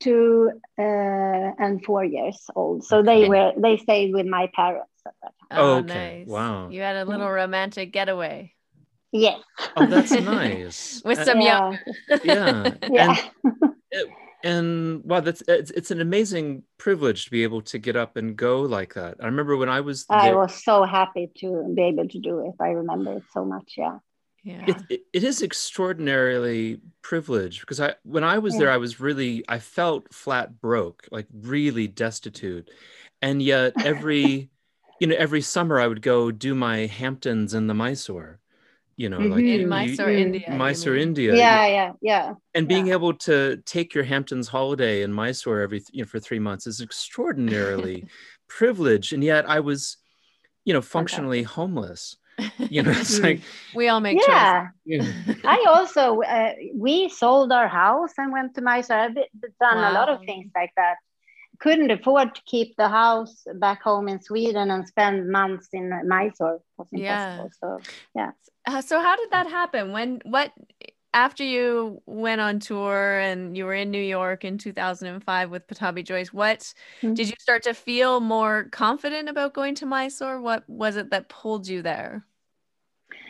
two 0.00 0.50
uh, 0.78 0.82
and 1.58 1.84
four 1.84 2.04
years 2.04 2.44
old. 2.54 2.84
So 2.84 2.98
okay. 2.98 3.22
they 3.22 3.28
were 3.28 3.52
they 3.56 3.76
stayed 3.76 4.12
with 4.12 4.26
my 4.26 4.50
parents 4.54 4.90
at 5.06 5.14
that 5.22 5.32
time. 5.50 5.58
Oh, 5.60 5.74
okay. 5.76 6.18
Nice. 6.20 6.28
Wow. 6.28 6.68
You 6.70 6.80
had 6.80 6.96
a 6.96 7.04
little 7.04 7.30
romantic 7.30 7.92
getaway. 7.92 8.54
Yes. 9.12 9.40
Oh, 9.76 9.86
that's 9.86 10.10
nice. 10.20 11.02
With 11.04 11.18
Uh, 11.20 11.24
some 11.24 11.40
yeah. 11.40 11.76
yoga. 12.08 12.20
yeah. 12.24 12.72
Yeah. 12.90 13.16
And, 13.90 14.10
and 14.44 15.02
wow, 15.04 15.20
that's 15.20 15.42
it's, 15.48 15.70
it's 15.72 15.90
an 15.90 16.00
amazing 16.00 16.62
privilege 16.78 17.24
to 17.24 17.30
be 17.30 17.42
able 17.42 17.62
to 17.62 17.78
get 17.78 17.96
up 17.96 18.16
and 18.16 18.36
go 18.36 18.62
like 18.62 18.94
that. 18.94 19.16
I 19.20 19.26
remember 19.26 19.56
when 19.56 19.68
I 19.68 19.80
was 19.80 20.06
I 20.08 20.28
there, 20.28 20.38
was 20.38 20.62
so 20.62 20.84
happy 20.84 21.30
to 21.38 21.72
be 21.74 21.82
able 21.82 22.08
to 22.08 22.18
do 22.18 22.46
it. 22.46 22.54
I 22.60 22.68
remember 22.68 23.14
it 23.14 23.24
so 23.32 23.44
much. 23.44 23.74
Yeah. 23.76 23.98
Yeah. 24.44 24.64
it, 24.68 24.76
it, 24.88 25.00
it 25.12 25.24
is 25.24 25.42
extraordinarily 25.42 26.80
privileged 27.02 27.60
because 27.60 27.80
I 27.80 27.96
when 28.04 28.22
I 28.22 28.38
was 28.38 28.56
there 28.56 28.70
I 28.70 28.76
was 28.76 29.00
really 29.00 29.44
I 29.48 29.58
felt 29.58 30.14
flat 30.14 30.60
broke 30.60 31.08
like 31.10 31.26
really 31.32 31.88
destitute 31.88 32.70
and 33.20 33.42
yet 33.42 33.72
every 33.84 34.48
you 35.00 35.08
know 35.08 35.16
every 35.18 35.42
summer 35.42 35.80
I 35.80 35.88
would 35.88 36.02
go 36.02 36.30
do 36.30 36.54
my 36.54 36.86
Hamptons 36.86 37.52
in 37.52 37.66
the 37.66 37.74
Mysore 37.74 38.38
you 39.02 39.08
know 39.08 39.18
like 39.32 39.44
Mhm. 39.44 39.48
you- 39.48 39.60
In 39.60 39.68
Mysore, 39.68 40.08
Mhm. 40.12 40.24
India. 40.26 40.50
Mysore. 40.64 40.96
India 41.08 41.30
Yeah. 41.44 41.66
Yeah. 41.76 41.90
Yeah. 42.10 42.26
and 42.56 42.64
being 42.72 42.88
Yeah. 42.88 42.98
able 42.98 43.14
to 43.28 43.36
take 43.74 43.94
your 43.94 44.04
Hamptons 44.12 44.48
holiday 44.56 44.96
in 45.06 45.10
Mysore 45.20 45.60
every 45.66 45.80
you 45.92 46.02
know 46.02 46.08
for 46.12 46.18
3 46.20 46.40
months 46.48 46.66
is 46.66 46.80
extraordinarily 46.88 47.98
privileged 48.58 49.10
and 49.14 49.22
yet 49.32 49.42
I 49.56 49.60
was 49.60 49.80
you 50.66 50.72
know 50.74 50.82
functionally 50.96 51.42
homeless 51.58 52.02
you 52.74 52.82
know 52.82 52.90
it's 53.02 53.18
like 53.26 53.40
we 53.78 53.84
all 53.90 54.00
make 54.08 54.18
Yeah. 54.28 54.68
you 54.84 54.98
know, 54.98 55.10
I 55.44 55.58
also 55.74 56.02
uh, 56.22 56.52
we 56.86 57.08
sold 57.08 57.48
our 57.58 57.68
house 57.82 58.12
and 58.18 58.32
went 58.32 58.50
to 58.56 58.60
Mysore. 58.62 58.96
I've 59.04 59.14
been- 59.14 59.32
done 59.66 59.78
a 59.90 59.92
lot 59.98 60.08
of 60.14 60.18
things 60.28 60.50
like 60.60 60.72
that. 60.80 60.96
Couldn't 61.60 61.90
afford 61.90 62.34
to 62.34 62.42
keep 62.46 62.76
the 62.76 62.88
house 62.88 63.44
back 63.54 63.82
home 63.82 64.08
in 64.08 64.22
Sweden 64.22 64.70
and 64.70 64.86
spend 64.86 65.28
months 65.28 65.68
in 65.72 65.90
Mysore. 66.06 66.60
Was 66.76 66.88
Yeah. 66.92 67.48
So 67.60 67.80
Uh, 68.66 68.80
so 68.80 69.00
how 69.00 69.16
did 69.16 69.30
that 69.30 69.48
happen? 69.48 69.92
When 69.92 70.20
what 70.24 70.52
after 71.14 71.42
you 71.42 72.02
went 72.06 72.40
on 72.40 72.60
tour 72.60 73.18
and 73.18 73.56
you 73.56 73.64
were 73.64 73.74
in 73.74 73.90
New 73.90 74.02
York 74.02 74.44
in 74.44 74.58
2005 74.58 75.50
with 75.50 75.66
Pattabhi 75.66 76.04
Jois, 76.04 76.28
what 76.32 76.72
Mhm. 77.02 77.16
did 77.16 77.28
you 77.28 77.34
start 77.40 77.62
to 77.64 77.74
feel 77.74 78.20
more 78.20 78.64
confident 78.70 79.28
about 79.28 79.54
going 79.54 79.74
to 79.76 79.86
Mysore? 79.86 80.40
What 80.40 80.68
was 80.68 80.96
it 80.96 81.10
that 81.10 81.28
pulled 81.28 81.66
you 81.66 81.82
there? 81.82 82.24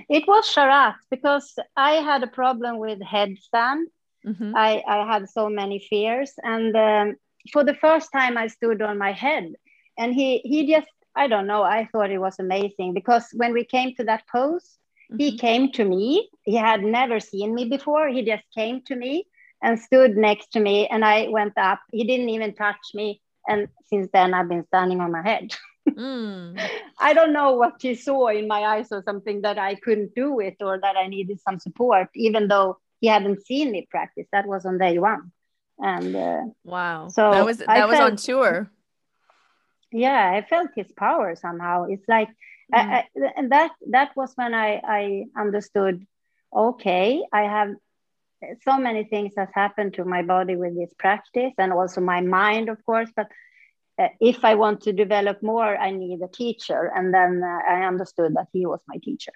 it 0.08 0.26
was 0.26 0.44
Sharath 0.52 0.96
because 1.10 1.54
I 1.76 1.92
had 2.02 2.22
a 2.22 2.26
problem 2.26 2.78
with 2.78 2.98
headstand. 3.00 3.84
Mhm. 4.24 4.52
I, 4.54 4.82
I 4.88 5.06
had 5.12 5.28
so 5.28 5.48
many 5.48 5.78
fears. 5.78 6.32
And 6.42 6.74
um, 6.76 7.16
for 7.52 7.64
the 7.64 7.74
first 7.74 8.10
time, 8.12 8.36
I 8.36 8.48
stood 8.48 8.82
on 8.82 8.98
my 8.98 9.12
head. 9.12 9.52
And 9.98 10.14
he, 10.14 10.38
he 10.44 10.66
just, 10.70 10.88
I 11.14 11.26
don't 11.28 11.46
know, 11.46 11.62
I 11.62 11.88
thought 11.92 12.10
it 12.10 12.18
was 12.18 12.38
amazing 12.38 12.94
because 12.94 13.26
when 13.34 13.52
we 13.52 13.64
came 13.64 13.94
to 13.96 14.04
that 14.04 14.24
pose, 14.30 14.78
he 15.16 15.36
Mhm. 15.36 15.38
came 15.38 15.72
to 15.72 15.84
me. 15.84 16.30
He 16.44 16.54
had 16.56 16.82
never 16.82 17.20
seen 17.20 17.54
me 17.54 17.64
before. 17.68 18.08
He 18.08 18.22
just 18.22 18.44
came 18.54 18.82
to 18.82 18.96
me 18.96 19.26
and 19.62 19.78
stood 19.78 20.16
next 20.16 20.52
to 20.52 20.60
me. 20.60 20.86
And 20.88 21.04
I 21.04 21.28
went 21.28 21.54
up. 21.56 21.80
He 21.92 22.04
didn't 22.04 22.28
even 22.30 22.54
touch 22.54 22.84
me. 22.94 23.20
And 23.48 23.68
since 23.84 24.08
then, 24.12 24.34
I've 24.34 24.48
been 24.48 24.66
standing 24.66 25.00
on 25.00 25.12
my 25.12 25.22
head. 25.22 25.54
Mm. 25.88 26.58
I 27.00 27.12
don't 27.14 27.32
know 27.32 27.52
what 27.52 27.74
he 27.80 27.94
saw 27.94 28.28
in 28.28 28.46
my 28.48 28.62
eyes 28.64 28.88
or 28.92 29.02
something 29.02 29.42
that 29.42 29.58
I 29.58 29.74
couldn't 29.76 30.14
do 30.14 30.40
it 30.40 30.56
or 30.60 30.78
that 30.80 30.96
I 30.96 31.06
needed 31.08 31.40
some 31.40 31.58
support, 31.58 32.08
even 32.14 32.48
though 32.48 32.78
he 33.00 33.06
hadn't 33.08 33.44
seen 33.46 33.70
me 33.72 33.86
practice. 33.90 34.26
That 34.32 34.46
was 34.46 34.64
on 34.66 34.78
day 34.78 34.98
one. 34.98 35.32
And 35.78 36.14
uh, 36.16 36.42
Wow. 36.64 37.08
So 37.08 37.30
that 37.30 37.44
was 37.44 37.62
I 37.62 37.78
that 37.78 37.88
was 37.88 38.00
on 38.00 38.16
tour. 38.16 38.70
yeah, 39.92 40.30
I 40.34 40.42
felt 40.48 40.70
his 40.74 40.90
power 40.92 41.34
somehow. 41.36 41.84
It's 41.84 42.08
like, 42.08 42.28
I, 42.72 42.80
I, 42.80 43.04
and 43.36 43.52
that 43.52 43.70
that 43.90 44.10
was 44.16 44.32
when 44.34 44.54
I, 44.54 44.80
I 44.84 45.24
understood, 45.36 46.06
okay, 46.54 47.22
I 47.32 47.42
have 47.42 47.70
so 48.62 48.78
many 48.78 49.04
things 49.04 49.32
has 49.36 49.48
happened 49.54 49.94
to 49.94 50.04
my 50.04 50.22
body 50.22 50.56
with 50.56 50.76
this 50.76 50.92
practice 50.98 51.52
and 51.58 51.72
also 51.72 52.00
my 52.00 52.20
mind, 52.20 52.68
of 52.68 52.84
course, 52.84 53.10
but 53.16 53.28
uh, 53.98 54.08
if 54.20 54.44
I 54.44 54.54
want 54.54 54.82
to 54.82 54.92
develop 54.92 55.42
more, 55.42 55.76
I 55.76 55.90
need 55.90 56.20
a 56.22 56.28
teacher. 56.28 56.92
And 56.94 57.12
then 57.12 57.42
uh, 57.42 57.58
I 57.68 57.86
understood 57.86 58.34
that 58.36 58.46
he 58.52 58.64
was 58.64 58.80
my 58.86 58.96
teacher. 59.02 59.32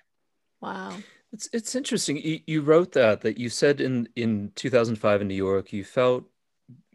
Wow. 0.61 0.99
It's 1.33 1.49
it's 1.53 1.75
interesting. 1.75 2.19
You, 2.19 2.41
you 2.47 2.61
wrote 2.61 2.93
that 2.93 3.23
that 3.23 3.39
you 3.39 3.49
said 3.49 3.81
in 3.81 4.09
in 4.15 4.53
2005 4.55 5.23
in 5.23 5.29
New 5.29 5.35
York 5.35 5.73
you 5.73 5.83
felt 5.83 6.25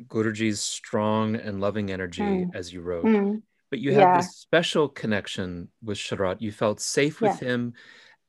Guruji's 0.08 0.60
strong 0.62 1.36
and 1.36 1.60
loving 1.60 1.92
energy 1.92 2.46
Mm. 2.46 2.56
as 2.56 2.72
you 2.74 2.82
wrote, 2.82 3.06
Mm. 3.06 3.42
but 3.70 3.80
you 3.80 3.92
had 3.92 4.02
Yeah. 4.02 4.18
this 4.18 4.36
special 4.36 4.90
connection 4.90 5.70
with 5.84 5.98
Sharath. 5.98 6.42
You 6.42 6.52
felt 6.52 6.80
safe 6.80 7.22
with 7.22 7.40
him, 7.40 7.74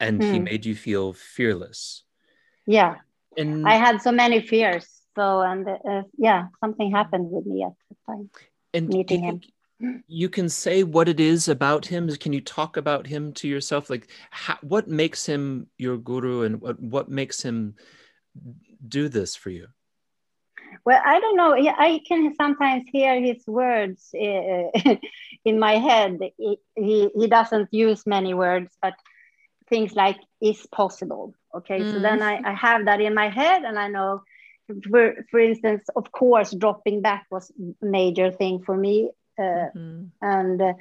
and 0.01 0.23
he 0.23 0.39
Mm. 0.39 0.45
made 0.45 0.67
you 0.67 0.75
feel 0.75 1.13
fearless. 1.13 2.05
Yeah, 2.67 2.97
And 3.37 3.67
I 3.67 3.77
had 3.77 4.03
so 4.03 4.13
many 4.13 4.41
fears. 4.41 4.87
So, 5.15 5.41
and 5.43 5.67
uh, 5.69 6.03
yeah, 6.17 6.49
something 6.61 6.91
happened 6.91 7.31
with 7.31 7.47
me 7.47 7.65
at 7.65 7.73
the 7.89 7.97
time. 8.07 8.31
and 8.75 8.93
you 8.93 8.99
meeting 8.99 9.23
him. 9.25 9.41
you 10.07 10.29
can 10.29 10.49
say 10.49 10.83
what 10.83 11.09
it 11.09 11.21
is 11.21 11.49
about 11.49 11.87
him. 11.87 12.09
Can 12.17 12.33
you 12.33 12.41
talk 12.41 12.77
about 12.77 13.07
him 13.07 13.33
to 13.35 13.49
yourself? 13.49 13.89
Like, 13.89 14.11
how, 14.31 14.59
what 14.63 14.89
makes 14.89 15.25
him 15.25 15.69
your 15.79 15.97
guru, 15.97 16.43
and 16.43 16.61
what 16.61 16.79
what 16.81 17.09
makes 17.09 17.43
him 17.43 17.75
do 18.87 19.09
this 19.09 19.35
for 19.37 19.51
you? 19.51 19.69
Well, 20.85 21.01
I 21.05 21.21
don't 21.21 21.37
know. 21.37 21.55
I 21.55 22.01
can 22.07 22.35
sometimes 22.35 22.85
hear 22.91 23.21
his 23.21 23.47
words 23.47 24.15
uh, 24.15 24.71
in 25.45 25.59
my 25.59 25.73
head. 25.79 26.19
He, 26.37 26.59
he, 26.77 27.27
doesn't 27.29 27.69
use 27.73 28.07
many 28.07 28.35
words, 28.35 28.77
but 28.81 28.95
things 29.69 29.95
like 29.95 30.17
is 30.41 30.67
possible. 30.67 31.35
Okay, 31.55 31.85
so 31.89 31.99
Mm. 31.99 32.03
then 32.03 32.23
I, 32.23 32.41
I 32.45 32.55
have 32.55 32.85
that 32.87 33.01
in 33.01 33.15
my 33.15 33.29
head, 33.29 33.65
and 33.65 33.79
I 33.79 33.89
know, 33.89 34.23
for, 34.91 35.15
for 35.31 35.41
instance, 35.41 35.85
of 35.97 36.11
course, 36.13 36.53
dropping 36.55 37.03
back 37.03 37.27
was 37.31 37.51
a 37.83 37.87
major 37.87 38.31
thing 38.31 38.63
for 38.65 38.77
me. 38.77 39.11
Uh, 39.39 39.71
Mhm. 39.75 40.11
and 40.21 40.61
uh, 40.61 40.73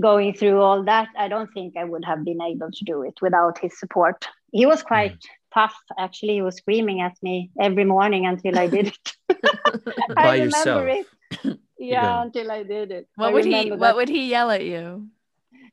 going 0.00 0.34
through 0.34 0.60
all 0.60 0.84
that, 0.84 1.08
I 1.16 1.28
don't 1.28 1.52
think 1.52 1.76
I 1.76 1.84
would 1.84 2.04
have 2.04 2.24
been 2.24 2.42
able 2.42 2.70
to 2.70 2.84
do 2.84 3.02
it 3.02 3.14
without 3.22 3.58
his 3.58 3.78
support. 3.78 4.26
He 4.54 4.66
was 4.66 4.82
quite 4.82 5.16
tough, 5.52 5.76
actually. 5.98 6.34
He 6.34 6.42
was 6.42 6.56
screaming 6.56 7.02
at 7.02 7.16
me 7.22 7.50
every 7.60 7.84
morning 7.84 8.26
until 8.26 8.58
I 8.58 8.68
did 8.68 8.88
it. 8.88 9.12
I 10.16 10.28
By 10.28 10.36
remember 10.36 10.86
yourself. 10.86 10.88
it. 10.88 11.06
Yeah, 11.78 12.00
Yeah. 12.02 12.22
until 12.22 12.50
I 12.50 12.62
did 12.62 12.90
it. 12.92 13.08
What 13.16 13.28
I 13.28 13.34
would 13.34 13.44
he 13.46 13.52
remember 13.54 13.76
what 13.76 13.94
that. 13.94 13.96
would 13.96 14.08
he 14.08 14.30
yell 14.30 14.50
at 14.50 14.64
you? 14.64 15.08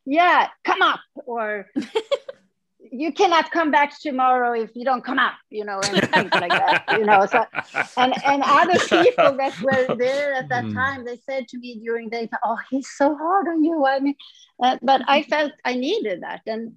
Yeah, 0.06 0.48
come 0.64 0.82
up, 0.82 1.02
or 1.26 1.68
you 2.92 3.12
cannot 3.14 3.52
come 3.52 3.72
back 3.72 4.00
tomorrow 4.02 4.54
if 4.60 4.72
you 4.76 4.84
don't 4.86 5.04
come 5.04 5.20
up, 5.20 5.34
you 5.50 5.66
know, 5.66 5.82
and 5.82 6.08
things 6.14 6.34
like 6.40 6.56
that, 6.58 6.80
you 6.90 7.06
know. 7.06 7.26
So 7.26 7.46
and 7.98 8.14
and 8.26 8.44
other 8.46 8.80
people 8.80 9.38
that 9.38 9.56
were 9.60 9.90
there 9.98 10.34
at 10.34 10.50
that 10.50 10.66
Mm. 10.66 10.74
time 10.74 11.06
they 11.06 11.18
said 11.30 11.48
to 11.50 11.58
me 11.60 11.80
during 11.84 12.10
the 12.10 12.30
oh 12.44 12.58
he's 12.70 12.90
so 12.90 13.16
hard 13.16 13.48
on 13.48 13.64
you 13.64 13.86
i 13.86 14.00
mean 14.00 14.16
uh, 14.64 14.78
but 14.82 15.02
i 15.08 15.22
felt 15.24 15.52
i 15.66 15.74
needed 15.76 16.22
that 16.22 16.42
and 16.48 16.74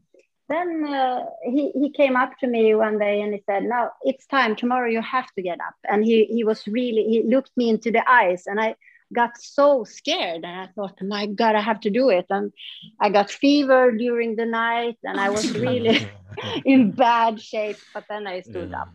then 0.48 0.84
uh, 0.86 1.24
he, 1.44 1.70
he 1.72 1.90
came 1.90 2.16
up 2.16 2.36
to 2.38 2.46
me 2.46 2.74
one 2.74 2.98
day 2.98 3.20
and 3.20 3.34
he 3.34 3.42
said 3.46 3.64
no 3.64 3.90
it's 4.02 4.26
time 4.26 4.54
tomorrow 4.54 4.88
you 4.88 5.00
have 5.02 5.26
to 5.34 5.42
get 5.42 5.58
up 5.60 5.74
and 5.88 6.04
he, 6.04 6.24
he 6.26 6.44
was 6.44 6.66
really 6.66 7.04
he 7.04 7.22
looked 7.28 7.50
me 7.56 7.68
into 7.70 7.90
the 7.90 8.02
eyes 8.10 8.44
and 8.46 8.60
i 8.60 8.74
got 9.14 9.30
so 9.38 9.84
scared 9.84 10.44
and 10.44 10.60
i 10.60 10.66
thought 10.74 10.96
my 11.02 11.26
god 11.26 11.54
i 11.54 11.60
have 11.60 11.80
to 11.80 11.90
do 11.90 12.08
it 12.10 12.26
and 12.30 12.52
i 13.00 13.08
got 13.08 13.30
fever 13.30 13.92
during 13.92 14.36
the 14.36 14.46
night 14.46 14.96
and 15.04 15.20
i 15.20 15.30
was 15.30 15.54
really 15.54 15.98
in 16.64 16.92
bad 16.92 17.40
shape 17.40 17.76
but 17.94 18.04
then 18.08 18.26
i 18.26 18.40
stood 18.40 18.70
Yeah. 18.70 18.72
up 18.72 18.88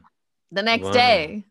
The 0.51 0.63
next 0.63 0.85
Wow. 0.85 0.91
day. 0.91 1.45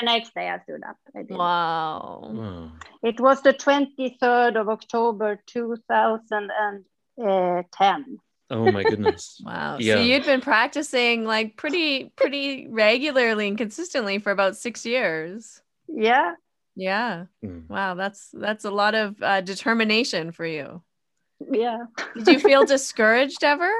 the 0.00 0.06
next 0.06 0.34
day 0.34 0.48
i 0.48 0.58
stood 0.60 0.82
up 0.88 0.96
I 1.16 1.22
did. 1.22 1.36
Wow. 1.36 2.30
Wow. 2.32 2.70
It 3.02 3.20
was 3.20 3.42
the 3.42 3.52
23rd 3.52 4.56
of 4.56 4.68
October 4.68 5.40
2010. 5.46 8.18
Oh 8.52 8.70
my 8.70 8.82
goodness. 8.84 9.40
Wow. 9.44 9.78
Yeah. 9.80 9.94
So 9.96 10.00
you'd 10.02 10.24
been 10.24 10.40
practicing 10.42 11.24
like 11.24 11.56
pretty 11.56 12.12
pretty 12.16 12.66
regularly 12.68 13.48
and 13.48 13.56
consistently 13.58 14.18
for 14.18 14.30
about 14.30 14.56
6 14.56 14.84
years. 14.86 15.62
Yeah. 15.88 16.34
Yeah. 16.76 17.24
Mm. 17.44 17.68
Wow, 17.68 17.94
that's 17.94 18.28
that's 18.32 18.64
a 18.64 18.70
lot 18.70 18.94
of 18.94 19.20
uh, 19.22 19.40
determination 19.40 20.32
for 20.32 20.46
you. 20.46 20.82
Yeah. 21.50 21.78
Did 22.14 22.28
you 22.28 22.38
feel 22.38 22.64
discouraged 22.76 23.42
ever? 23.42 23.72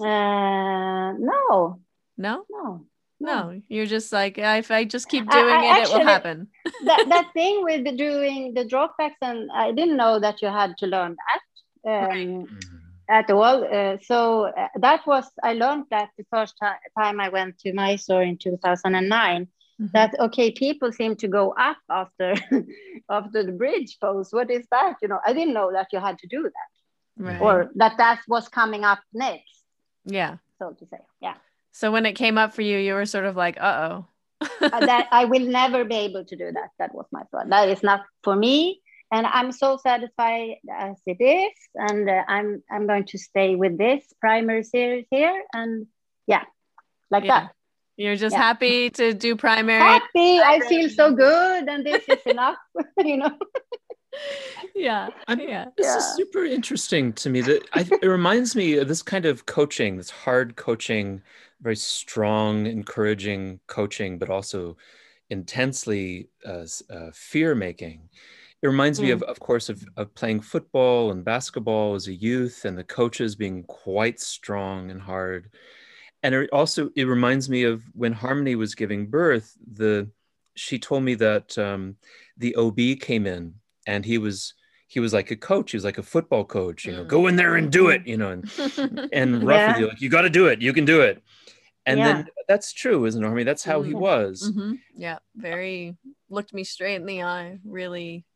Uh, 0.00 1.12
no, 1.18 1.80
No? 2.16 2.44
no, 2.50 2.84
No, 3.20 3.60
you're 3.68 3.86
just 3.86 4.12
like 4.12 4.38
if 4.38 4.70
I 4.70 4.84
just 4.84 5.08
keep 5.08 5.28
doing 5.28 5.44
I 5.52 5.58
it, 5.58 5.64
it 5.64 5.70
actually- 5.82 5.98
will 5.98 6.06
happen. 6.06 6.48
that, 6.86 7.04
that 7.08 7.30
thing 7.34 7.64
with 7.64 7.84
doing 7.96 8.54
the 8.54 8.64
dropbacks, 8.64 9.18
and 9.22 9.50
I 9.52 9.72
didn't 9.72 9.96
know 9.96 10.20
that 10.20 10.40
you 10.40 10.48
had 10.48 10.76
to 10.78 10.86
learn 10.86 11.16
that 11.18 11.42
um, 11.90 12.46
Mhm. 12.46 12.77
At 13.08 13.30
all. 13.30 13.64
Uh, 13.64 13.96
so 14.02 14.46
uh, 14.46 14.68
that 14.76 15.06
was, 15.06 15.24
I 15.42 15.54
learned 15.54 15.84
that 15.90 16.10
the 16.18 16.26
first 16.30 16.54
time 16.58 17.20
I 17.20 17.28
went 17.28 17.58
to 17.60 17.72
Mysore 17.72 18.22
in 18.22 18.38
2009. 18.38 19.48
Mhm. 19.80 19.92
that 19.92 20.12
okay 20.18 20.50
people 20.50 20.90
seem 20.90 21.14
to 21.14 21.28
go 21.28 21.54
up 21.56 21.76
after 21.88 22.34
after 23.08 23.44
the 23.44 23.52
bridge 23.52 23.96
pose 24.00 24.32
what 24.32 24.50
is 24.50 24.66
that 24.72 24.96
you 25.00 25.06
know 25.06 25.20
i 25.24 25.32
didn't 25.32 25.54
know 25.54 25.70
that 25.70 25.86
you 25.92 26.00
had 26.00 26.18
to 26.18 26.26
do 26.26 26.42
that 26.42 27.24
right. 27.24 27.40
or 27.40 27.70
that 27.76 27.96
that 27.96 28.18
was 28.26 28.48
coming 28.48 28.82
up 28.82 28.98
next 29.14 29.58
yeah. 30.08 30.36
so 30.58 30.72
to 30.72 30.86
say. 30.86 30.98
Yeah. 31.20 31.34
So 31.72 31.92
when 31.92 32.06
it 32.06 32.14
came 32.14 32.38
up 32.38 32.54
for 32.54 32.62
you, 32.62 32.78
you 32.78 32.94
were 32.94 33.06
sort 33.06 33.24
of 33.24 33.36
like, 33.36 33.56
uh 33.60 34.00
oh. 34.02 34.06
that 34.60 35.08
I 35.10 35.24
will 35.24 35.46
never 35.46 35.84
be 35.84 35.96
able 35.96 36.24
to 36.24 36.36
do 36.36 36.52
that. 36.52 36.70
That 36.78 36.94
was 36.94 37.06
my 37.12 37.22
thought. 37.30 37.48
That 37.48 37.68
is 37.68 37.82
not 37.82 38.04
for 38.22 38.36
me, 38.36 38.80
and 39.10 39.26
I'm 39.26 39.52
so 39.52 39.78
satisfied 39.78 40.56
as 40.70 40.96
it 41.06 41.22
is, 41.22 41.52
and 41.74 42.08
uh, 42.08 42.22
I'm 42.28 42.62
I'm 42.70 42.86
going 42.86 43.04
to 43.06 43.18
stay 43.18 43.54
with 43.54 43.78
this 43.78 44.04
primary 44.20 44.64
series 44.64 45.06
here, 45.10 45.44
and 45.52 45.86
yeah, 46.26 46.44
like 47.10 47.24
yeah. 47.24 47.40
that. 47.40 47.52
You're 47.96 48.16
just 48.16 48.34
yeah. 48.34 48.42
happy 48.42 48.90
to 48.90 49.12
do 49.12 49.34
primary. 49.34 49.80
Happy. 49.80 50.38
I 50.38 50.60
feel 50.68 50.88
so 50.88 51.12
good, 51.12 51.68
and 51.68 51.84
this 51.84 52.04
is 52.08 52.22
enough. 52.26 52.56
you 52.98 53.16
know. 53.16 53.36
yeah. 54.74 55.08
I'm, 55.26 55.40
yeah. 55.40 55.66
This 55.76 55.86
yeah. 55.86 55.96
is 55.96 56.04
super 56.16 56.44
interesting 56.44 57.12
to 57.14 57.30
me. 57.30 57.40
That 57.40 57.62
I, 57.72 57.80
it 58.02 58.06
reminds 58.06 58.54
me 58.54 58.76
of 58.76 58.88
this 58.88 59.02
kind 59.02 59.26
of 59.26 59.46
coaching, 59.46 59.96
this 59.96 60.10
hard 60.10 60.56
coaching, 60.56 61.22
very 61.60 61.76
strong, 61.76 62.66
encouraging 62.66 63.60
coaching, 63.66 64.18
but 64.18 64.30
also 64.30 64.76
intensely 65.30 66.28
uh, 66.46 66.66
uh, 66.90 67.10
fear 67.12 67.54
making. 67.54 68.08
It 68.62 68.66
reminds 68.66 68.98
mm. 68.98 69.04
me 69.04 69.10
of, 69.10 69.22
of 69.22 69.38
course, 69.38 69.68
of, 69.68 69.84
of 69.96 70.14
playing 70.14 70.40
football 70.40 71.12
and 71.12 71.24
basketball 71.24 71.94
as 71.94 72.08
a 72.08 72.14
youth, 72.14 72.64
and 72.64 72.76
the 72.76 72.84
coaches 72.84 73.36
being 73.36 73.62
quite 73.64 74.20
strong 74.20 74.90
and 74.90 75.00
hard. 75.00 75.50
And 76.22 76.34
it 76.34 76.50
also 76.52 76.90
it 76.96 77.04
reminds 77.04 77.48
me 77.48 77.62
of 77.62 77.82
when 77.92 78.12
Harmony 78.12 78.56
was 78.56 78.74
giving 78.74 79.06
birth. 79.06 79.56
The 79.72 80.10
she 80.56 80.78
told 80.78 81.04
me 81.04 81.14
that 81.14 81.56
um, 81.56 81.96
the 82.36 82.56
OB 82.56 83.00
came 83.00 83.26
in 83.26 83.54
and 83.86 84.04
he 84.04 84.18
was 84.18 84.54
he 84.88 84.98
was 84.98 85.12
like 85.12 85.30
a 85.30 85.36
coach. 85.36 85.70
He 85.70 85.76
was 85.76 85.84
like 85.84 85.98
a 85.98 86.02
football 86.02 86.44
coach. 86.44 86.84
You 86.84 86.92
know, 86.92 87.04
mm. 87.04 87.08
go 87.08 87.28
in 87.28 87.36
there 87.36 87.54
and 87.54 87.70
do 87.70 87.88
it. 87.88 88.06
You 88.06 88.16
know, 88.16 88.30
and 88.32 88.50
and 89.12 89.44
roughly 89.44 89.82
yeah. 89.82 89.88
like, 89.90 90.00
you 90.00 90.08
got 90.08 90.22
to 90.22 90.30
do 90.30 90.48
it. 90.48 90.60
You 90.60 90.72
can 90.72 90.84
do 90.84 91.02
it. 91.02 91.22
And 91.86 92.00
yeah. 92.00 92.12
then 92.12 92.26
that's 92.48 92.72
true, 92.72 93.06
isn't 93.06 93.22
it? 93.22 93.26
I 93.26 93.30
mean, 93.30 93.46
that's 93.46 93.64
how 93.64 93.82
he 93.82 93.92
mm-hmm. 93.92 94.00
was. 94.00 94.50
Mm-hmm. 94.50 94.74
Yeah, 94.96 95.18
very 95.36 95.96
looked 96.28 96.52
me 96.52 96.64
straight 96.64 96.96
in 96.96 97.06
the 97.06 97.22
eye, 97.22 97.58
really 97.64 98.26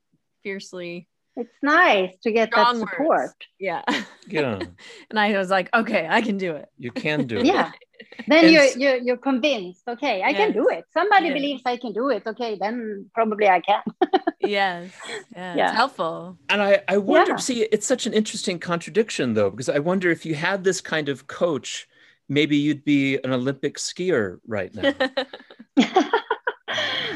fiercely. 0.42 1.08
It's 1.34 1.54
nice 1.62 2.14
to 2.24 2.32
get 2.32 2.50
that 2.54 2.76
support. 2.76 3.08
Words. 3.08 3.34
Yeah. 3.58 3.82
Yeah. 4.28 4.60
and 5.10 5.18
I 5.18 5.36
was 5.38 5.48
like, 5.48 5.70
okay, 5.72 6.06
I 6.08 6.20
can 6.20 6.36
do 6.36 6.52
it. 6.56 6.68
You 6.76 6.90
can 6.90 7.26
do 7.26 7.38
it. 7.38 7.46
Yeah 7.46 7.72
then 8.28 8.52
you're, 8.52 8.64
you're 8.76 8.96
you're 8.96 9.16
convinced 9.16 9.82
okay 9.88 10.22
i 10.22 10.30
yes. 10.30 10.36
can 10.36 10.52
do 10.52 10.68
it 10.68 10.84
somebody 10.92 11.26
yes. 11.26 11.34
believes 11.34 11.62
i 11.66 11.76
can 11.76 11.92
do 11.92 12.10
it 12.10 12.22
okay 12.26 12.56
then 12.60 13.06
probably 13.14 13.48
i 13.48 13.60
can 13.60 13.82
yes 14.40 14.90
yeah, 15.34 15.54
yeah. 15.54 15.66
it's 15.68 15.76
helpful 15.76 16.36
and 16.48 16.62
i 16.62 16.80
i 16.88 16.96
wonder 16.96 17.32
yeah. 17.32 17.36
see 17.36 17.62
it's 17.72 17.86
such 17.86 18.06
an 18.06 18.12
interesting 18.12 18.58
contradiction 18.58 19.34
though 19.34 19.50
because 19.50 19.68
i 19.68 19.78
wonder 19.78 20.10
if 20.10 20.24
you 20.26 20.34
had 20.34 20.64
this 20.64 20.80
kind 20.80 21.08
of 21.08 21.26
coach 21.26 21.86
maybe 22.28 22.56
you'd 22.56 22.84
be 22.84 23.16
an 23.24 23.32
olympic 23.32 23.76
skier 23.76 24.38
right 24.46 24.74
now 24.74 24.92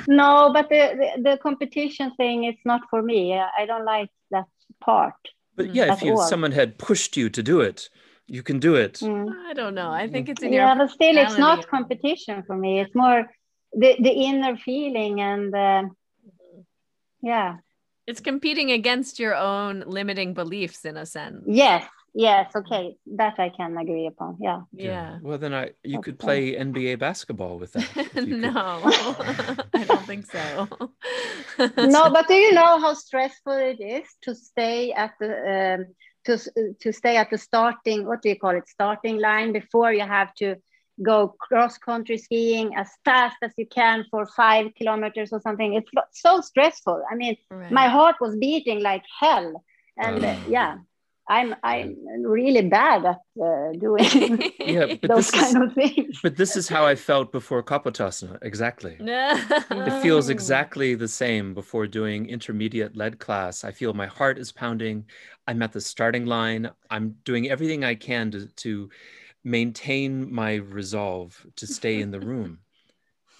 no 0.08 0.50
but 0.52 0.68
the, 0.68 1.12
the, 1.16 1.30
the 1.30 1.38
competition 1.38 2.12
thing 2.16 2.44
is 2.44 2.56
not 2.64 2.82
for 2.90 3.02
me. 3.02 3.34
I 3.34 3.66
don't 3.66 3.84
like 3.84 4.10
that 4.30 4.46
part 4.80 5.14
but 5.56 5.74
yeah 5.74 5.92
if 5.92 6.02
you, 6.02 6.20
someone 6.28 6.52
had 6.52 6.78
pushed 6.78 7.16
you 7.16 7.30
to 7.30 7.42
do 7.42 7.60
it 7.60 7.88
you 8.28 8.42
can 8.42 8.58
do 8.58 8.74
it. 8.74 8.94
Mm. 8.94 9.30
i 9.46 9.52
don't 9.52 9.76
know. 9.76 9.90
I 9.90 10.08
think 10.08 10.28
it's 10.28 10.42
in 10.42 10.52
yeah 10.52 10.74
but 10.74 10.90
still 10.90 11.16
it's 11.16 11.38
not 11.38 11.68
competition 11.68 12.42
for 12.46 12.56
me. 12.56 12.80
It's 12.80 12.94
more 12.94 13.26
the 13.72 13.96
the 14.00 14.10
inner 14.10 14.56
feeling 14.56 15.20
and 15.20 15.54
uh, 15.54 15.84
yeah. 17.22 17.56
It's 18.06 18.20
competing 18.20 18.70
against 18.72 19.18
your 19.18 19.34
own 19.34 19.84
limiting 19.86 20.34
beliefs 20.34 20.84
in 20.84 20.96
a 20.96 21.06
sense. 21.06 21.44
Yes 21.46 21.84
yes 22.18 22.50
okay 22.56 22.96
that 23.06 23.38
i 23.38 23.48
can 23.50 23.76
agree 23.76 24.06
upon 24.06 24.36
yeah 24.40 24.62
yeah, 24.72 24.84
yeah. 24.84 25.18
well 25.22 25.38
then 25.38 25.52
i 25.52 25.70
you 25.84 25.98
okay. 25.98 26.04
could 26.04 26.18
play 26.18 26.54
nba 26.54 26.98
basketball 26.98 27.58
with 27.58 27.72
that 27.74 28.14
no 28.26 28.80
i 29.74 29.84
don't 29.84 30.06
think 30.06 30.24
so 30.26 30.66
no 31.76 32.10
but 32.10 32.26
do 32.26 32.34
you 32.34 32.52
know 32.52 32.80
how 32.80 32.94
stressful 32.94 33.52
it 33.52 33.80
is 33.80 34.08
to 34.22 34.34
stay 34.34 34.92
at 34.92 35.12
the 35.20 35.76
um, 35.78 35.86
to, 36.26 36.38
to 36.80 36.92
stay 36.92 37.16
at 37.16 37.30
the 37.30 37.38
starting, 37.38 38.06
what 38.06 38.20
do 38.20 38.28
you 38.28 38.38
call 38.38 38.50
it, 38.50 38.68
starting 38.68 39.18
line 39.18 39.52
before 39.52 39.92
you 39.92 40.02
have 40.02 40.34
to 40.34 40.56
go 41.02 41.34
cross 41.38 41.78
country 41.78 42.18
skiing 42.18 42.74
as 42.74 42.88
fast 43.04 43.36
as 43.42 43.52
you 43.56 43.66
can 43.66 44.04
for 44.10 44.26
five 44.26 44.66
kilometers 44.76 45.32
or 45.32 45.40
something. 45.40 45.74
It's 45.74 45.90
so 46.12 46.40
stressful. 46.40 47.02
I 47.10 47.14
mean, 47.14 47.36
right. 47.50 47.70
my 47.70 47.88
heart 47.88 48.16
was 48.20 48.36
beating 48.36 48.82
like 48.82 49.04
hell. 49.20 49.64
And 49.98 50.24
uh, 50.24 50.36
yeah, 50.48 50.76
I'm 51.28 51.56
I'm 51.64 51.96
really 52.22 52.62
bad 52.68 53.04
at 53.04 53.20
uh, 53.42 53.72
doing 53.72 54.52
yeah, 54.60 54.94
those 55.02 55.30
kind 55.30 55.56
is, 55.56 55.62
of 55.62 55.72
things. 55.74 56.20
But 56.22 56.36
this 56.36 56.56
is 56.56 56.68
how 56.68 56.86
I 56.86 56.94
felt 56.94 57.32
before 57.32 57.62
Kapotasana. 57.62 58.38
Exactly. 58.42 58.96
it 59.00 60.02
feels 60.02 60.28
exactly 60.28 60.94
the 60.94 61.08
same 61.08 61.52
before 61.52 61.88
doing 61.88 62.28
intermediate 62.28 62.96
lead 62.96 63.18
class. 63.18 63.64
I 63.64 63.72
feel 63.72 63.92
my 63.92 64.06
heart 64.06 64.38
is 64.38 64.52
pounding. 64.52 65.04
I'm 65.48 65.62
at 65.62 65.72
the 65.72 65.80
starting 65.80 66.26
line. 66.26 66.70
I'm 66.90 67.16
doing 67.24 67.50
everything 67.50 67.82
I 67.84 67.96
can 67.96 68.30
to, 68.30 68.46
to 68.46 68.90
maintain 69.42 70.32
my 70.32 70.54
resolve 70.54 71.44
to 71.56 71.66
stay 71.66 72.00
in 72.00 72.12
the 72.12 72.20
room. 72.20 72.58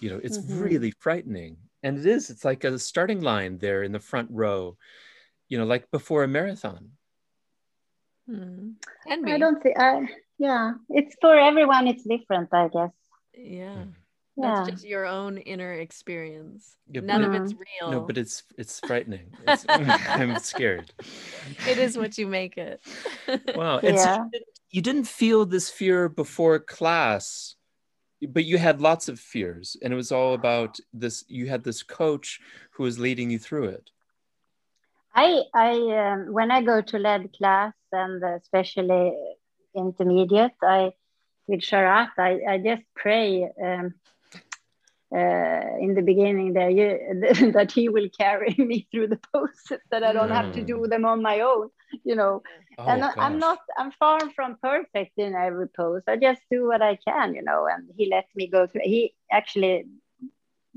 You 0.01 0.09
know, 0.09 0.19
it's 0.21 0.37
mm-hmm. 0.37 0.59
really 0.59 0.93
frightening. 0.99 1.57
And 1.83 1.97
it 1.97 2.05
is, 2.05 2.29
it's 2.29 2.43
like 2.43 2.65
a 2.65 2.77
starting 2.79 3.21
line 3.21 3.59
there 3.59 3.83
in 3.83 3.93
the 3.93 3.99
front 3.99 4.29
row, 4.31 4.77
you 5.47 5.57
know, 5.57 5.65
like 5.65 5.89
before 5.89 6.23
a 6.23 6.27
marathon 6.27 6.91
Hmm. 8.29 8.71
I 9.09 9.37
don't 9.37 9.61
think. 9.63 9.79
I, 9.79 10.07
yeah, 10.37 10.73
it's 10.89 11.15
for 11.21 11.37
everyone. 11.37 11.87
It's 11.87 12.03
different, 12.03 12.49
I 12.53 12.67
guess. 12.67 12.91
Yeah. 13.33 13.83
Hmm. 13.83 13.89
That's 14.39 14.69
just 14.69 14.85
your 14.85 15.05
own 15.05 15.39
inner 15.39 15.73
experience. 15.73 16.75
Yeah, 16.91 17.01
None 17.01 17.23
of 17.23 17.33
it's 17.33 17.53
real. 17.53 17.91
No, 17.91 18.01
but 18.01 18.17
it's 18.19 18.43
it's 18.57 18.79
frightening. 18.81 19.31
It's, 19.47 19.65
I'm 19.69 20.37
scared. 20.39 20.91
It 21.67 21.79
is 21.79 21.97
what 21.97 22.17
you 22.19 22.27
make 22.27 22.57
it. 22.57 22.81
wow. 23.55 23.79
And 23.79 23.95
yeah. 23.95 24.03
so 24.03 24.23
you, 24.23 24.29
didn't, 24.31 24.47
you 24.69 24.81
didn't 24.81 25.07
feel 25.07 25.45
this 25.45 25.71
fear 25.71 26.07
before 26.07 26.59
class, 26.59 27.55
but 28.29 28.45
you 28.45 28.59
had 28.59 28.79
lots 28.79 29.09
of 29.09 29.19
fears, 29.19 29.75
and 29.81 29.91
it 29.91 29.95
was 29.95 30.11
all 30.11 30.35
about 30.35 30.77
this. 30.93 31.25
You 31.27 31.47
had 31.47 31.63
this 31.63 31.81
coach 31.81 32.39
who 32.71 32.83
was 32.83 32.99
leading 32.99 33.31
you 33.31 33.39
through 33.39 33.69
it. 33.69 33.89
I, 35.15 35.41
I 35.55 35.71
um, 35.71 36.31
when 36.31 36.51
I 36.51 36.61
go 36.61 36.79
to 36.79 36.99
lead 36.99 37.33
class 37.35 37.73
and 37.91 38.23
especially 38.23 39.13
intermediate, 39.75 40.53
I 40.61 40.93
with 41.47 41.61
Sharath, 41.61 42.11
I, 42.17 42.41
I 42.47 42.57
just 42.57 42.83
pray 42.95 43.49
um, 43.63 43.93
uh, 45.15 45.77
in 45.79 45.93
the 45.95 46.01
beginning 46.01 46.53
there 46.53 46.69
you, 46.69 47.51
that 47.53 47.71
he 47.71 47.87
will 47.89 48.09
carry 48.09 48.53
me 48.57 48.87
through 48.91 49.07
the 49.07 49.19
poses 49.33 49.79
that 49.89 50.03
I 50.03 50.11
don't 50.11 50.29
mm. 50.29 50.35
have 50.35 50.53
to 50.53 50.61
do 50.61 50.75
mm. 50.75 50.89
them 50.89 51.05
on 51.05 51.21
my 51.21 51.39
own, 51.41 51.69
you 52.03 52.15
know. 52.15 52.41
Oh, 52.77 52.85
and 52.85 53.01
gosh. 53.01 53.13
I'm 53.17 53.39
not, 53.39 53.59
I'm 53.77 53.91
far 53.91 54.19
from 54.35 54.57
perfect 54.61 55.13
in 55.17 55.33
every 55.33 55.69
pose. 55.69 56.03
I 56.07 56.17
just 56.17 56.41
do 56.51 56.67
what 56.67 56.81
I 56.81 56.97
can, 57.07 57.33
you 57.33 57.43
know. 57.43 57.67
And 57.71 57.89
he 57.95 58.09
lets 58.09 58.35
me 58.35 58.47
go 58.47 58.67
through. 58.67 58.81
He 58.83 59.15
actually 59.31 59.85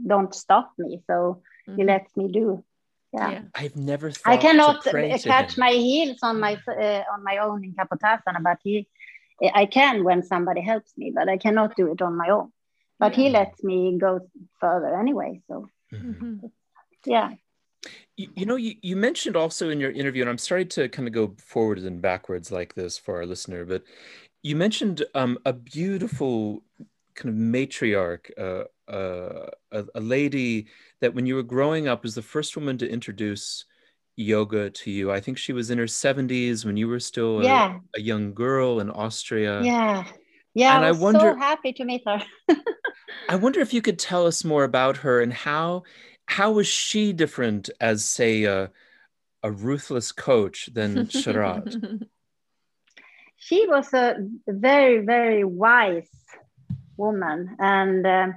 don't 0.06 0.34
stop 0.34 0.72
me, 0.78 1.02
so 1.06 1.42
mm-hmm. 1.68 1.76
he 1.76 1.84
lets 1.84 2.16
me 2.16 2.28
do 2.28 2.64
yeah. 3.12 3.30
yeah. 3.30 3.42
I've 3.54 3.76
never. 3.76 4.12
I 4.24 4.36
cannot 4.36 4.84
catch 4.84 5.58
my 5.58 5.70
heels 5.70 6.18
on 6.22 6.40
my 6.40 6.58
uh, 6.68 7.02
on 7.12 7.24
my 7.24 7.38
own 7.38 7.64
in 7.64 7.74
Kapotasana, 7.74 8.42
but 8.42 8.58
he, 8.62 8.88
I 9.54 9.66
can 9.66 10.04
when 10.04 10.22
somebody 10.22 10.60
helps 10.60 10.92
me, 10.96 11.12
but 11.14 11.28
I 11.28 11.36
cannot 11.36 11.76
do 11.76 11.90
it 11.92 12.02
on 12.02 12.16
my 12.16 12.28
own. 12.28 12.52
But 12.98 13.16
yeah. 13.16 13.24
he 13.24 13.30
lets 13.30 13.64
me 13.64 13.98
go 13.98 14.20
further 14.60 14.98
anyway. 14.98 15.40
So, 15.48 15.68
mm-hmm. 15.92 16.46
yeah. 17.06 17.30
You, 18.16 18.28
you, 18.36 18.46
know, 18.46 18.56
you, 18.56 18.74
you 18.82 18.94
mentioned 18.94 19.36
also 19.36 19.70
in 19.70 19.80
your 19.80 19.90
interview, 19.90 20.22
and 20.22 20.28
I'm 20.28 20.38
sorry 20.38 20.66
to 20.66 20.88
kind 20.90 21.08
of 21.08 21.14
go 21.14 21.34
forwards 21.38 21.84
and 21.84 22.02
backwards 22.02 22.52
like 22.52 22.74
this 22.74 22.98
for 22.98 23.16
our 23.16 23.26
listener, 23.26 23.64
but 23.64 23.82
you 24.42 24.54
mentioned 24.54 25.02
um, 25.14 25.38
a 25.46 25.54
beautiful 25.54 26.62
kind 27.14 27.30
of 27.30 27.34
matriarch, 27.34 28.30
uh, 28.38 28.64
uh, 28.90 29.50
a, 29.72 29.84
a, 29.94 30.00
lady 30.00 30.66
that 31.00 31.14
when 31.14 31.26
you 31.26 31.34
were 31.34 31.42
growing 31.42 31.88
up 31.88 32.02
was 32.02 32.14
the 32.14 32.22
first 32.22 32.56
woman 32.56 32.78
to 32.78 32.88
introduce 32.88 33.64
yoga 34.16 34.70
to 34.70 34.90
you. 34.90 35.10
I 35.10 35.20
think 35.20 35.38
she 35.38 35.52
was 35.52 35.70
in 35.70 35.78
her 35.78 35.84
70s 35.84 36.64
when 36.64 36.76
you 36.76 36.88
were 36.88 37.00
still 37.00 37.40
a, 37.40 37.44
yeah. 37.44 37.78
a 37.96 38.00
young 38.00 38.34
girl 38.34 38.80
in 38.80 38.90
Austria. 38.90 39.62
Yeah. 39.62 40.04
Yeah, 40.54 40.76
and 40.76 40.84
I, 40.84 40.90
was 40.90 40.98
I 40.98 41.02
wonder, 41.02 41.20
so 41.20 41.36
happy 41.36 41.72
to 41.74 41.84
meet 41.84 42.02
her. 42.06 42.22
I 43.28 43.36
wonder 43.36 43.60
if 43.60 43.72
you 43.72 43.82
could 43.82 43.98
tell 43.98 44.26
us 44.26 44.44
more 44.44 44.64
about 44.64 44.98
her 44.98 45.20
and 45.20 45.32
how 45.32 45.84
how 46.26 46.52
was 46.52 46.66
she 46.66 47.12
different 47.12 47.70
as 47.80 48.04
say 48.04 48.44
a, 48.44 48.70
a 49.42 49.50
ruthless 49.50 50.10
coach 50.10 50.68
than 50.72 51.06
Sharath? 51.06 52.04
she 53.36 53.66
was 53.68 53.92
a 53.94 54.16
very 54.48 55.04
very 55.04 55.44
wise 55.44 56.10
woman 56.96 57.56
and 57.60 58.04
uh, 58.04 58.28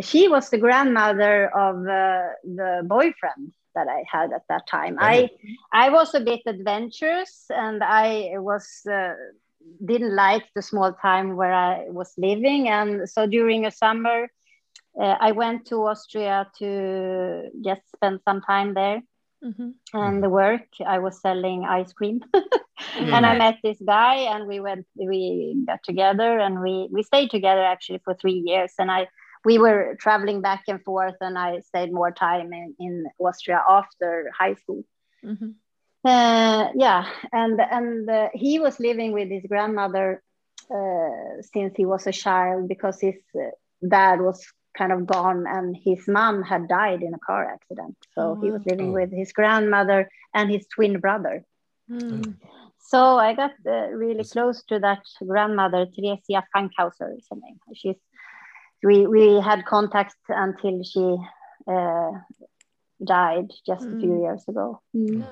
she 0.00 0.28
was 0.28 0.48
the 0.50 0.58
grandmother 0.58 1.48
of 1.56 1.76
uh, 1.86 2.28
the 2.44 2.82
boyfriend 2.84 3.52
that 3.74 3.88
I 3.88 4.04
had 4.10 4.32
at 4.32 4.42
that 4.48 4.66
time. 4.66 4.96
I 5.00 5.30
I 5.72 5.90
was 5.90 6.14
a 6.14 6.20
bit 6.20 6.40
adventurous 6.46 7.46
and 7.50 7.82
I 7.82 8.32
was 8.36 8.86
uh, 8.90 9.14
didn't 9.84 10.14
like 10.14 10.44
the 10.54 10.62
small 10.62 10.92
time 10.92 11.36
where 11.36 11.52
I 11.52 11.88
was 11.88 12.12
living. 12.16 12.68
And 12.68 13.08
so 13.08 13.26
during 13.26 13.66
a 13.66 13.70
summer, 13.70 14.28
uh, 15.00 15.16
I 15.20 15.32
went 15.32 15.66
to 15.66 15.86
Austria 15.86 16.48
to 16.58 17.50
just 17.64 17.82
spend 17.94 18.20
some 18.24 18.40
time 18.40 18.74
there. 18.74 19.02
Mm-hmm. 19.42 19.70
And 19.92 20.22
the 20.22 20.28
work 20.28 20.66
I 20.86 21.00
was 21.00 21.20
selling 21.20 21.64
ice 21.64 21.92
cream, 21.92 22.20
mm-hmm. 22.34 23.12
and 23.12 23.26
I 23.26 23.36
met 23.36 23.58
this 23.64 23.78
guy, 23.84 24.14
and 24.32 24.46
we 24.46 24.60
went, 24.60 24.86
we 24.94 25.64
got 25.66 25.82
together, 25.82 26.38
and 26.38 26.60
we 26.60 26.88
we 26.92 27.02
stayed 27.02 27.30
together 27.30 27.64
actually 27.64 27.98
for 28.04 28.14
three 28.14 28.40
years. 28.46 28.72
And 28.78 28.88
I 28.88 29.08
we 29.44 29.58
were 29.58 29.96
traveling 29.98 30.40
back 30.40 30.64
and 30.68 30.82
forth, 30.82 31.16
and 31.20 31.38
I 31.38 31.60
stayed 31.60 31.92
more 31.92 32.12
time 32.12 32.52
in 32.52 32.74
in 32.78 33.06
Austria 33.18 33.62
after 33.68 34.30
high 34.38 34.54
school. 34.54 34.84
Mm-hmm. 35.24 35.50
Uh, 36.04 36.68
yeah, 36.74 37.06
and 37.32 37.60
and 37.60 38.10
uh, 38.10 38.28
he 38.34 38.58
was 38.58 38.80
living 38.80 39.12
with 39.12 39.30
his 39.30 39.44
grandmother 39.48 40.22
uh, 40.70 41.42
since 41.52 41.74
he 41.76 41.84
was 41.84 42.06
a 42.06 42.12
child 42.12 42.68
because 42.68 43.00
his 43.00 43.16
uh, 43.34 43.50
dad 43.86 44.20
was 44.20 44.44
kind 44.76 44.92
of 44.92 45.06
gone 45.06 45.44
and 45.46 45.76
his 45.76 46.06
mom 46.08 46.42
had 46.42 46.68
died 46.68 47.02
in 47.02 47.14
a 47.14 47.18
car 47.18 47.44
accident 47.44 47.96
so 48.14 48.22
oh, 48.22 48.40
he 48.40 48.50
was 48.50 48.64
living 48.64 48.90
oh. 48.90 48.92
with 48.92 49.12
his 49.12 49.32
grandmother 49.32 50.08
and 50.32 50.50
his 50.50 50.66
twin 50.66 50.98
brother 50.98 51.44
mm. 51.90 52.34
so 52.78 53.18
i 53.18 53.34
got 53.34 53.52
uh, 53.66 53.88
really 53.88 54.24
close 54.24 54.62
to 54.62 54.78
that 54.78 55.02
grandmother 55.26 55.86
theresia 55.86 56.42
frankhauser 56.54 57.08
or 57.16 57.20
something 57.28 57.58
she's 57.74 58.00
we 58.82 59.06
we 59.06 59.40
had 59.40 59.64
contact 59.64 60.16
until 60.28 60.82
she 60.82 61.16
uh, 61.70 62.10
died 63.04 63.50
just 63.66 63.86
mm. 63.86 63.96
a 63.96 64.00
few 64.00 64.12
hmm. 64.14 64.22
years 64.22 64.44
ago 64.48 64.80
mm. 64.94 65.26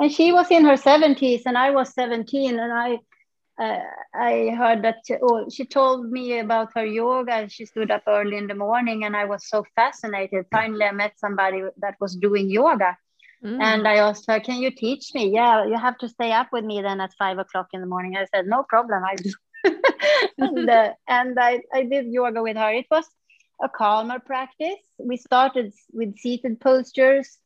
and 0.00 0.12
she 0.12 0.32
was 0.32 0.50
in 0.50 0.64
her 0.64 0.74
70s 0.74 1.42
and 1.46 1.56
i 1.56 1.70
was 1.70 1.94
17 1.94 2.58
and 2.58 2.72
i 2.72 2.98
uh, 3.58 3.78
I 4.14 4.50
heard 4.58 4.82
that 4.82 4.98
oh, 5.22 5.48
she 5.48 5.64
told 5.64 6.10
me 6.10 6.40
about 6.40 6.72
her 6.74 6.84
yoga. 6.84 7.48
She 7.48 7.66
stood 7.66 7.90
up 7.90 8.02
early 8.06 8.36
in 8.36 8.46
the 8.48 8.54
morning, 8.54 9.04
and 9.04 9.16
I 9.16 9.26
was 9.26 9.48
so 9.48 9.64
fascinated. 9.76 10.46
Finally, 10.50 10.84
I 10.84 10.90
met 10.92 11.18
somebody 11.18 11.62
that 11.78 11.94
was 12.00 12.16
doing 12.16 12.50
yoga, 12.50 12.96
mm. 13.44 13.62
and 13.62 13.86
I 13.86 13.96
asked 13.96 14.24
her, 14.28 14.40
"Can 14.40 14.56
you 14.56 14.72
teach 14.72 15.14
me?" 15.14 15.30
Yeah, 15.30 15.66
you 15.66 15.78
have 15.78 15.98
to 15.98 16.08
stay 16.08 16.32
up 16.32 16.48
with 16.52 16.64
me 16.64 16.82
then 16.82 17.00
at 17.00 17.14
five 17.16 17.38
o'clock 17.38 17.68
in 17.72 17.80
the 17.80 17.86
morning. 17.86 18.16
I 18.16 18.26
said, 18.34 18.46
"No 18.46 18.64
problem, 18.64 19.04
I 19.04 19.14
do." 19.14 19.30
and, 20.38 20.68
uh, 20.70 20.92
and 21.08 21.38
I, 21.38 21.60
I 21.72 21.84
did 21.84 22.06
yoga 22.06 22.42
with 22.42 22.56
her. 22.56 22.72
It 22.72 22.86
was 22.90 23.06
a 23.62 23.68
calmer 23.68 24.18
practice. 24.18 24.80
We 24.98 25.16
started 25.16 25.72
with 25.92 26.16
seated 26.18 26.60
postures 26.60 27.38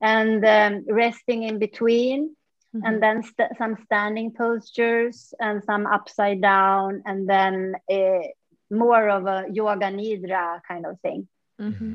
and 0.00 0.44
um, 0.44 0.84
resting 0.88 1.42
in 1.42 1.58
between 1.58 2.36
Mm-hmm. 2.74 2.86
and 2.86 3.02
then 3.02 3.22
st- 3.22 3.56
some 3.56 3.76
standing 3.84 4.32
postures 4.32 5.32
and 5.38 5.62
some 5.62 5.86
upside 5.86 6.40
down 6.40 7.02
and 7.06 7.28
then 7.28 7.76
a, 7.88 8.34
more 8.68 9.08
of 9.10 9.26
a 9.26 9.44
yoga 9.52 9.86
nidra 9.86 10.60
kind 10.66 10.84
of 10.84 10.98
thing 11.00 11.28
mm-hmm. 11.60 11.94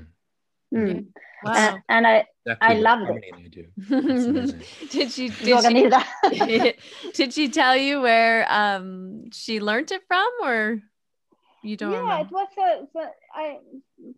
Mm. 0.74 1.06
wow. 1.44 1.54
and, 1.56 1.84
and, 1.90 2.08
i 2.08 2.26
exactly 2.46 2.68
i 2.68 2.80
loved 2.80 3.12
it 3.12 4.66
did 4.92 5.12
she 5.12 5.30
did 5.30 5.48
yoga 5.48 6.06
she, 6.34 6.74
did 7.14 7.34
she 7.34 7.50
tell 7.50 7.76
you 7.76 8.02
where 8.02 8.46
um 8.52 9.32
she 9.32 9.60
learned 9.60 9.92
it 9.92 10.02
from 10.08 10.30
or 10.44 10.82
you 11.62 11.76
don't 11.76 11.92
yeah 11.92 12.00
remember? 12.00 12.26
it 12.26 12.32
was 12.32 12.88
a, 12.96 13.00
a 13.00 13.12
I, 13.34 13.58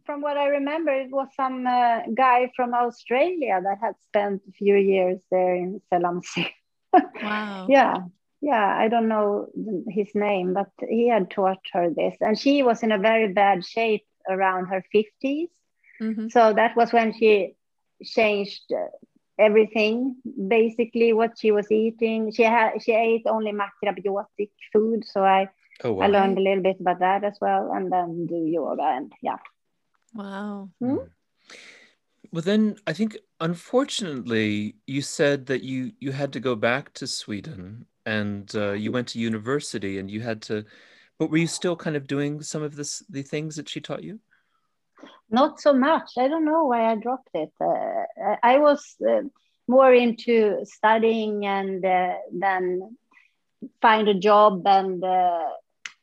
from 0.06 0.22
what 0.22 0.38
I 0.38 0.48
remember, 0.48 0.92
it 0.92 1.12
was 1.12 1.28
some 1.36 1.66
uh, 1.68 2.02
guy 2.14 2.52
from 2.56 2.74
Australia 2.74 3.62
that 3.64 3.80
had 3.82 3.96
spent 4.04 4.42
a 4.48 4.52
few 4.52 4.76
years 4.76 5.20
there 5.30 5.56
in 5.56 5.82
Selamsi. 5.92 6.50
wow. 7.24 7.68
yeah. 7.70 7.98
Yeah. 8.42 8.76
I 8.78 8.88
don't 8.88 9.08
know 9.08 9.48
his 9.88 10.10
name, 10.16 10.54
but 10.54 10.70
he 10.88 11.08
had 11.08 11.30
taught 11.30 11.60
her 11.74 11.90
this. 11.90 12.16
And 12.22 12.38
she 12.38 12.64
was 12.64 12.84
in 12.84 12.92
a 12.92 12.98
very 12.98 13.34
bad 13.34 13.66
shape 13.66 14.06
around 14.30 14.68
her 14.68 14.84
50s. 14.94 15.50
Mm-hmm. 16.02 16.30
So 16.30 16.54
that 16.54 16.76
was 16.76 16.92
when 16.92 17.14
she 17.14 17.56
changed 18.04 18.74
uh, 18.74 18.88
everything 19.40 20.16
basically 20.48 21.14
what 21.14 21.38
she 21.38 21.52
was 21.52 21.72
eating 21.72 22.32
she 22.32 22.44
had 22.44 22.82
she 22.82 22.94
ate 22.94 23.24
only 23.26 23.52
macrobiotic 23.52 24.50
food 24.72 25.04
so 25.06 25.24
i 25.24 25.48
Oh, 25.84 25.94
wow. 25.94 26.06
I 26.06 26.08
learned 26.10 26.38
a 26.38 26.42
little 26.42 26.64
bit 26.64 26.80
about 26.80 27.00
that 27.00 27.24
as 27.24 27.38
well, 27.42 27.72
and 27.74 27.92
then 27.92 28.28
do 28.28 28.46
yoga 28.46 28.84
and 28.84 29.12
yeah. 29.22 29.38
Wow. 30.14 30.70
Hmm? 30.80 30.98
Well, 32.32 32.44
then 32.44 32.78
I 32.86 32.94
think 32.94 33.18
unfortunately 33.40 34.76
you 34.86 35.02
said 35.02 35.48
that 35.48 35.64
you 35.64 35.92
you 36.00 36.12
had 36.12 36.34
to 36.34 36.40
go 36.40 36.56
back 36.56 36.94
to 36.94 37.08
Sweden 37.08 37.86
and 38.06 38.54
uh, 38.56 38.72
you 38.72 38.92
went 38.92 39.08
to 39.10 39.20
university 39.20 39.98
and 39.98 40.10
you 40.10 40.22
had 40.22 40.42
to, 40.44 40.66
but 41.18 41.30
were 41.30 41.38
you 41.38 41.48
still 41.48 41.76
kind 41.76 41.96
of 41.96 42.08
doing 42.08 42.42
some 42.42 42.62
of 42.62 42.76
this 42.76 43.04
the 43.10 43.24
things 43.24 43.56
that 43.56 43.68
she 43.68 43.82
taught 43.82 44.04
you? 44.04 44.20
Not 45.32 45.62
so 45.62 45.74
much. 45.74 46.12
I 46.18 46.28
don't 46.28 46.46
know 46.46 46.66
why 46.66 46.92
I 46.92 46.96
dropped 46.96 47.30
it. 47.34 47.52
Uh, 47.60 48.36
I 48.44 48.58
was 48.60 48.96
uh, 49.08 49.22
more 49.68 49.94
into 49.94 50.66
studying 50.66 51.46
and 51.46 51.84
uh, 51.86 52.16
then 52.34 52.98
find 53.82 54.08
a 54.08 54.14
job 54.14 54.66
and 54.66 55.04
uh, 55.04 55.50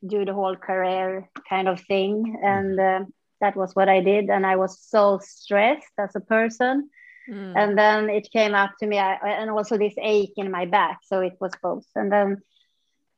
do 0.05 0.25
the 0.25 0.33
whole 0.33 0.55
career 0.55 1.29
kind 1.47 1.67
of 1.67 1.79
thing 1.81 2.39
and 2.43 2.77
mm-hmm. 2.77 3.03
uh, 3.03 3.05
that 3.41 3.55
was 3.55 3.75
what 3.75 3.89
i 3.89 4.01
did 4.01 4.29
and 4.29 4.45
i 4.45 4.55
was 4.55 4.79
so 4.79 5.19
stressed 5.21 5.95
as 5.97 6.15
a 6.15 6.21
person 6.21 6.89
mm. 7.29 7.53
and 7.55 7.77
then 7.77 8.09
it 8.09 8.29
came 8.31 8.53
up 8.53 8.71
to 8.79 8.87
me 8.87 8.97
I, 8.97 9.15
and 9.39 9.49
also 9.49 9.77
this 9.77 9.95
ache 10.01 10.33
in 10.37 10.51
my 10.51 10.65
back 10.65 10.99
so 11.03 11.19
it 11.19 11.37
was 11.39 11.51
both 11.61 11.85
and 11.95 12.11
then 12.11 12.41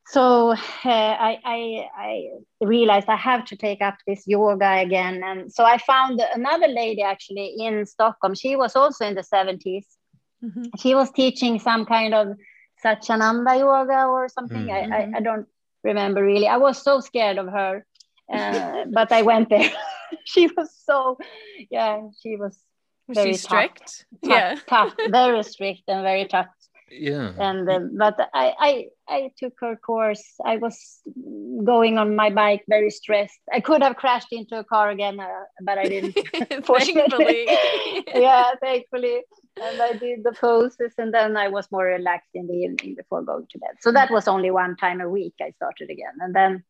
so 0.07 0.51
uh, 0.51 0.55
I, 0.85 1.39
I, 1.45 1.87
I 1.95 2.29
realized 2.59 3.07
I 3.07 3.15
have 3.15 3.45
to 3.45 3.55
take 3.55 3.81
up 3.81 3.97
this 4.05 4.27
yoga 4.27 4.79
again, 4.79 5.21
and 5.23 5.51
so 5.51 5.63
I 5.63 5.77
found 5.77 6.21
another 6.33 6.67
lady 6.67 7.01
actually 7.01 7.55
in 7.59 7.85
Stockholm. 7.85 8.35
She 8.35 8.55
was 8.55 8.75
also 8.75 9.05
in 9.05 9.15
the 9.15 9.21
70s. 9.21 9.85
Mm-hmm. 10.43 10.63
She 10.79 10.95
was 10.95 11.11
teaching 11.11 11.59
some 11.59 11.85
kind 11.85 12.13
of 12.13 12.35
Satyananda 12.83 13.59
yoga 13.59 14.05
or 14.05 14.27
something. 14.27 14.67
Mm-hmm. 14.67 14.91
I, 14.91 14.97
I, 14.97 15.11
I, 15.17 15.19
don't 15.21 15.47
remember 15.83 16.23
really. 16.23 16.47
I 16.47 16.57
was 16.57 16.81
so 16.81 16.99
scared 16.99 17.37
of 17.37 17.47
her, 17.47 17.85
uh, 18.33 18.85
but 18.91 19.11
I 19.11 19.21
went 19.21 19.49
there. 19.49 19.71
she 20.25 20.47
was 20.57 20.75
so, 20.85 21.17
yeah, 21.69 22.01
she 22.21 22.35
was. 22.35 22.57
Was 23.07 23.17
very 23.17 23.31
she 23.31 23.37
strict? 23.37 24.05
Tough, 24.23 24.31
yeah, 24.31 24.55
tough, 24.67 24.93
very 25.09 25.43
strict 25.53 25.83
and 25.87 26.03
very 26.03 26.25
tough. 26.27 26.47
Yeah. 26.91 27.31
And 27.37 27.69
uh, 27.69 27.79
but 27.97 28.19
I, 28.33 28.53
I 28.59 28.85
I 29.07 29.31
took 29.37 29.53
her 29.61 29.75
course. 29.77 30.23
I 30.45 30.57
was 30.57 30.99
going 31.63 31.97
on 31.97 32.15
my 32.15 32.29
bike, 32.29 32.63
very 32.67 32.89
stressed. 32.89 33.39
I 33.51 33.61
could 33.61 33.81
have 33.81 33.95
crashed 33.95 34.31
into 34.31 34.59
a 34.59 34.63
car 34.63 34.89
again, 34.89 35.19
uh, 35.19 35.43
but 35.61 35.77
I 35.77 35.85
didn't. 35.85 36.65
fortunately 36.65 37.47
yeah, 38.13 38.51
thankfully 38.61 39.21
and 39.59 39.81
I 39.81 39.93
did 39.93 40.23
the 40.23 40.31
poses, 40.31 40.93
and 40.97 41.13
then 41.13 41.35
I 41.35 41.47
was 41.47 41.71
more 41.71 41.85
relaxed 41.85 42.29
in 42.33 42.47
the 42.47 42.53
evening 42.53 42.95
before 42.95 43.21
going 43.21 43.47
to 43.51 43.59
bed. 43.59 43.75
So 43.81 43.91
that 43.91 44.11
was 44.11 44.27
only 44.27 44.51
one 44.51 44.75
time 44.75 45.01
a 45.01 45.09
week 45.09 45.33
I 45.41 45.51
started 45.51 45.89
again, 45.89 46.13
and 46.19 46.33
then, 46.33 46.63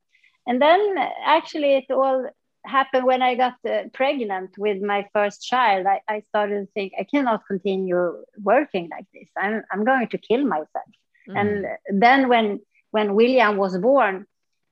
and 0.48 0.62
then 0.62 0.96
actually 1.26 1.76
it 1.76 1.92
all 1.92 2.28
happened 2.66 3.06
when 3.06 3.22
I 3.22 3.36
got 3.36 3.56
uh, 3.68 3.84
pregnant 3.94 4.58
with 4.58 4.82
my 4.82 5.08
first 5.14 5.42
child. 5.42 5.86
I, 5.86 6.02
I 6.08 6.22
started 6.30 6.66
to 6.66 6.72
think 6.74 6.94
I 7.00 7.04
cannot 7.04 7.46
continue 7.48 8.24
working 8.38 8.90
like 8.90 9.06
this. 9.14 9.30
I'm 9.38 9.64
I'm 9.72 9.84
going 9.84 10.08
to 10.10 10.18
kill 10.18 10.46
myself. 10.46 10.92
Mm. 11.30 11.40
And 11.40 12.02
then 12.02 12.30
when 12.30 12.60
when 12.92 13.16
William 13.16 13.58
was 13.58 13.78
born, 13.78 14.26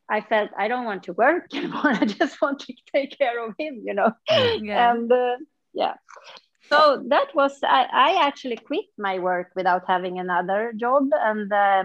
I 0.09 0.21
felt 0.21 0.49
I 0.57 0.67
don't 0.67 0.85
want 0.85 1.03
to 1.03 1.13
work 1.13 1.45
anymore. 1.53 1.93
I 2.01 2.05
just 2.05 2.41
want 2.41 2.59
to 2.61 2.73
take 2.93 3.17
care 3.17 3.43
of 3.45 3.53
him, 3.57 3.83
you 3.85 3.93
know. 3.93 4.11
Mm. 4.29 4.65
Yeah. 4.65 4.91
And 4.91 5.11
uh, 5.11 5.37
yeah, 5.73 5.95
so 6.69 7.03
that 7.07 7.35
was 7.35 7.59
I, 7.63 7.87
I 7.91 8.27
actually 8.27 8.57
quit 8.57 8.85
my 8.97 9.19
work 9.19 9.51
without 9.55 9.83
having 9.87 10.19
another 10.19 10.73
job 10.75 11.09
and 11.13 11.51
uh, 11.51 11.83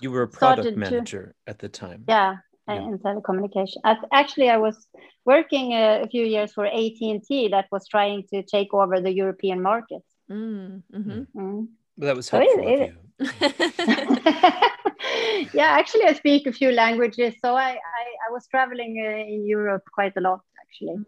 you 0.00 0.10
were 0.10 0.22
a 0.22 0.28
product 0.28 0.76
manager 0.76 1.34
to, 1.46 1.50
at 1.50 1.58
the 1.58 1.68
time 1.68 2.04
yeah, 2.08 2.36
yeah. 2.68 2.82
in 2.82 2.98
telecommunication 2.98 3.76
actually 4.12 4.48
i 4.48 4.56
was 4.56 4.86
working 5.24 5.72
a, 5.72 6.02
a, 6.02 6.08
few 6.08 6.24
years 6.24 6.52
for 6.52 6.66
at&t 6.66 7.48
that 7.50 7.66
was 7.70 7.86
trying 7.88 8.24
to 8.32 8.42
take 8.42 8.72
over 8.72 9.00
the 9.00 9.12
european 9.12 9.62
market 9.62 10.02
mm, 10.30 10.82
mm-hmm. 10.92 11.40
mm. 11.40 11.66
Well, 11.96 12.06
that 12.06 12.16
was 12.16 12.28
helpful 12.28 12.54
so 12.56 12.68
it, 12.68 12.80
it, 12.80 12.94
yeah 15.52 15.76
actually 15.78 16.04
i 16.04 16.12
speak 16.12 16.46
a 16.46 16.52
few 16.52 16.72
languages 16.72 17.34
so 17.42 17.54
i 17.54 17.70
i, 17.70 18.04
I 18.26 18.32
was 18.32 18.46
traveling 18.46 19.02
uh, 19.04 19.34
in 19.34 19.46
europe 19.46 19.84
quite 19.92 20.16
a 20.16 20.20
lot 20.20 20.40
actually 20.60 20.96
mm. 20.96 21.04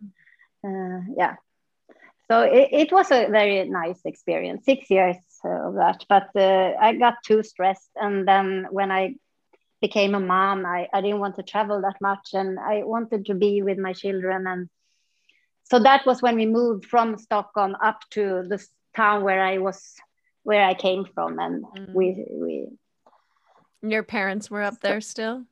uh, 0.66 1.00
yeah 1.16 1.36
so 2.28 2.40
it, 2.40 2.68
it, 2.72 2.92
was 2.92 3.11
a 3.11 3.28
very 3.28 3.68
nice 3.68 4.00
experience 4.05 4.64
six 4.64 4.90
years 4.90 5.16
of 5.44 5.74
that 5.74 6.05
but 6.09 6.28
uh, 6.36 6.72
i 6.80 6.94
got 6.94 7.14
too 7.24 7.42
stressed 7.42 7.90
and 7.96 8.26
then 8.26 8.66
when 8.70 8.90
i 8.90 9.14
became 9.83 10.14
a 10.14 10.20
mom 10.20 10.64
I, 10.64 10.89
I 10.95 11.03
didn't 11.03 11.20
want 11.20 11.37
to 11.37 11.43
travel 11.43 11.83
that 11.83 12.01
much 12.01 12.30
and 12.33 12.59
i 12.59 12.83
wanted 12.85 13.26
to 13.26 13.35
be 13.35 13.62
with 13.62 13.78
my 13.78 13.93
children 13.93 14.47
and 14.47 14.68
so 15.64 15.78
that 15.80 16.07
was 16.07 16.22
when 16.22 16.37
we 16.37 16.47
moved 16.47 16.87
from 16.87 17.18
stockholm 17.18 17.76
up 17.83 18.01
to 18.12 18.45
the 18.49 18.59
town 18.97 19.24
where 19.24 19.43
i 19.43 19.59
was 19.59 19.97
where 20.45 20.64
i 20.64 20.74
came 20.74 21.05
from 21.14 21.39
and 21.39 21.64
mm. 21.64 21.95
we 21.95 22.24
we 22.30 22.68
Your 23.83 24.05
parents 24.05 24.49
were 24.49 24.62
up 24.62 24.78
there 24.80 25.01
still? 25.01 25.45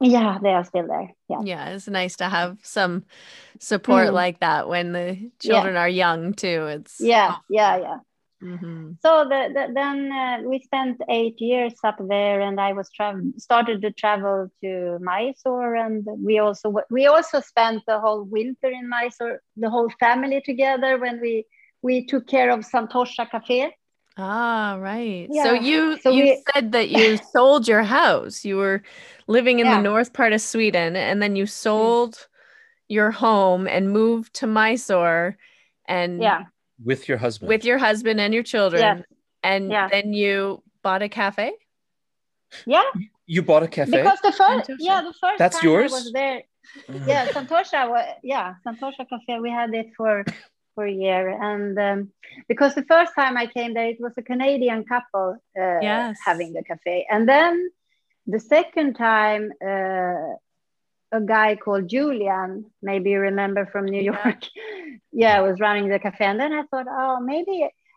Yeah, 0.00 0.38
they 0.42 0.50
are 0.50 0.64
still 0.64 0.86
there. 0.86 1.14
Yeah. 1.28 1.40
Yeah, 1.42 1.68
it's 1.70 1.88
nice 1.88 2.16
to 2.16 2.28
have 2.28 2.58
some 2.62 3.04
support 3.58 4.08
Mm. 4.08 4.12
like 4.12 4.40
that 4.40 4.68
when 4.68 4.92
the 4.92 5.30
children 5.40 5.76
are 5.76 5.88
young 5.88 6.34
too. 6.34 6.66
It's 6.66 7.00
Yeah, 7.00 7.36
yeah, 7.48 7.76
yeah. 7.78 7.98
Mhm. 8.44 8.96
So 9.00 9.24
the, 9.24 9.48
the, 9.54 9.72
then 9.74 10.12
uh, 10.12 10.38
we 10.48 10.60
spent 10.60 11.00
eight 11.08 11.40
years 11.40 11.74
up 11.82 11.96
there, 11.98 12.40
and 12.40 12.60
I 12.60 12.72
was 12.74 12.90
travel 12.90 13.22
started 13.38 13.80
to 13.82 13.90
travel 13.90 14.48
to 14.62 14.98
Mysore, 15.00 15.74
and 15.76 16.06
we 16.18 16.38
also 16.38 16.74
we 16.90 17.06
also 17.06 17.40
spent 17.40 17.82
the 17.86 17.98
whole 18.00 18.24
winter 18.24 18.68
in 18.68 18.88
Mysore, 18.88 19.40
the 19.56 19.70
whole 19.70 19.88
family 19.98 20.42
together 20.44 20.98
when 20.98 21.20
we 21.20 21.46
we 21.82 22.06
took 22.06 22.26
care 22.26 22.50
of 22.50 22.60
Santosha 22.60 23.28
Cafe. 23.30 23.74
Ah, 24.16 24.76
right. 24.78 25.28
So 25.32 25.52
you 25.54 25.98
So 26.02 26.12
you 26.12 26.24
we- 26.24 26.42
said 26.52 26.72
that 26.72 26.88
you 26.90 27.16
sold 27.32 27.66
your 27.66 27.82
house. 27.82 28.44
You 28.44 28.56
were 28.58 28.82
living 29.26 29.58
in 29.58 29.66
Yeah. 29.66 29.76
the 29.78 29.82
north 29.82 30.12
part 30.12 30.32
of 30.32 30.40
Sweden 30.40 30.96
and 30.96 31.20
then 31.22 31.34
you 31.36 31.46
sold 31.46 32.28
your 32.88 33.10
home 33.10 33.66
and 33.66 33.90
moved 33.90 34.34
to 34.34 34.46
Mysore 34.46 35.36
and 35.88 36.20
Yeah, 36.22 36.44
With 36.82 37.08
your 37.08 37.18
husband. 37.18 37.48
with 37.48 37.64
your 37.64 37.78
husband 37.78 38.20
and 38.20 38.34
your 38.34 38.42
children 38.42 38.82
Yes. 38.82 39.02
and 39.42 39.70
Yeah. 39.70 39.88
then 39.88 40.12
you 40.12 40.62
bought 40.82 41.02
a 41.02 41.08
cafe? 41.08 41.52
yeah. 42.66 42.82
you 43.26 43.42
bought 43.42 43.62
a 43.62 43.68
cafe? 43.68 44.02
Because 44.02 44.20
the 44.20 44.32
first, 44.32 44.68
Santosha. 44.68 44.76
yeah, 44.80 45.00
the 45.02 45.14
first 45.20 45.38
That's 45.38 45.58
time 45.60 45.68
yours? 45.70 45.92
I 45.92 45.94
was 45.94 46.12
there, 46.12 46.42
Oh. 46.88 47.04
yeah, 47.06 47.26
Santosha, 47.28 47.88
wa- 47.88 48.14
yeah, 48.22 48.54
Santosha 48.66 49.08
Cafe. 49.08 49.38
We 49.40 49.50
had 49.50 49.72
it 49.74 49.88
for 49.96 50.24
for 50.74 50.84
a 50.86 50.90
year, 50.92 51.28
and 51.50 51.78
um, 51.78 51.98
because 52.48 52.74
the 52.74 52.82
first 52.84 53.12
time 53.14 53.36
I 53.36 53.46
came 53.46 53.74
there, 53.74 53.88
it 53.94 54.00
was 54.00 54.12
a 54.18 54.22
Canadian 54.22 54.84
couple 54.84 55.28
uh, 55.62 55.78
Yes. 55.80 56.18
having 56.24 56.52
the 56.52 56.64
cafe, 56.64 57.06
and 57.10 57.28
then 57.28 57.70
the 58.26 58.40
second 58.40 58.94
time, 58.94 59.52
uh, 59.70 60.34
a 61.18 61.20
guy 61.20 61.56
called 61.64 61.88
Julian, 61.88 62.48
maybe 62.82 63.10
you 63.14 63.20
remember 63.30 63.62
from 63.72 63.84
New 63.86 64.02
Yeah. 64.02 64.12
York, 64.24 64.40
yeah, 65.24 65.40
was 65.48 65.60
running 65.66 65.88
the 65.88 65.98
cafe, 66.06 66.24
and 66.26 66.38
then 66.40 66.52
I 66.52 66.62
thought, 66.70 66.86
oh, 67.02 67.20
maybe. 67.20 67.56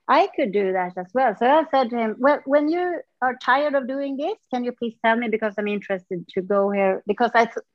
I 0.09 0.30
could 0.36 0.51
do 0.53 0.72
that 0.72 0.93
as 1.03 1.09
well. 1.13 1.32
So 1.38 1.45
I 1.45 1.63
said 1.70 1.89
to 1.89 1.97
him, 1.97 2.15
Well, 2.18 2.39
when 2.53 2.70
you 2.70 2.84
are 3.22 3.36
tired 3.43 3.76
of 3.76 3.89
doing 3.89 4.15
this, 4.15 4.38
can 4.53 4.63
you 4.63 4.72
please 4.72 4.95
tell 5.03 5.18
me 5.22 5.28
because 5.28 5.53
I'm 5.57 5.68
interested 5.68 6.20
to 6.34 6.41
go 6.41 6.72
here? 6.72 7.03
Because 7.05 7.32
I, 7.41 7.43
th- 7.51 7.65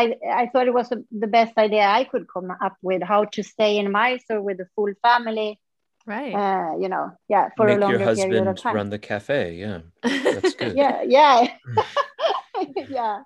I, 0.00 0.02
I 0.42 0.44
thought 0.50 0.68
it 0.70 0.72
was 0.80 0.88
the 0.88 1.04
the 1.22 1.26
best 1.38 1.52
idea 1.58 1.84
I 2.00 2.04
could 2.04 2.26
come 2.34 2.48
up 2.66 2.76
with 2.80 3.02
how 3.12 3.20
to 3.34 3.42
stay 3.42 3.72
in 3.76 3.92
Mysore 3.92 4.40
with 4.48 4.56
the 4.56 4.68
full 4.74 4.92
family, 5.02 5.50
Right. 6.06 6.34
uh, 6.42 6.78
you 6.82 6.88
know, 6.88 7.06
yeah, 7.28 7.50
for 7.58 7.66
Make 7.66 7.76
a 7.76 7.80
longer 7.82 7.98
your 7.98 8.14
period 8.14 8.32
of 8.40 8.46
husband 8.46 8.58
time. 8.64 8.74
run 8.78 8.88
the 8.96 8.98
cafe. 9.10 9.42
Yeah. 9.64 9.80
That's 10.02 10.54
good. 10.54 10.74
Yeah, 10.80 11.02
yeah, 11.16 11.36
yeah. 12.98 13.20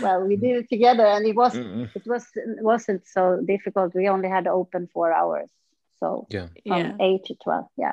Well, 0.00 0.22
we 0.26 0.36
did 0.36 0.56
it 0.64 0.68
together, 0.68 1.06
and 1.06 1.26
it 1.26 1.36
was 1.36 1.54
Mm-mm. 1.54 1.88
it 1.94 2.02
was 2.06 2.24
wasn't 2.62 3.06
so 3.06 3.40
difficult. 3.44 3.94
We 3.94 4.08
only 4.08 4.28
had 4.28 4.46
open 4.46 4.88
four 4.92 5.12
hours, 5.12 5.50
so 6.00 6.26
Yeah. 6.30 6.48
from 6.66 6.80
yeah. 6.80 6.96
eight 7.00 7.24
to 7.26 7.34
twelve, 7.34 7.66
yeah. 7.76 7.92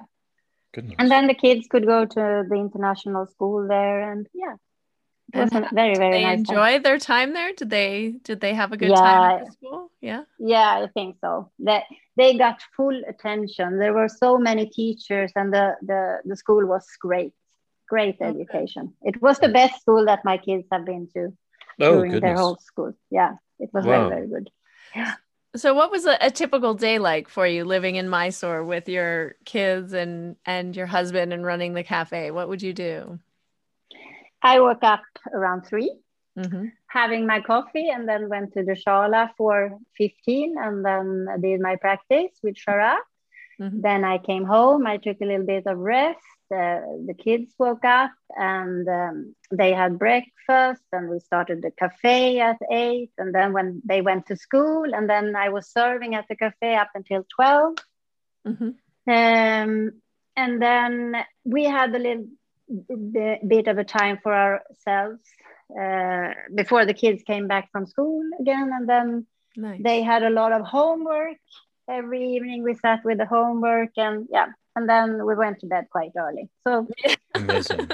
Goodness. 0.73 0.95
And 0.99 1.11
then 1.11 1.27
the 1.27 1.33
kids 1.35 1.67
could 1.67 1.85
go 1.85 2.05
to 2.05 2.45
the 2.49 2.55
international 2.55 3.27
school 3.27 3.67
there, 3.67 4.11
and 4.11 4.27
yeah, 4.33 4.55
it 5.33 5.39
was 5.39 5.51
And 5.51 5.65
a 5.65 5.69
very 5.73 5.95
very 5.95 6.11
They 6.11 6.23
nice. 6.23 6.43
time. 6.47 6.57
enjoy 6.57 6.79
their 6.79 6.97
time 6.99 7.33
there? 7.33 7.53
Did 7.53 7.69
they 7.69 8.15
did 8.23 8.39
they 8.39 8.53
have 8.53 8.71
a 8.71 8.77
good 8.77 8.95
time 8.95 9.23
at 9.31 9.45
the 9.45 9.51
school? 9.51 9.91
Yeah. 10.01 10.23
Yeah, 10.39 10.69
I 10.83 10.87
think 10.87 11.17
so. 11.21 11.51
That 11.59 11.83
they 12.15 12.37
got 12.37 12.61
full 12.77 12.97
attention. 13.07 13.77
There 13.79 13.93
were 13.93 14.09
so 14.09 14.37
many 14.37 14.65
teachers, 14.67 15.31
and 15.35 15.53
the 15.53 15.75
the 15.81 16.21
the 16.25 16.35
school 16.35 16.65
was 16.65 16.85
great, 16.99 17.33
great 17.89 18.15
Okay. 18.15 18.29
education. 18.29 18.93
It 19.01 19.21
was 19.21 19.39
the 19.39 19.49
best 19.49 19.81
school 19.81 20.05
that 20.05 20.23
my 20.25 20.37
kids 20.37 20.67
have 20.71 20.85
been 20.85 21.07
to 21.15 21.33
oh, 21.79 21.95
during 21.95 22.19
their 22.19 22.35
whole 22.35 22.57
school. 22.57 22.93
Yeah, 23.09 23.33
it 23.59 23.69
was 23.73 23.85
Wow. 23.85 24.09
very 24.09 24.09
very 24.09 24.27
good. 24.27 24.49
Yeah. 24.95 25.13
So 25.55 25.73
what 25.73 25.91
was 25.91 26.05
a, 26.05 26.17
a 26.21 26.31
typical 26.31 26.73
day 26.73 26.97
like 26.97 27.27
for 27.27 27.45
you 27.45 27.65
living 27.65 27.95
in 27.95 28.07
Mysore 28.07 28.63
with 28.63 28.87
your 28.87 29.35
kids 29.45 29.93
and 29.93 30.35
and 30.45 30.75
your 30.75 30.85
husband 30.87 31.33
and 31.33 31.45
running 31.45 31.73
the 31.73 31.83
cafe? 31.83 32.31
What 32.31 32.47
would 32.49 32.61
you 32.61 32.73
do? 32.73 33.19
I 34.41 34.59
woke 34.59 34.83
up 34.83 35.01
around 35.33 35.63
three, 35.65 35.91
hmm 36.37 36.67
having 36.87 37.25
my 37.25 37.39
coffee, 37.39 37.87
and 37.89 38.07
then 38.07 38.27
went 38.27 38.51
to 38.53 38.63
the 38.63 38.73
shala 38.73 39.29
for 39.37 39.77
fifteen, 39.95 40.55
and 40.57 40.83
then 40.83 41.27
did 41.41 41.61
my 41.61 41.75
practice 41.77 42.31
with 42.43 42.55
Sharath. 42.55 42.97
Mhm. 43.59 43.81
Then 43.81 44.03
I 44.03 44.17
came 44.17 44.43
home. 44.45 44.85
I 44.87 44.97
took 44.97 45.21
a 45.21 45.25
little 45.25 45.45
bit 45.45 45.65
of 45.67 45.77
rest. 45.77 46.19
Uh, 46.51 46.81
the 47.07 47.13
kids 47.17 47.53
woke 47.59 47.85
up 47.85 48.11
and 48.35 48.87
um, 48.87 49.35
they 49.51 49.73
had 49.73 49.97
breakfast, 49.99 50.83
and 50.91 51.09
we 51.09 51.19
started 51.19 51.61
the 51.61 51.71
cafe 51.71 52.39
at 52.39 52.57
eight. 52.71 53.11
And 53.17 53.33
then 53.33 53.53
when 53.53 53.81
they 53.85 54.01
went 54.01 54.27
to 54.27 54.35
school, 54.35 54.83
and 54.93 55.09
then 55.09 55.35
I 55.35 55.49
was 55.49 55.67
serving 55.71 56.15
at 56.15 56.25
the 56.27 56.35
cafe 56.35 56.75
up 56.75 56.89
until 56.95 57.25
twelve. 57.35 57.75
hmm 58.45 58.71
Um, 59.07 59.91
and 60.35 60.61
then 60.61 61.15
we 61.43 61.63
had 61.65 61.93
a 61.95 61.99
little 61.99 62.27
bit 63.47 63.67
of 63.67 63.77
a 63.77 63.83
time 63.83 64.17
for 64.23 64.33
ourselves 64.33 65.21
uh, 65.79 66.29
before 66.55 66.85
the 66.85 66.93
kids 66.93 67.23
came 67.23 67.47
back 67.47 67.69
from 67.71 67.85
school 67.85 68.23
again. 68.39 68.71
And 68.73 68.87
then 68.87 69.25
Nice. 69.55 69.81
they 69.83 70.01
had 70.01 70.23
a 70.23 70.29
lot 70.29 70.51
of 70.51 70.65
homework 70.65 71.37
every 71.89 72.35
evening 72.35 72.63
we 72.63 72.73
sat 72.75 73.03
with 73.03 73.17
the 73.17 73.25
homework 73.25 73.89
and 73.97 74.27
yeah 74.31 74.47
and 74.75 74.87
then 74.87 75.25
we 75.25 75.35
went 75.35 75.59
to 75.59 75.65
bed 75.67 75.85
quite 75.91 76.11
early 76.17 76.49
so 76.63 76.87
Amazing. 77.35 77.87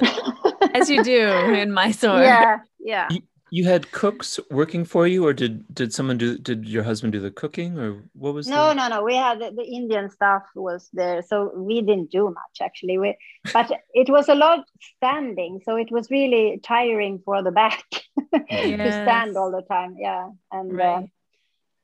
As 0.74 0.90
you 0.90 1.04
do 1.04 1.28
in 1.54 1.72
Mysore. 1.72 2.22
yeah 2.22 2.60
yeah 2.80 3.08
You 3.50 3.64
had 3.64 3.92
cooks 3.94 4.42
working 4.52 4.84
for 4.84 5.08
you, 5.08 5.26
or 5.26 5.32
did 5.32 5.64
did 5.74 5.94
someone 5.94 6.18
do? 6.18 6.38
Did 6.38 6.68
your 6.68 6.84
husband 6.84 7.14
do 7.14 7.22
the 7.22 7.32
cooking, 7.32 7.80
or 7.80 8.04
what 8.12 8.34
was? 8.34 8.46
no 8.46 8.68
the... 8.68 8.74
no 8.74 8.90
no 8.90 9.04
we 9.04 9.16
had 9.16 9.40
the, 9.40 9.52
the 9.56 9.64
indian 9.64 10.10
staff 10.10 10.44
was 10.54 10.90
there 10.92 11.22
so 11.22 11.54
we 11.56 11.80
didn't 11.80 12.12
do 12.12 12.26
much 12.26 12.56
actually 12.62 12.98
we, 12.98 13.16
but 13.54 13.72
it 13.94 14.10
was 14.10 14.28
a 14.28 14.36
lot 14.36 14.68
standing 14.98 15.62
so 15.64 15.78
it 15.78 15.90
was 15.92 16.12
really 16.12 16.60
tiring 16.62 17.22
for 17.24 17.42
the 17.42 17.52
back 17.52 17.86
to 18.34 18.92
stand 18.92 19.38
all 19.38 19.52
the 19.52 19.66
time 19.76 19.96
yeah 19.98 20.28
and 20.52 20.82
uh, 20.82 21.02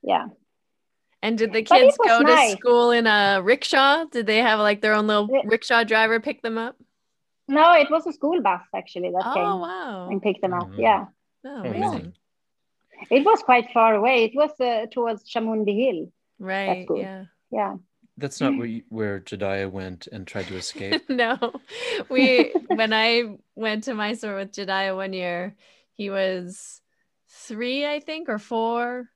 yeah 0.01 0.27
And 1.23 1.37
did 1.37 1.53
the 1.53 1.63
kids 1.63 1.97
go 2.05 2.19
nice. 2.19 2.51
to 2.51 2.57
school 2.57 2.91
in 2.91 3.07
a 3.07 3.41
rickshaw? 3.41 4.03
Did 4.11 4.27
they 4.27 4.39
have 4.39 4.59
like 4.59 4.81
their 4.81 4.93
own 4.93 5.07
little 5.07 5.27
rickshaw 5.45 5.83
driver 5.83 6.19
pick 6.19 6.41
them 6.43 6.57
up? 6.57 6.75
no 7.49 7.73
it 7.73 7.89
was 7.91 8.07
a 8.07 8.13
school 8.13 8.41
bus 8.41 8.61
actually 8.73 9.09
that 9.11 9.25
Oh 9.25 9.33
came 9.33 9.43
wow. 9.67 10.07
and 10.09 10.21
picked 10.21 10.41
them 10.41 10.53
up 10.53 10.69
Mhm. 10.69 10.79
yeah 10.79 11.05
Oh, 11.45 11.61
amazing. 11.63 12.13
it 13.11 13.25
was 13.25 13.39
quite 13.43 13.67
far 13.73 13.95
away 13.95 14.23
it 14.27 14.35
was 14.41 14.51
uh, 14.61 14.85
towards 14.95 15.29
chamundi 15.31 15.75
hill 15.83 16.01
Right. 16.39 16.87
good. 16.87 16.99
Yeah. 16.99 17.25
yeah 17.51 17.73
That's 18.17 18.39
not 18.39 18.55
where 18.57 18.67
you, 18.75 18.83
where 18.89 19.19
Jediah 19.19 19.69
went 19.79 20.07
and 20.13 20.25
tried 20.25 20.47
to 20.47 20.55
escape. 20.55 21.01
no. 21.09 21.37
We 22.09 22.53
when 22.79 22.93
I 22.93 23.37
went 23.55 23.83
to 23.85 23.93
Mysore 23.93 24.35
with 24.37 24.51
Jediah 24.57 24.95
one 24.95 25.13
year, 25.13 25.55
he 25.99 26.09
was 26.09 26.79
three, 27.47 27.85
I 27.85 27.99
think, 27.99 28.29
or 28.29 28.39
four. 28.39 29.09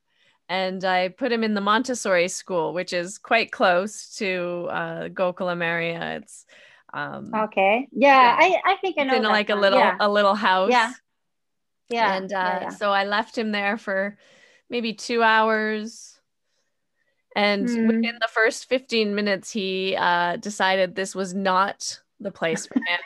And 0.50 0.84
I 0.86 1.10
put 1.10 1.32
him 1.32 1.44
in 1.44 1.54
the 1.54 1.62
Montessori 1.62 2.28
school, 2.30 2.74
which 2.74 2.94
is 2.94 3.18
quite 3.18 3.52
close 3.52 4.16
to 4.18 4.68
uh, 4.72 5.08
Gokulam 5.10 5.62
area. 5.62 6.18
It's 6.18 6.46
um, 6.94 7.32
Okay. 7.36 7.88
Yeah. 7.92 8.36
I, 8.40 8.62
I 8.66 8.76
think 8.78 8.96
I 8.98 9.04
know. 9.04 9.16
in 9.16 9.24
like 9.24 9.50
a 9.50 9.56
little 9.56 9.80
Yeah. 9.80 9.98
a 10.00 10.10
little 10.10 10.36
house. 10.36 10.72
Yeah. 10.72 10.94
Yeah. 11.90 12.16
and 12.18 12.32
uh, 12.32 12.36
yeah, 12.36 12.62
yeah. 12.64 12.70
so 12.70 12.92
I 12.92 13.04
left 13.06 13.38
him 13.38 13.52
there 13.52 13.78
for 13.78 14.18
maybe 14.70 14.94
two 14.94 15.22
hours. 15.22 16.14
And 17.36 17.70
Hmm. 17.70 17.88
within 17.88 18.18
the 18.20 18.30
first 18.34 18.68
15 18.68 19.14
minutes, 19.14 19.52
he 19.52 19.96
uh, 19.98 20.38
decided 20.38 20.96
this 20.96 21.14
was 21.14 21.34
not 21.34 22.02
the 22.20 22.32
place 22.32 22.66
for 22.66 22.76
him. 22.80 23.00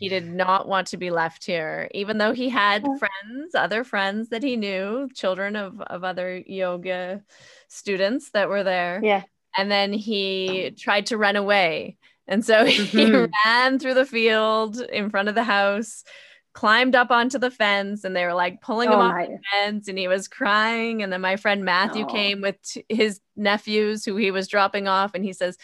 He 0.00 0.08
did 0.08 0.26
not 0.26 0.66
want 0.66 0.88
to 0.88 0.96
be 0.96 1.10
left 1.10 1.44
here, 1.44 1.88
even 1.94 2.18
though 2.18 2.32
he 2.32 2.48
had 2.48 2.82
friends, 2.98 3.54
other 3.54 3.84
friends 3.84 4.30
that 4.30 4.42
he 4.42 4.56
knew, 4.56 5.08
children 5.14 5.54
of, 5.54 5.80
of 5.82 6.02
other 6.02 6.42
yoga 6.46 7.22
students 7.68 8.30
that 8.30 8.48
were 8.48 8.64
there. 8.64 9.00
Yeah. 9.02 9.22
And 9.56 9.70
then 9.70 9.92
he 9.92 10.72
tried 10.76 11.06
to 11.06 11.18
run 11.18 11.36
away. 11.36 11.96
And 12.26 12.44
so 12.44 12.64
he 12.66 13.04
Mhm. 13.06 13.30
ran 13.44 13.78
through 13.78 13.94
the 13.94 14.06
field 14.06 14.80
in 14.80 15.10
front 15.10 15.28
of 15.28 15.34
the 15.34 15.42
house, 15.44 16.02
climbed 16.52 16.94
up 16.96 17.10
onto 17.10 17.38
the 17.38 17.50
fence, 17.50 18.02
and 18.04 18.14
they 18.16 18.24
were 18.24 18.34
like 18.34 18.60
pulling 18.62 18.88
him 18.90 18.98
Oh 18.98 19.02
off 19.02 19.14
my. 19.14 19.26
the 19.26 19.38
fence, 19.52 19.86
and 19.88 19.98
he 19.98 20.08
was 20.08 20.28
crying. 20.28 21.02
And 21.02 21.12
then 21.12 21.20
my 21.20 21.36
friend 21.36 21.64
Matthew 21.64 22.04
Oh. 22.04 22.12
came 22.12 22.40
with 22.40 22.56
t- 22.62 22.84
his 22.88 23.20
nephews 23.36 24.04
who 24.04 24.16
he 24.16 24.30
was 24.30 24.48
dropping 24.48 24.88
off, 24.88 25.14
and 25.14 25.24
he 25.24 25.32
says, 25.32 25.58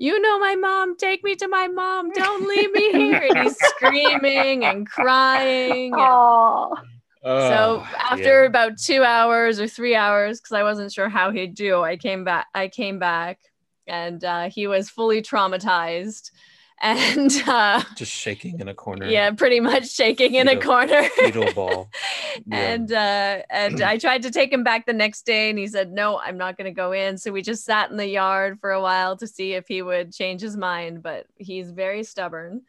you 0.00 0.20
know 0.20 0.38
my 0.38 0.54
mom 0.54 0.96
take 0.96 1.22
me 1.24 1.34
to 1.34 1.48
my 1.48 1.66
mom 1.66 2.10
don't 2.10 2.48
leave 2.48 2.72
me 2.72 2.92
here 2.92 3.26
and 3.28 3.38
he's 3.38 3.56
screaming 3.56 4.64
and 4.64 4.88
crying 4.88 5.92
and- 5.92 6.78
Oh. 7.24 7.48
so 7.48 7.84
after 7.98 8.42
yeah. 8.42 8.46
about 8.48 8.78
two 8.78 9.02
hours 9.02 9.58
or 9.58 9.66
three 9.66 9.96
hours 9.96 10.40
because 10.40 10.52
i 10.52 10.62
wasn't 10.62 10.92
sure 10.92 11.08
how 11.08 11.32
he'd 11.32 11.54
do 11.56 11.82
i 11.82 11.96
came 11.96 12.22
back 12.22 12.46
i 12.54 12.68
came 12.68 13.00
back 13.00 13.40
and 13.88 14.22
uh, 14.22 14.48
he 14.50 14.66
was 14.68 14.88
fully 14.88 15.20
traumatized 15.20 16.30
and 16.80 17.30
uh, 17.46 17.82
just 17.96 18.12
shaking 18.12 18.60
in 18.60 18.68
a 18.68 18.74
corner. 18.74 19.06
yeah, 19.08 19.30
pretty 19.32 19.60
much 19.60 19.90
shaking 19.90 20.34
in 20.34 20.48
a 20.48 20.60
corner. 20.60 21.02
fetal 21.16 21.52
ball. 21.54 21.88
Yeah. 22.46 22.56
and 22.56 22.92
uh, 22.92 23.42
and 23.50 23.82
I 23.82 23.98
tried 23.98 24.22
to 24.22 24.30
take 24.30 24.52
him 24.52 24.62
back 24.64 24.86
the 24.86 24.92
next 24.92 25.26
day, 25.26 25.50
and 25.50 25.58
he 25.58 25.66
said, 25.66 25.92
"No, 25.92 26.18
I'm 26.18 26.38
not 26.38 26.56
going 26.56 26.66
to 26.66 26.74
go 26.74 26.92
in." 26.92 27.18
So 27.18 27.32
we 27.32 27.42
just 27.42 27.64
sat 27.64 27.90
in 27.90 27.96
the 27.96 28.06
yard 28.08 28.58
for 28.60 28.70
a 28.70 28.80
while 28.80 29.16
to 29.16 29.26
see 29.26 29.54
if 29.54 29.66
he 29.68 29.82
would 29.82 30.12
change 30.12 30.40
his 30.40 30.56
mind, 30.56 31.02
but 31.02 31.26
he's 31.36 31.70
very 31.70 32.04
stubborn, 32.04 32.62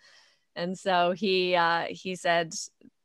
and 0.56 0.78
so 0.78 1.12
he 1.12 1.56
uh, 1.56 1.86
he 1.90 2.16
said 2.16 2.54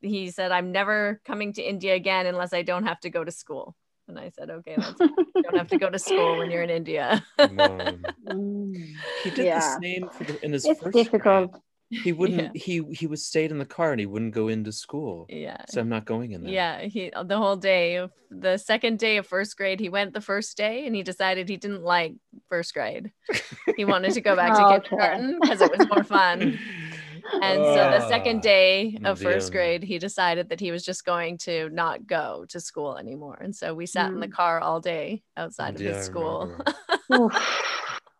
he 0.00 0.30
said, 0.30 0.52
"I'm 0.52 0.72
never 0.72 1.20
coming 1.24 1.52
to 1.54 1.62
India 1.62 1.94
again 1.94 2.26
unless 2.26 2.52
I 2.52 2.62
don't 2.62 2.86
have 2.86 3.00
to 3.00 3.10
go 3.10 3.22
to 3.24 3.30
school." 3.30 3.76
And 4.08 4.18
I 4.18 4.30
said, 4.30 4.50
"Okay, 4.50 4.74
that's 4.76 5.00
you 5.00 5.42
don't 5.42 5.56
have 5.56 5.68
to 5.68 5.78
go 5.78 5.88
to 5.90 5.98
school 5.98 6.38
when 6.38 6.50
you're 6.50 6.62
in 6.62 6.70
India." 6.70 7.24
Mm. 7.38 8.94
He 9.22 9.30
did 9.30 9.46
Yeah. 9.46 9.60
the 9.60 9.82
same 9.82 10.08
for 10.10 10.24
the, 10.24 10.44
in 10.44 10.52
his 10.52 10.64
It's 10.64 10.80
first 10.80 10.94
difficult. 10.96 11.52
grade. 11.52 11.60
He 11.90 12.12
wouldn't. 12.12 12.56
He 12.56 12.82
he 12.92 13.06
was 13.06 13.24
stayed 13.24 13.50
in 13.52 13.58
the 13.58 13.66
car 13.66 13.92
and 13.92 14.00
he 14.00 14.06
wouldn't 14.06 14.34
go 14.34 14.48
into 14.48 14.72
school. 14.72 15.26
yeah. 15.28 15.58
So 15.68 15.80
I'm 15.80 15.88
not 15.88 16.06
going 16.06 16.32
in 16.32 16.42
there. 16.42 16.52
Yeah, 16.52 16.80
he 16.82 17.12
the 17.24 17.36
whole 17.36 17.56
day 17.56 17.96
of 17.96 18.10
the 18.30 18.56
second 18.56 18.98
day 18.98 19.18
of 19.18 19.26
first 19.26 19.56
grade, 19.56 19.78
he 19.80 19.88
went 19.90 20.12
the 20.12 20.20
first 20.20 20.56
day 20.56 20.86
and 20.86 20.96
he 20.96 21.02
decided 21.02 21.48
he 21.48 21.56
didn't 21.56 21.82
like 21.84 22.14
first 22.48 22.74
grade. 22.74 23.12
He 23.76 23.84
wanted 23.84 24.12
to 24.14 24.20
go 24.22 24.34
back 24.34 24.54
to 24.54 24.64
kindergarten 24.88 25.38
because 25.40 25.60
it 25.60 25.70
was 25.70 25.86
more 25.88 26.02
fun. 26.02 26.58
And 27.40 27.64
so 27.64 27.74
the 27.90 28.08
second 28.08 28.38
Ah, 28.38 28.42
day 28.42 28.98
of 29.04 29.18
first 29.20 29.50
grade, 29.52 29.82
he 29.82 29.98
decided 29.98 30.48
that 30.50 30.60
he 30.60 30.70
was 30.70 30.84
just 30.84 31.04
going 31.04 31.38
to 31.38 31.68
not 31.70 32.06
go 32.06 32.44
to 32.48 32.60
school 32.60 32.96
anymore. 32.98 33.38
And 33.40 33.54
so 33.54 33.74
we 33.74 33.86
sat 33.86 34.12
in 34.12 34.20
the 34.20 34.28
Mm. 34.28 34.32
car 34.32 34.60
all 34.60 34.80
day 34.80 35.22
outside 35.36 35.74
of 35.74 35.80
Yeah, 35.80 35.90
I 35.90 35.94
his 35.94 36.04
school. 36.06 36.56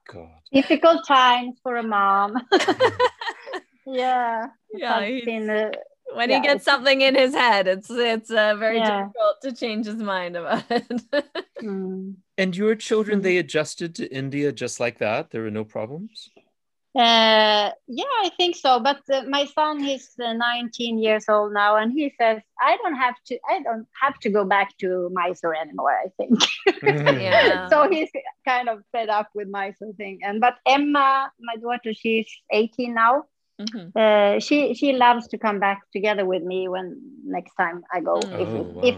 God. 0.06 0.28
Difficult 0.52 1.06
times 1.06 1.58
for 1.62 1.76
a 1.76 1.82
mom. 1.82 2.36
yeah. 3.86 4.46
Yeah, 4.72 5.00
has 5.00 5.08
he's- 5.08 5.24
been, 5.24 5.50
uh, 5.50 5.70
when 6.14 6.30
Yeah, 6.30 6.40
he 6.40 6.46
gets 6.46 6.64
something 6.64 7.00
in 7.00 7.14
his 7.14 7.34
head, 7.34 7.66
it's 7.66 7.90
it's 7.90 8.30
uh, 8.30 8.54
very 8.56 8.78
Yeah. 8.78 9.02
difficult 9.02 9.36
to 9.42 9.52
change 9.52 9.86
his 9.86 9.96
mind 9.96 10.36
about 10.36 10.64
it. 10.70 10.86
mm. 11.62 12.14
And 12.38 12.56
your 12.56 12.74
children, 12.76 13.20
Mhm. 13.20 13.22
they 13.22 13.36
adjusted 13.38 13.94
to 13.96 14.12
India 14.14 14.52
just 14.52 14.78
like 14.80 14.98
that. 14.98 15.30
There 15.30 15.42
were 15.42 15.50
no 15.50 15.64
problems. 15.64 16.30
Uh, 16.96 17.72
yeah, 17.88 18.14
I 18.22 18.30
think 18.36 18.54
so. 18.54 18.78
But 18.78 19.00
uh, 19.12 19.24
my 19.28 19.46
son, 19.46 19.80
he's 19.80 20.10
uh, 20.24 20.32
19 20.32 20.98
years 20.98 21.24
old 21.28 21.52
now, 21.52 21.74
and 21.76 21.90
he 21.92 22.12
says, 22.20 22.40
"I 22.60 22.76
don't 22.76 22.94
have 22.94 23.16
to. 23.26 23.38
I 23.50 23.62
don't 23.62 23.88
have 24.00 24.16
to 24.20 24.30
go 24.30 24.44
back 24.44 24.78
to 24.78 25.10
Mysore 25.12 25.56
anymore." 25.56 25.90
I 25.92 26.08
think. 26.16 26.38
Yeah. 27.20 27.68
so 27.68 27.88
he's 27.90 28.10
kind 28.46 28.68
of 28.68 28.84
fed 28.92 29.08
up 29.08 29.28
with 29.34 29.48
Mysore 29.48 29.92
thing. 29.96 30.20
And 30.22 30.40
but 30.40 30.54
Emma, 30.66 31.32
my 31.40 31.56
daughter, 31.56 31.92
she's 31.94 32.30
18 32.52 32.94
now. 32.94 33.24
Mhm. 33.60 33.90
Uh, 33.96 34.40
she 34.40 34.74
she 34.74 34.92
loves 34.92 35.28
to 35.28 35.38
come 35.38 35.58
back 35.58 35.82
together 35.92 36.24
with 36.24 36.42
me 36.42 36.68
when 36.68 37.00
next 37.24 37.54
time 37.56 37.82
I 37.92 38.00
go. 38.00 38.20
Mm. 38.20 38.40
If, 38.40 38.48
Oh 38.48 38.62
wow. 38.62 38.82
if 38.84 38.96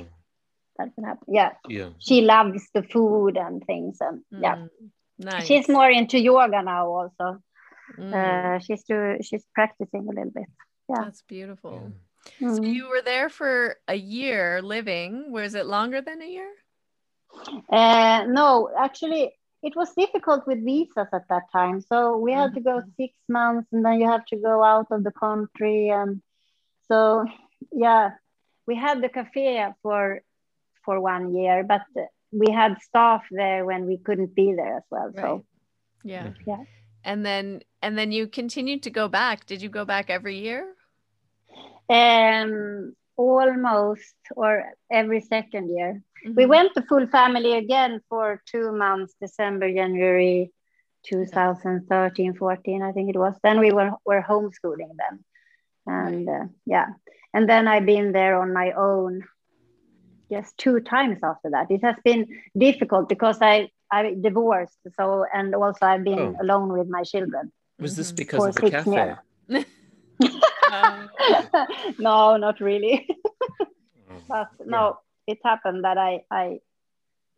that 0.78 0.94
can 0.94 1.05
happen, 1.05 1.34
yeah. 1.34 1.53
yeah. 1.68 1.88
She 1.99 2.20
loves 2.20 2.68
the 2.74 2.82
food 2.82 3.36
and 3.38 3.64
things, 3.64 3.99
and 4.01 4.20
yeah. 4.30 4.57
Mm, 4.57 4.68
nice. 5.18 5.47
She's 5.47 5.68
more 5.68 5.90
into 5.90 6.18
yoga 6.18 6.62
now 6.62 6.88
also. 6.88 7.42
Mm, 7.99 8.12
Uh, 8.14 8.59
she's 8.59 8.84
do, 8.84 9.16
she's 9.22 9.45
practicing 9.55 10.03
a 10.07 10.11
little 10.11 10.30
bit. 10.30 10.49
yeah. 10.89 11.05
That's 11.05 11.22
beautiful. 11.22 11.93
Yeah. 12.41 12.55
So 12.55 12.61
Mm. 12.62 12.74
you 12.74 12.89
were 12.89 13.03
there 13.03 13.28
for 13.28 13.76
a 13.87 13.95
year 13.95 14.61
living. 14.61 15.30
Was 15.30 15.55
it 15.55 15.66
longer 15.66 16.01
than 16.03 16.20
a 16.22 16.26
year? 16.28 16.51
Uh, 17.70 18.24
no, 18.28 18.70
actually, 18.78 19.32
it 19.62 19.74
was 19.76 19.93
difficult 19.95 20.47
with 20.47 20.64
visas 20.64 21.09
at 21.12 21.28
that 21.28 21.45
time. 21.53 21.80
So 21.80 22.16
we 22.16 22.32
had 22.32 22.53
to 22.55 22.61
go 22.61 22.80
Mhm. 22.80 22.95
six 22.97 23.14
months, 23.28 23.72
and 23.72 23.84
then 23.84 24.01
you 24.01 24.09
have 24.11 24.24
to 24.26 24.37
go 24.37 24.62
out 24.64 24.87
of 24.91 25.03
the 25.05 25.12
country, 25.12 25.89
and 25.91 26.22
so 26.89 27.24
yeah, 27.72 28.11
we 28.66 28.74
had 28.76 29.01
the 29.03 29.09
cafe 29.09 29.72
for 29.82 30.20
for 30.84 31.01
one 31.01 31.34
year, 31.34 31.64
but 31.64 31.82
we 32.32 32.53
had 32.53 32.80
staff 32.82 33.22
there 33.30 33.64
when 33.64 33.87
we 33.87 33.99
couldn't 33.99 34.34
be 34.34 34.55
there 34.55 34.76
as 34.76 34.84
well. 34.91 35.11
Right. 35.12 35.22
So 35.22 35.45
Yeah. 36.05 36.32
Yeah. 36.47 36.64
And 37.05 37.24
then 37.24 37.62
and 37.87 37.97
then 37.99 38.11
you 38.12 38.26
continued 38.26 38.82
to 38.82 38.91
go 38.91 39.09
back. 39.09 39.47
Did 39.47 39.62
you 39.62 39.68
go 39.70 39.84
back 39.84 40.11
every 40.11 40.39
year? 40.39 40.74
um, 41.89 42.95
almost 43.16 44.14
or 44.37 44.64
every 44.91 45.20
second 45.20 45.70
year. 45.76 46.03
We 46.34 46.45
Mhm. 46.45 46.49
went 46.49 46.74
the 46.74 46.82
full 46.82 47.07
family 47.07 47.53
again 47.57 48.01
for 48.09 48.43
two 48.47 48.72
months, 48.72 49.14
December, 49.20 49.72
January 49.72 50.53
2013, 51.05 52.34
14, 52.34 52.82
I 52.82 52.93
think 52.93 53.11
it 53.11 53.18
was. 53.18 53.39
Then 53.43 53.61
we 53.61 53.72
were, 53.72 53.93
were 54.05 54.22
homeschooling 54.22 54.97
them. 54.97 55.24
And 55.87 56.28
uh, 56.28 56.47
yeah, 56.66 56.89
and 57.34 57.49
then 57.49 57.68
I've 57.68 57.87
been 57.87 58.12
there 58.12 58.41
on 58.41 58.53
my 58.53 58.72
own 58.72 59.22
just 60.30 60.57
two 60.59 60.80
times 60.80 61.18
after 61.22 61.51
that. 61.51 61.70
It 61.70 61.82
has 61.84 61.97
been 62.05 62.26
difficult 62.57 63.09
because 63.09 63.39
I, 63.41 63.70
I 63.91 64.14
divorced. 64.20 64.78
So, 64.97 65.24
and 65.32 65.55
also 65.55 65.87
I've 65.87 66.05
been 66.05 66.18
Oh. 66.18 66.37
alone 66.41 66.72
with 66.72 66.89
my 66.89 67.03
children. 67.05 67.53
Was 67.79 67.97
this 67.97 68.12
Mhm. 68.12 68.16
because 68.16 68.39
For 68.39 68.49
of 68.49 68.55
the 68.55 68.61
six 68.61 68.70
cafe? 68.70 69.14
Um, 70.72 71.09
no, 71.99 72.37
not 72.37 72.61
really. 72.61 73.09
Oh. 74.11 74.22
but 74.29 74.49
no, 74.64 74.99
it 75.27 75.39
happened 75.45 75.85
that 75.85 75.99
I, 75.99 76.24
I 76.31 76.61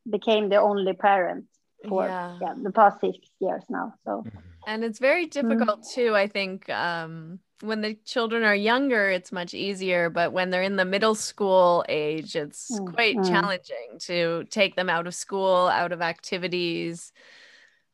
became 0.09 0.49
the 0.49 0.57
only 0.57 0.93
parent 0.95 1.47
for 1.89 2.07
yeah. 2.07 2.39
yeah, 2.41 2.55
the 2.63 2.73
past 2.73 3.01
six 3.01 3.19
years 3.41 3.65
now. 3.69 3.95
So 4.05 4.25
Mhm. 4.27 4.43
And 4.67 4.85
it's 4.85 4.99
very 4.99 5.27
difficult 5.27 5.89
too, 5.95 6.15
I 6.15 6.27
think. 6.27 6.69
Um, 6.69 7.41
when 7.63 7.81
the 7.81 7.95
children 8.05 8.45
are 8.45 8.55
younger, 8.55 9.09
it's 9.09 9.33
much 9.33 9.55
easier, 9.55 10.11
but 10.11 10.33
when 10.33 10.51
they're 10.51 10.63
in 10.63 10.77
the 10.77 10.85
middle 10.85 11.15
school 11.15 11.85
age, 11.89 12.37
it's 12.37 12.71
Mm, 12.71 12.95
quite 12.95 13.17
mm. 13.17 13.29
challenging 13.29 13.99
to 14.01 14.45
take 14.51 14.77
them 14.77 14.91
out 14.91 15.07
of 15.07 15.15
school, 15.15 15.69
out 15.69 15.93
of 15.93 16.03
activities. 16.03 17.13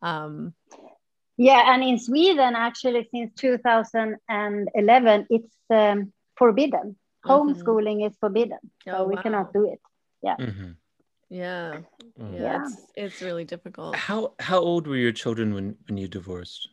Um, 0.03 0.55
yeah, 1.37 1.73
and 1.75 1.83
in 1.83 1.99
Sweden, 1.99 2.55
actually, 2.57 3.09
since 3.11 3.33
2011, 3.35 5.27
it's 5.31 5.57
um, 5.71 6.13
forbidden. 6.37 6.97
Mhm. 7.25 7.31
Homeschooling 7.31 8.07
is 8.07 8.17
forbidden, 8.19 8.59
so 8.85 8.99
Oh, 8.99 9.05
we 9.09 9.15
wow. 9.17 9.23
cannot 9.23 9.53
do 9.53 9.67
it. 9.73 9.81
Mhm. 10.39 10.77
yeah, 11.29 11.81
Oh. 12.21 12.31
yeah, 12.33 12.43
Yeah. 12.43 12.63
It's, 12.63 12.77
it's 12.97 13.23
really 13.23 13.45
difficult. 13.45 13.97
How 13.97 14.35
how 14.39 14.59
old 14.59 14.87
were 14.87 14.97
your 14.97 15.13
children 15.13 15.55
when 15.55 15.77
when 15.89 15.99
you 15.99 16.09
divorced? 16.09 16.69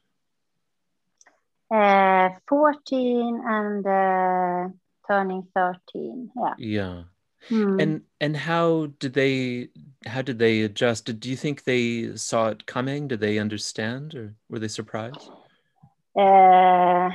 Uh, 1.74 2.30
14 2.50 3.42
and 3.46 3.86
uh, 3.88 4.68
turning 5.08 5.48
13. 5.56 6.32
Yeah. 6.36 6.54
Yeah. 6.58 7.04
Hmm. 7.50 7.80
And 7.80 8.02
and 8.20 8.38
how 8.38 8.88
did 9.00 9.14
they 9.14 9.70
how 10.06 10.22
did 10.22 10.40
they 10.40 10.62
adjust? 10.62 11.06
Did, 11.06 11.20
do 11.20 11.30
you 11.30 11.36
think 11.36 11.64
they 11.64 12.16
saw 12.16 12.50
it 12.50 12.66
coming? 12.66 13.08
Did 13.08 13.20
they 13.20 13.40
understand 13.40 14.16
or 14.16 14.36
were 14.50 14.60
they 14.60 14.68
surprised? 14.68 15.30
Uh, 16.18 17.10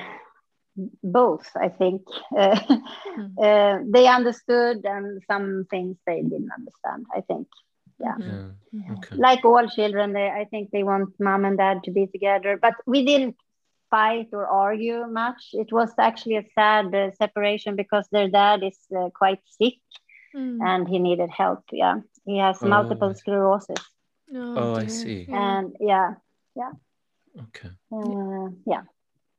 both, 1.03 1.49
I 1.57 1.69
think. 1.69 2.03
Uh, 2.37 3.43
uh, 3.43 3.79
they 3.89 4.07
understood, 4.07 4.85
and 4.85 5.23
some 5.31 5.67
things 5.71 5.97
they 6.07 6.21
didn't 6.21 6.51
understand. 6.55 7.07
I 7.15 7.23
think, 7.23 7.49
yeah. 7.99 8.15
Mhm. 8.19 8.55
Yeah. 8.73 8.93
Okay. 8.93 9.17
Like 9.17 9.45
all 9.45 9.67
children, 9.69 10.13
they 10.13 10.29
I 10.29 10.45
think 10.45 10.71
they 10.71 10.83
want 10.83 11.15
mom 11.19 11.47
and 11.47 11.57
dad 11.57 11.83
to 11.85 11.91
be 11.91 12.07
together. 12.07 12.59
But 12.61 12.75
we 12.87 13.07
didn't 13.07 13.37
fight 13.91 14.29
or 14.33 14.47
argue 14.47 15.07
much. 15.07 15.51
It 15.53 15.73
was 15.73 15.93
actually 15.99 16.37
a 16.37 16.45
sad 16.55 16.95
uh, 16.95 17.11
separation 17.13 17.77
because 17.77 18.07
their 18.13 18.29
dad 18.29 18.63
is 18.63 18.79
uh, 18.95 19.09
quite 19.15 19.41
sick 19.59 19.79
Mm. 20.37 20.61
and 20.61 20.89
he 20.89 20.99
needed 20.99 21.31
help. 21.31 21.61
Yeah, 21.73 21.97
he 22.25 22.39
has 22.39 22.63
Oh, 22.63 22.69
multiple 22.69 23.15
sclerosis, 23.15 23.83
Oh, 24.35 24.75
I 24.75 24.87
see. 24.87 25.27
And 25.33 25.75
yeah, 25.81 26.15
yeah. 26.55 26.73
Okay. 27.43 27.71
uh, 27.93 28.49
yeah. 28.67 28.83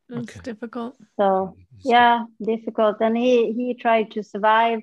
it's 0.09 0.35
okay. 0.35 0.39
difficult. 0.41 0.95
So 1.19 1.55
yeah 1.83 2.25
difficult 2.43 2.97
and 3.01 3.17
he 3.17 3.51
he 3.53 3.73
tried 3.75 4.11
to 4.11 4.23
survive 4.23 4.79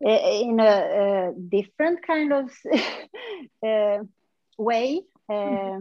in 0.00 0.58
a, 0.60 0.72
a 0.72 1.32
different 1.50 1.98
kind 2.06 2.32
of 2.32 2.50
uh, 3.66 3.98
way 4.58 5.00
uh, 5.30 5.78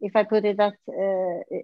if 0.00 0.14
i 0.16 0.22
put 0.22 0.44
it 0.44 0.56
that 0.56 0.74
uh, 0.88 1.58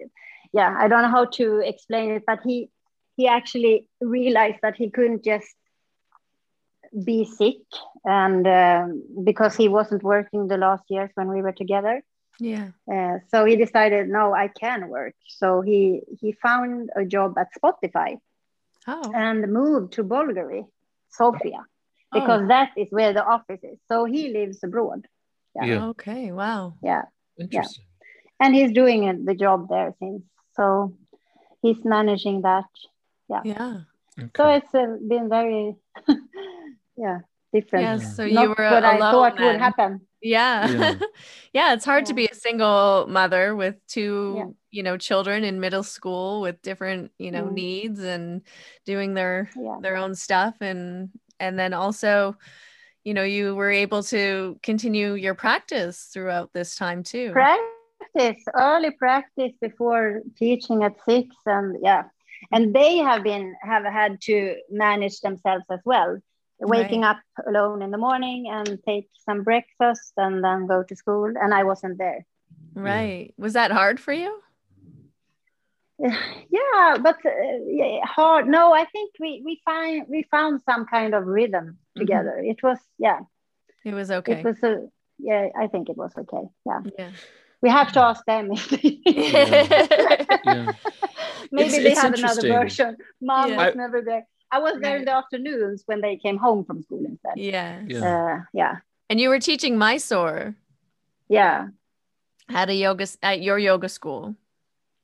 yeah 0.52 0.76
i 0.80 0.88
don't 0.88 1.02
know 1.02 1.10
how 1.18 1.24
to 1.24 1.60
explain 1.64 2.10
it 2.10 2.22
but 2.26 2.38
he 2.44 2.68
he 3.16 3.26
actually 3.28 3.86
realized 4.00 4.58
that 4.62 4.76
he 4.76 4.90
couldn't 4.90 5.24
just 5.24 5.54
be 7.04 7.24
sick 7.24 7.58
and 8.04 8.46
um, 8.46 9.02
because 9.24 9.54
he 9.56 9.68
wasn't 9.68 10.02
working 10.02 10.48
the 10.48 10.56
last 10.56 10.82
years 10.88 11.10
when 11.14 11.28
we 11.28 11.40
were 11.42 11.52
together 11.62 12.02
Yeah. 12.40 12.68
uh, 12.94 13.16
so 13.30 13.44
he 13.48 13.54
decided, 13.64 14.08
no, 14.08 14.24
I 14.44 14.48
can 14.62 14.80
work. 14.88 15.14
So 15.40 15.46
he 15.68 15.80
he 16.20 16.28
found 16.46 16.74
a 17.02 17.04
job 17.14 17.30
at 17.42 17.48
Spotify 17.58 18.10
Oh. 18.94 19.12
and 19.26 19.38
moved 19.60 19.88
to 19.96 20.02
Bulgaria, 20.16 20.64
Sofia, 21.18 21.62
because 22.16 22.42
that 22.54 22.70
is 22.82 22.88
where 22.98 23.12
the 23.18 23.24
office 23.34 23.62
is. 23.72 23.78
So 23.90 23.96
he 24.14 24.22
lives 24.38 24.58
abroad. 24.68 25.00
Yeah. 25.56 25.66
Yeah. 25.70 25.82
Okay. 25.92 26.22
Wow. 26.32 26.62
Yeah, 26.90 27.04
Interesting. 27.44 27.84
and 28.42 28.50
he's 28.58 28.72
doing 28.82 29.00
it, 29.10 29.16
the 29.30 29.36
job 29.44 29.68
there 29.74 29.90
since. 30.00 30.22
So 30.58 30.64
he's 31.62 31.80
managing 31.96 32.38
that. 32.48 32.70
Yeah. 33.32 33.42
Yeah. 33.54 33.74
So 34.36 34.42
Okay. 34.44 34.56
it's 34.58 34.74
uh, 34.74 34.96
been 35.12 35.26
very, 35.38 35.62
yeah, 37.00 37.18
different. 37.52 37.84
Yeah. 37.84 37.96
Yeah. 37.96 38.08
So 38.16 38.22
you 38.24 38.34
Not 38.34 38.48
were 38.58 38.70
what 38.70 38.84
I 38.84 38.96
alone 38.96 39.12
thought 39.12 39.40
would 39.40 39.56
happen. 39.58 40.00
Yeah. 40.22 40.68
Yeah. 40.68 40.94
Yeah. 41.52 41.72
It's 41.74 41.84
hard 41.84 42.06
to 42.06 42.14
be 42.14 42.26
a 42.26 42.34
single 42.34 43.06
mother 43.08 43.56
with 43.56 43.76
two, 43.88 44.34
Yeah. 44.36 44.44
you 44.70 44.82
know, 44.82 44.96
children 44.98 45.42
in 45.44 45.58
middle 45.58 45.82
school 45.82 46.40
with 46.42 46.60
different, 46.62 47.10
you 47.18 47.30
know, 47.32 47.44
Mm. 47.46 47.52
needs 47.54 48.00
and 48.00 48.42
doing 48.84 49.14
their 49.14 49.50
Yeah. 49.56 49.78
their 49.80 49.96
own 49.96 50.14
stuff 50.14 50.54
and 50.60 51.10
and 51.40 51.58
then 51.58 51.72
also 51.72 52.36
you 53.02 53.14
know 53.14 53.22
you 53.24 53.54
were 53.56 53.70
able 53.70 54.02
to 54.02 54.58
continue 54.62 55.14
your 55.14 55.34
practice 55.34 56.10
throughout 56.12 56.50
this 56.52 56.76
time 56.76 57.02
too 57.02 57.32
practice 57.32 58.44
early 58.52 58.90
practice 58.90 59.52
before 59.60 60.20
teaching 60.36 60.84
at 60.84 60.92
six 61.08 61.34
and 61.46 61.78
yeah 61.82 62.02
and 62.52 62.74
they 62.74 62.98
have 62.98 63.22
been 63.24 63.54
have 63.62 63.84
had 63.84 64.20
to 64.20 64.54
manage 64.68 65.16
themselves 65.20 65.64
as 65.70 65.80
well 65.86 66.18
waking 66.60 67.04
up 67.04 67.18
alone 67.46 67.82
in 67.82 67.90
the 67.90 67.98
morning 67.98 68.46
and 68.50 68.78
take 68.86 69.08
some 69.26 69.42
breakfast 69.42 70.12
and 70.16 70.44
then 70.44 70.66
go 70.66 70.82
to 70.82 70.94
school 70.96 71.24
and 71.42 71.54
i 71.54 71.64
wasn't 71.64 71.96
there. 71.98 72.26
Right. 72.74 73.34
Was 73.38 73.54
that 73.54 73.70
hard 73.72 73.98
for 73.98 74.12
you? 74.12 74.40
Yeah 76.00 76.96
but 77.02 77.16
uh, 77.26 77.30
yeah, 77.66 78.00
hard 78.04 78.48
no 78.48 78.72
i 78.72 78.84
think 78.86 79.12
we 79.20 79.42
we 79.44 79.60
find 79.64 80.06
we 80.08 80.22
found 80.30 80.62
some 80.62 80.86
kind 80.86 81.14
of 81.14 81.26
rhythm 81.26 81.78
together. 81.96 82.38
It 82.38 82.62
was 82.62 82.78
yeah. 82.98 83.20
It 83.84 83.94
was 83.94 84.10
okay. 84.10 84.32
it 84.40 84.44
was 84.44 84.62
a 84.62 84.88
yeah 85.18 85.48
i 85.58 85.66
think 85.66 85.88
it 85.88 85.96
was 85.96 86.12
okay 86.16 86.44
yeah. 86.66 86.80
Yeah. 86.98 87.10
We 87.62 87.68
have 87.68 87.92
to 87.92 88.00
ask 88.00 88.24
them 88.24 88.52
if 88.52 88.70
they 88.70 89.00
Yeah. 89.04 90.72
maybe 91.52 91.68
It's- 91.68 91.82
they 91.84 91.90
it's 91.92 92.00
had 92.00 92.18
another 92.18 92.48
version. 92.48 92.96
Mom 93.20 93.50
Yeah. 93.50 93.56
was 93.58 93.74
I- 93.74 93.78
never 93.84 94.00
there 94.02 94.26
i 94.52 94.58
was 94.58 94.80
there 94.80 94.96
in 94.98 95.04
the 95.04 95.14
afternoons 95.14 95.82
when 95.86 96.00
they 96.00 96.16
came 96.16 96.36
home 96.36 96.64
from 96.64 96.82
school 96.82 97.04
instead. 97.04 97.36
Yeah. 97.36 97.80
Yeah. 97.86 98.04
uh, 98.38 98.38
yeah. 98.52 98.76
And 99.08 99.20
you 99.20 99.28
were 99.28 99.38
teaching 99.40 99.78
mysore. 99.78 100.54
Yeah. 101.28 101.68
At 102.48 102.68
a 102.70 102.74
yoga 102.74 103.06
at 103.22 103.40
your 103.42 103.58
yoga 103.58 103.88
school. 103.88 104.34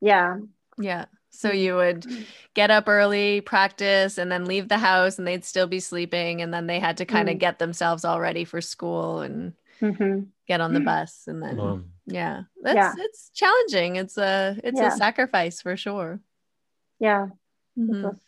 Yeah. 0.00 0.38
Yeah. 0.78 1.06
So 1.30 1.50
Mm. 1.50 1.58
you 1.58 1.74
would 1.76 2.06
get 2.54 2.70
up 2.70 2.88
early 2.88 3.40
practice 3.40 4.18
and 4.18 4.30
then 4.32 4.46
leave 4.46 4.68
the 4.68 4.78
house 4.78 5.18
and 5.18 5.26
they'd 5.28 5.44
still 5.44 5.66
be 5.66 5.80
sleeping 5.80 6.40
and 6.42 6.52
then 6.52 6.66
they 6.66 6.80
had 6.80 6.96
to 6.98 7.04
kind 7.04 7.28
of 7.28 7.36
Mm. 7.36 7.40
get 7.40 7.58
themselves 7.58 8.04
all 8.04 8.20
ready 8.20 8.44
for 8.44 8.60
school 8.60 9.20
and 9.20 9.52
hmm 9.80 10.20
get 10.48 10.60
on 10.60 10.72
the 10.72 10.80
bus 10.80 11.24
and 11.26 11.42
then 11.42 11.56
Wow. 11.56 11.80
yeah. 12.06 12.42
That's 12.62 12.76
Yeah. 12.76 12.94
it's 12.98 13.30
challenging. 13.34 13.96
It's 13.96 14.16
a 14.16 14.56
it's 14.64 14.80
Yeah. 14.80 14.88
a 14.94 14.96
sacrifice 14.96 15.60
for 15.60 15.76
sure. 15.76 16.20
Yeah. 16.98 17.26
It 17.76 17.80
Mhm. 17.80 18.02
was 18.02 18.18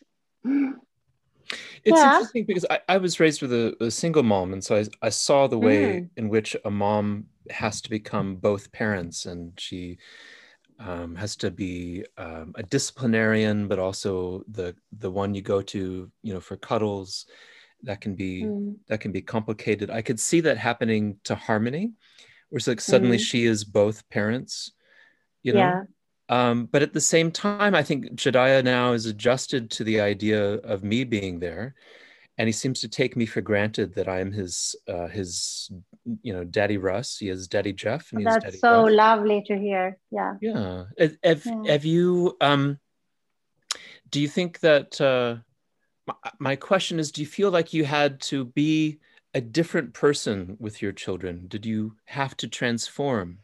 It's 1.85 1.99
Yeah. 1.99 2.05
interesting 2.05 2.45
because 2.45 2.67
I, 2.71 2.81
I 2.89 2.99
was 2.99 3.21
raised 3.21 3.43
with 3.43 3.53
a, 3.53 3.77
a 3.81 3.91
single 3.91 4.23
mom, 4.23 4.53
and 4.53 4.63
so 4.63 4.77
I, 4.77 4.85
I 5.03 5.09
saw 5.09 5.47
the 5.47 5.59
way 5.59 5.97
Mm. 5.97 6.11
in 6.17 6.29
which 6.29 6.57
a 6.65 6.71
mom 6.71 7.27
has 7.51 7.81
to 7.83 7.91
become 7.91 8.37
both 8.37 8.71
parents, 8.73 9.27
and 9.27 9.53
she 9.59 9.99
um, 10.79 11.15
has 11.17 11.37
to 11.37 11.51
be 11.51 12.05
um, 12.17 12.53
a 12.57 12.63
disciplinarian, 12.63 13.69
but 13.69 13.79
also 13.79 14.45
the 14.49 14.75
the 14.99 15.11
one 15.11 15.35
you 15.35 15.43
go 15.43 15.63
to, 15.63 16.11
you 16.23 16.35
know, 16.35 16.41
for 16.41 16.57
cuddles. 16.57 17.27
That 17.83 18.01
can 18.01 18.15
be 18.15 18.45
Mm. 18.45 18.77
that 18.89 19.01
can 19.01 19.13
be 19.13 19.23
complicated. 19.23 19.91
I 19.91 20.03
could 20.03 20.21
see 20.21 20.41
that 20.43 20.59
happening 20.59 21.19
to 21.25 21.35
Harmony, 21.35 21.93
where 22.49 22.59
it's 22.59 22.67
like 22.69 22.81
suddenly 22.81 23.19
Mm. 23.19 23.25
she 23.25 23.45
is 23.45 23.65
both 23.65 24.09
parents, 24.11 24.73
you 25.43 25.53
know. 25.53 25.61
yeah 25.61 25.83
Um, 26.29 26.67
but 26.67 26.83
at 26.83 26.93
the 26.93 27.01
same 27.01 27.31
time, 27.31 27.75
I 27.75 27.83
think 27.83 28.13
Jediah 28.13 28.63
now 28.63 28.93
is 28.93 29.07
adjusted 29.07 29.71
to 29.73 29.85
the 29.85 30.01
idea 30.01 30.55
of 30.57 30.85
me 30.85 31.05
being 31.05 31.39
there, 31.39 31.75
and 32.37 32.47
he 32.49 32.53
seems 32.53 32.81
to 32.81 32.89
take 32.89 33.17
me 33.17 33.25
for 33.25 33.41
granted 33.41 33.95
that 33.95 34.09
I'm 34.09 34.33
his 34.33 34.77
uh, 34.87 35.09
his 35.09 35.71
you 36.23 36.33
know 36.33 36.45
daddy 36.45 36.77
Russ. 36.77 37.19
He 37.19 37.29
is 37.31 37.49
daddy 37.49 37.73
Jeff, 37.73 38.13
and 38.13 38.21
he 38.21 38.27
is 38.27 38.35
that's 38.35 38.45
daddy 38.45 38.59
so 38.59 38.83
Russ. 38.85 38.93
lovely 38.93 39.43
to 39.47 39.59
hear 39.59 39.99
yeah 40.11 40.35
Yeah. 40.41 40.85
Have, 40.99 41.17
have, 41.25 41.47
Yeah. 41.47 41.63
have 41.73 41.85
you 41.85 42.37
um 42.41 42.79
do 44.11 44.21
you 44.21 44.29
think 44.29 44.61
that 44.61 45.01
uh 45.01 45.37
my, 46.07 46.15
my 46.39 46.57
question 46.57 46.99
is 46.99 47.13
do 47.13 47.21
you 47.21 47.27
feel 47.27 47.51
like 47.51 47.73
you 47.73 47.85
had 47.85 48.21
to 48.23 48.45
be 48.45 48.99
a 49.35 49.41
different 49.41 49.93
person 49.93 50.57
with 50.59 50.81
your 50.81 50.93
children? 50.93 51.47
Did 51.49 51.67
you 51.67 51.97
have 52.07 52.37
to 52.39 52.49
transform 52.49 53.41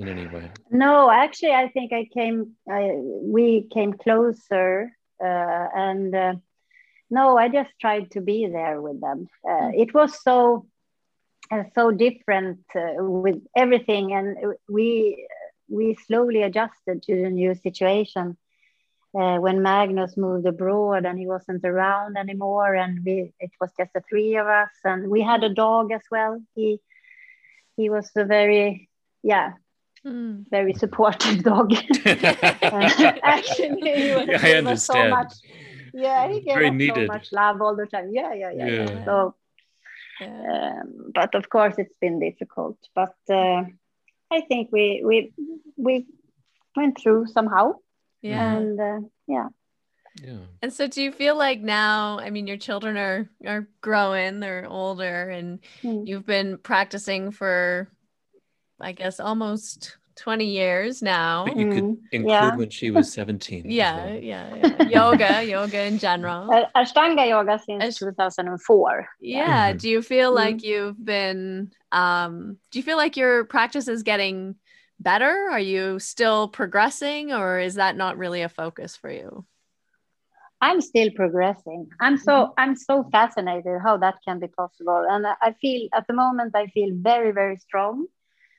in 0.00 0.08
any 0.08 0.26
way? 0.26 0.50
No, 0.70 1.10
actually, 1.10 1.52
I 1.52 1.68
think 1.68 1.92
I 1.92 2.08
came. 2.12 2.56
I, 2.68 2.92
we 2.94 3.68
came 3.72 3.92
closer, 3.92 4.90
uh, 5.22 5.66
and 5.74 6.14
uh, 6.14 6.34
no, 7.10 7.36
I 7.36 7.48
just 7.48 7.70
tried 7.80 8.10
to 8.12 8.20
be 8.20 8.46
there 8.46 8.80
with 8.80 9.00
them. 9.00 9.28
Uh, 9.48 9.70
it 9.74 9.92
was 9.94 10.22
so, 10.22 10.66
uh, 11.52 11.64
so 11.74 11.90
different 11.90 12.60
uh, 12.74 13.02
with 13.04 13.42
everything, 13.56 14.12
and 14.12 14.36
we 14.68 15.26
we 15.68 15.94
slowly 16.06 16.42
adjusted 16.42 17.02
to 17.02 17.22
the 17.22 17.30
new 17.30 17.54
situation. 17.54 18.36
Uh, 19.18 19.38
when 19.38 19.60
Magnus 19.62 20.16
moved 20.16 20.46
abroad 20.46 21.04
and 21.04 21.18
he 21.18 21.26
wasn't 21.26 21.64
around 21.64 22.16
anymore, 22.16 22.74
and 22.74 23.04
we 23.04 23.32
it 23.40 23.50
was 23.60 23.70
just 23.78 23.92
the 23.92 24.02
three 24.08 24.36
of 24.36 24.46
us, 24.46 24.70
and 24.84 25.08
we 25.10 25.20
had 25.20 25.42
a 25.42 25.54
dog 25.54 25.92
as 25.92 26.02
well. 26.10 26.40
He 26.54 26.80
he 27.76 27.90
was 27.90 28.10
a 28.16 28.24
very 28.24 28.88
yeah 29.22 29.52
Mm. 30.06 30.44
very 30.50 30.72
supportive 30.72 31.42
dog. 31.42 31.72
Actually, 32.04 33.80
he 33.82 34.12
was, 34.12 34.26
Yeah, 34.28 34.38
I 34.40 34.52
gave 34.52 34.66
us 34.66 34.86
so 34.86 35.08
much. 35.08 35.32
Yeah, 35.92 36.26
he 36.28 36.40
gave 36.40 36.54
Very 36.54 36.68
us 36.68 36.74
needed. 36.74 37.06
so 37.08 37.12
much 37.12 37.32
love 37.32 37.60
all 37.60 37.76
the 37.76 37.86
time. 37.86 38.10
Yeah, 38.12 38.32
yeah, 38.32 38.50
yeah. 38.50 38.66
yeah. 38.66 38.90
Yeah. 38.90 39.04
So, 39.04 39.34
Yeah. 40.20 40.80
um, 40.80 41.12
but 41.14 41.34
of 41.34 41.48
course, 41.50 41.74
it's 41.78 41.94
been 42.00 42.18
difficult. 42.20 42.78
But 42.94 43.14
uh, 43.28 43.64
I 44.30 44.40
think 44.48 44.70
we 44.72 45.02
we 45.04 45.32
we 45.76 46.06
went 46.76 46.98
through 46.98 47.26
somehow, 47.26 47.74
yeah. 48.22 48.56
and 48.56 48.80
uh, 48.80 49.00
yeah, 49.26 49.48
yeah. 50.22 50.44
And 50.62 50.72
so 50.72 50.86
do 50.86 51.02
you 51.02 51.10
feel 51.12 51.36
like 51.36 51.60
now, 51.60 52.18
I 52.20 52.30
mean, 52.30 52.46
your 52.46 52.58
children 52.58 52.96
are 52.96 53.28
are 53.46 53.68
growing, 53.80 54.40
they're 54.40 54.66
older, 54.68 55.28
and 55.30 55.58
Mm. 55.82 56.06
you've 56.06 56.26
been 56.26 56.58
practicing 56.58 57.32
for 57.32 57.88
I 58.80 58.92
guess 58.92 59.20
almost 59.20 59.96
20 60.16 60.46
years 60.46 61.02
now. 61.02 61.44
But 61.46 61.56
you 61.56 61.66
could 61.70 61.84
Mm, 61.84 61.96
include 62.12 62.30
yeah. 62.30 62.56
when 62.56 62.70
she 62.70 62.90
was 62.90 63.12
17. 63.12 63.70
Yeah, 63.70 63.96
well. 63.96 64.18
yeah, 64.22 64.54
yeah. 64.54 64.88
yoga, 64.88 65.44
yoga 65.48 65.82
in 65.84 65.98
general. 65.98 66.50
uh, 66.52 66.64
Ashtanga 66.76 67.28
yoga 67.28 67.58
since 67.64 67.84
Ash- 67.84 67.98
2004. 67.98 69.08
Yeah. 69.20 69.72
Mhm. 69.72 69.80
Do 69.80 69.88
you 69.88 70.02
feel 70.02 70.30
Mhm. 70.32 70.34
like 70.36 70.62
you've 70.62 71.02
been 71.04 71.72
um 71.92 72.58
do 72.70 72.78
you 72.78 72.82
feel 72.82 72.96
like 72.96 73.16
your 73.16 73.44
practice 73.44 73.88
is 73.88 74.02
getting 74.02 74.56
better? 74.98 75.48
Are 75.50 75.60
you 75.60 75.98
still 75.98 76.48
progressing 76.48 77.32
or 77.32 77.58
is 77.58 77.74
that 77.76 77.96
not 77.96 78.18
really 78.18 78.42
a 78.42 78.48
focus 78.48 78.96
for 78.96 79.10
you? 79.10 79.44
I'm 80.62 80.80
still 80.82 81.08
progressing. 81.16 81.88
I'm 82.00 82.18
so 82.18 82.52
I'm 82.58 82.76
so 82.76 83.04
fascinated 83.10 83.80
how 83.82 83.96
that 83.96 84.16
can 84.26 84.40
be 84.40 84.48
possible, 84.48 85.06
and 85.08 85.26
I 85.26 85.54
feel 85.60 85.88
at 85.94 86.06
the 86.06 86.12
moment 86.12 86.54
I 86.54 86.66
feel 86.66 86.90
very 86.94 87.32
very 87.32 87.56
strong, 87.56 88.06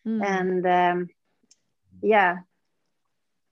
Mm. 0.06 0.22
and 0.24 0.66
um, 0.66 1.08
yeah, 2.02 2.38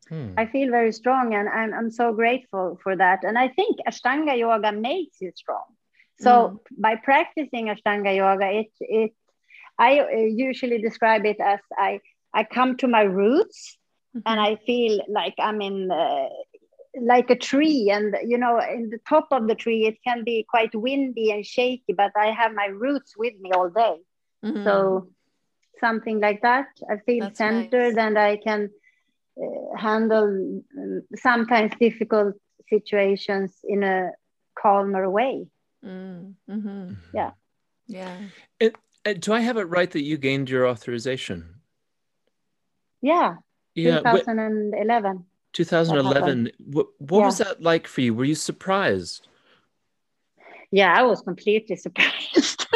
Hmm. 0.09 0.33
I 0.37 0.45
feel 0.45 0.69
very 0.71 0.91
strong, 0.91 1.33
and 1.33 1.47
I'm 1.49 1.73
I'm 1.73 1.91
so 1.91 2.13
grateful 2.13 2.77
for 2.83 2.95
that. 2.95 3.23
And 3.23 3.37
I 3.37 3.47
think 3.49 3.77
Ashtanga 3.87 4.37
yoga 4.37 4.71
makes 4.71 5.21
you 5.21 5.31
strong. 5.35 5.65
So 6.19 6.61
by 6.77 6.95
practicing 6.95 7.67
Ashtanga 7.67 8.15
yoga, 8.15 8.47
it 8.61 8.71
it 8.79 9.11
I 9.77 9.99
uh, 9.99 10.07
usually 10.47 10.79
describe 10.81 11.25
it 11.25 11.39
as 11.39 11.59
I 11.77 11.99
I 12.33 12.43
come 12.43 12.77
to 12.77 12.87
my 12.87 13.01
roots 13.01 13.77
Mhm. 14.15 14.23
and 14.25 14.39
I 14.39 14.55
feel 14.55 15.01
like 15.09 15.35
I'm 15.39 15.61
in 15.61 15.91
uh, 15.91 16.29
like 17.01 17.29
a 17.29 17.35
tree, 17.35 17.89
and 17.91 18.15
you 18.25 18.37
know, 18.37 18.59
in 18.59 18.89
the 18.89 18.99
top 19.07 19.27
of 19.31 19.47
the 19.47 19.55
tree, 19.55 19.85
it 19.85 19.97
can 20.05 20.23
be 20.23 20.45
quite 20.49 20.73
windy 20.75 21.31
and 21.31 21.45
shaky, 21.45 21.93
but 21.93 22.11
I 22.15 22.27
have 22.31 22.53
my 22.53 22.67
roots 22.67 23.15
with 23.17 23.33
me 23.39 23.51
all 23.51 23.69
day. 23.69 23.97
Mhm. 24.43 24.63
So 24.63 25.09
something 25.79 26.19
like 26.19 26.41
that, 26.41 26.67
I 26.89 26.97
feel 27.05 27.25
That's 27.25 27.37
centered, 27.37 27.95
nice. 27.95 27.97
and 27.97 28.17
I 28.17 28.37
can 28.37 28.69
uh, 29.41 29.77
handle 29.77 30.61
um, 30.77 31.01
sometimes 31.15 31.71
difficult 31.79 32.35
situations 32.69 33.59
in 33.63 33.83
a 33.83 34.11
calmer 34.61 35.09
way. 35.09 35.47
Mm, 35.83 36.35
mhm. 36.49 36.95
Yeah. 37.13 37.31
Yeah. 37.87 38.17
Uh, 38.61 39.13
do 39.17 39.33
I 39.33 39.39
have 39.39 39.57
it 39.57 39.63
right 39.63 39.89
that 39.91 40.03
you 40.03 40.17
gained 40.17 40.49
your 40.49 40.67
authorization? 40.67 41.61
Yeah, 43.01 43.37
Yeah, 43.75 44.01
but 44.01 44.25
2011. 44.25 45.25
2011. 45.53 46.51
What, 46.59 46.87
what 46.99 47.23
was 47.23 47.37
that 47.39 47.61
like 47.61 47.87
for 47.87 48.01
you? 48.01 48.13
Were 48.13 48.25
you 48.25 48.35
surprised? 48.35 49.27
Yeah, 50.71 50.93
I 50.93 51.03
was 51.03 51.21
completely 51.21 51.75
surprised. 51.85 52.67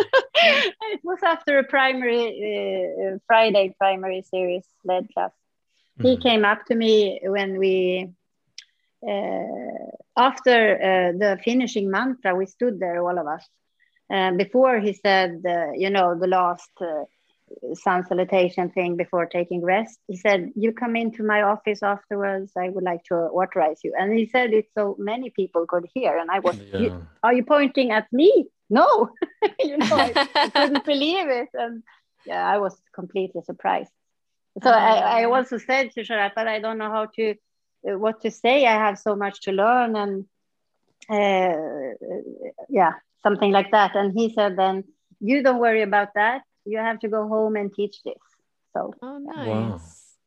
It 0.93 1.01
was 1.03 1.19
after 1.23 1.57
a 1.59 1.63
primary 1.63 2.25
uh, 2.51 3.17
Friday 3.27 3.73
primary 3.79 4.21
series 4.21 4.65
led 4.85 5.07
class. 5.13 5.33
He 6.01 6.17
Mhm. 6.17 6.21
came 6.21 6.45
up 6.45 6.65
to 6.67 6.75
me 6.75 7.19
when 7.25 7.57
we 7.57 8.09
uh, 9.07 9.89
after 10.17 10.57
uh, 10.75 11.11
the 11.17 11.37
finishing 11.43 11.89
mantra, 11.91 12.35
we 12.35 12.45
stood 12.45 12.79
there, 12.79 13.01
all 13.03 13.17
of 13.19 13.27
us. 13.27 13.47
Uh, 14.13 14.31
before 14.31 14.79
he 14.79 14.93
said, 14.93 15.41
uh, 15.47 15.71
you 15.73 15.89
know, 15.89 16.15
the 16.19 16.27
last 16.27 16.69
uh, 16.81 17.03
sun 17.73 18.05
salutation 18.05 18.69
thing 18.69 18.95
before 18.97 19.25
taking 19.25 19.63
rest, 19.63 19.99
he 20.07 20.15
said, 20.17 20.49
"You 20.55 20.71
come 20.73 20.95
into 20.95 21.23
my 21.23 21.41
office 21.41 21.81
afterwards. 21.83 22.51
I 22.57 22.69
would 22.69 22.83
like 22.83 23.03
to 23.05 23.15
authorize 23.15 23.79
you." 23.83 23.93
And 23.97 24.13
he 24.17 24.25
said 24.25 24.53
it 24.53 24.65
so 24.77 24.95
many 24.99 25.29
people 25.31 25.65
could 25.67 25.85
hear. 25.93 26.17
And 26.17 26.29
I 26.31 26.39
was, 26.39 26.57
yeah. 26.73 27.01
"Are 27.23 27.33
you 27.33 27.43
pointing 27.43 27.91
at 27.91 28.07
me?" 28.11 28.47
No, 28.80 28.88
you 29.59 29.78
know, 29.78 29.97
I, 30.07 30.13
I 30.36 30.49
couldn't 30.49 30.86
believe 30.93 31.28
it, 31.30 31.49
and 31.53 31.84
yeah, 32.26 32.43
I 32.53 32.57
was 32.57 32.76
completely 32.93 33.41
surprised. 33.43 33.91
So 34.63 34.69
I, 34.69 35.21
I 35.21 35.24
also 35.26 35.57
said 35.57 35.91
to 35.91 36.01
Sharath, 36.01 36.34
but 36.36 36.47
I 36.47 36.59
don't 36.59 36.78
know 36.78 36.91
how 36.97 37.05
to 37.17 37.36
uh, 37.88 37.97
what 38.03 38.21
to 38.21 38.32
say. 38.32 38.65
I 38.65 38.78
have 38.86 38.97
so 38.97 39.15
much 39.15 39.41
to 39.41 39.51
learn, 39.51 39.95
and 39.95 40.26
uh, 41.09 41.53
yeah, 42.69 42.93
something 43.24 43.51
like 43.51 43.71
that. 43.71 43.95
And 43.95 44.13
he 44.17 44.34
said, 44.34 44.57
then 44.57 44.84
you 45.19 45.43
don't 45.43 45.59
worry 45.59 45.82
about 45.82 46.09
that. 46.15 46.41
You 46.65 46.78
have 46.80 46.99
to 46.99 47.07
go 47.07 47.28
home 47.28 47.55
and 47.55 47.74
teach 47.74 48.03
this. 48.03 48.24
So, 48.74 48.93
oh, 49.01 49.17
nice. 49.19 49.47
Wow. 49.47 49.82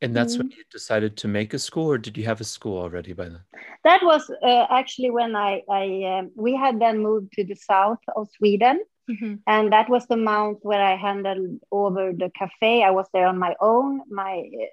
And 0.06 0.14
that's 0.14 0.34
mm-hmm. 0.34 0.42
when 0.42 0.50
you 0.52 0.64
decided 0.70 1.16
to 1.16 1.28
make 1.28 1.52
a 1.52 1.58
school, 1.58 1.90
or 1.90 1.98
did 1.98 2.16
you 2.16 2.24
have 2.24 2.40
a 2.40 2.44
school 2.44 2.78
already 2.78 3.12
by 3.12 3.24
then? 3.24 3.40
That 3.82 4.02
was 4.04 4.30
uh, 4.42 4.66
actually 4.70 5.10
when 5.10 5.34
I, 5.34 5.62
I 5.68 5.84
um, 6.12 6.30
we 6.36 6.54
had 6.54 6.80
then 6.80 7.00
moved 7.00 7.32
to 7.32 7.44
the 7.44 7.56
south 7.56 7.98
of 8.14 8.28
Sweden, 8.36 8.76
mm-hmm. 9.10 9.34
and 9.48 9.72
that 9.72 9.88
was 9.88 10.06
the 10.06 10.16
month 10.16 10.58
where 10.62 10.80
I 10.80 10.94
handed 10.94 11.58
over 11.72 12.12
the 12.12 12.30
cafe. 12.38 12.84
I 12.84 12.92
was 12.92 13.06
there 13.12 13.26
on 13.26 13.38
my 13.38 13.56
own. 13.60 14.02
My 14.08 14.34
uh, 14.64 14.66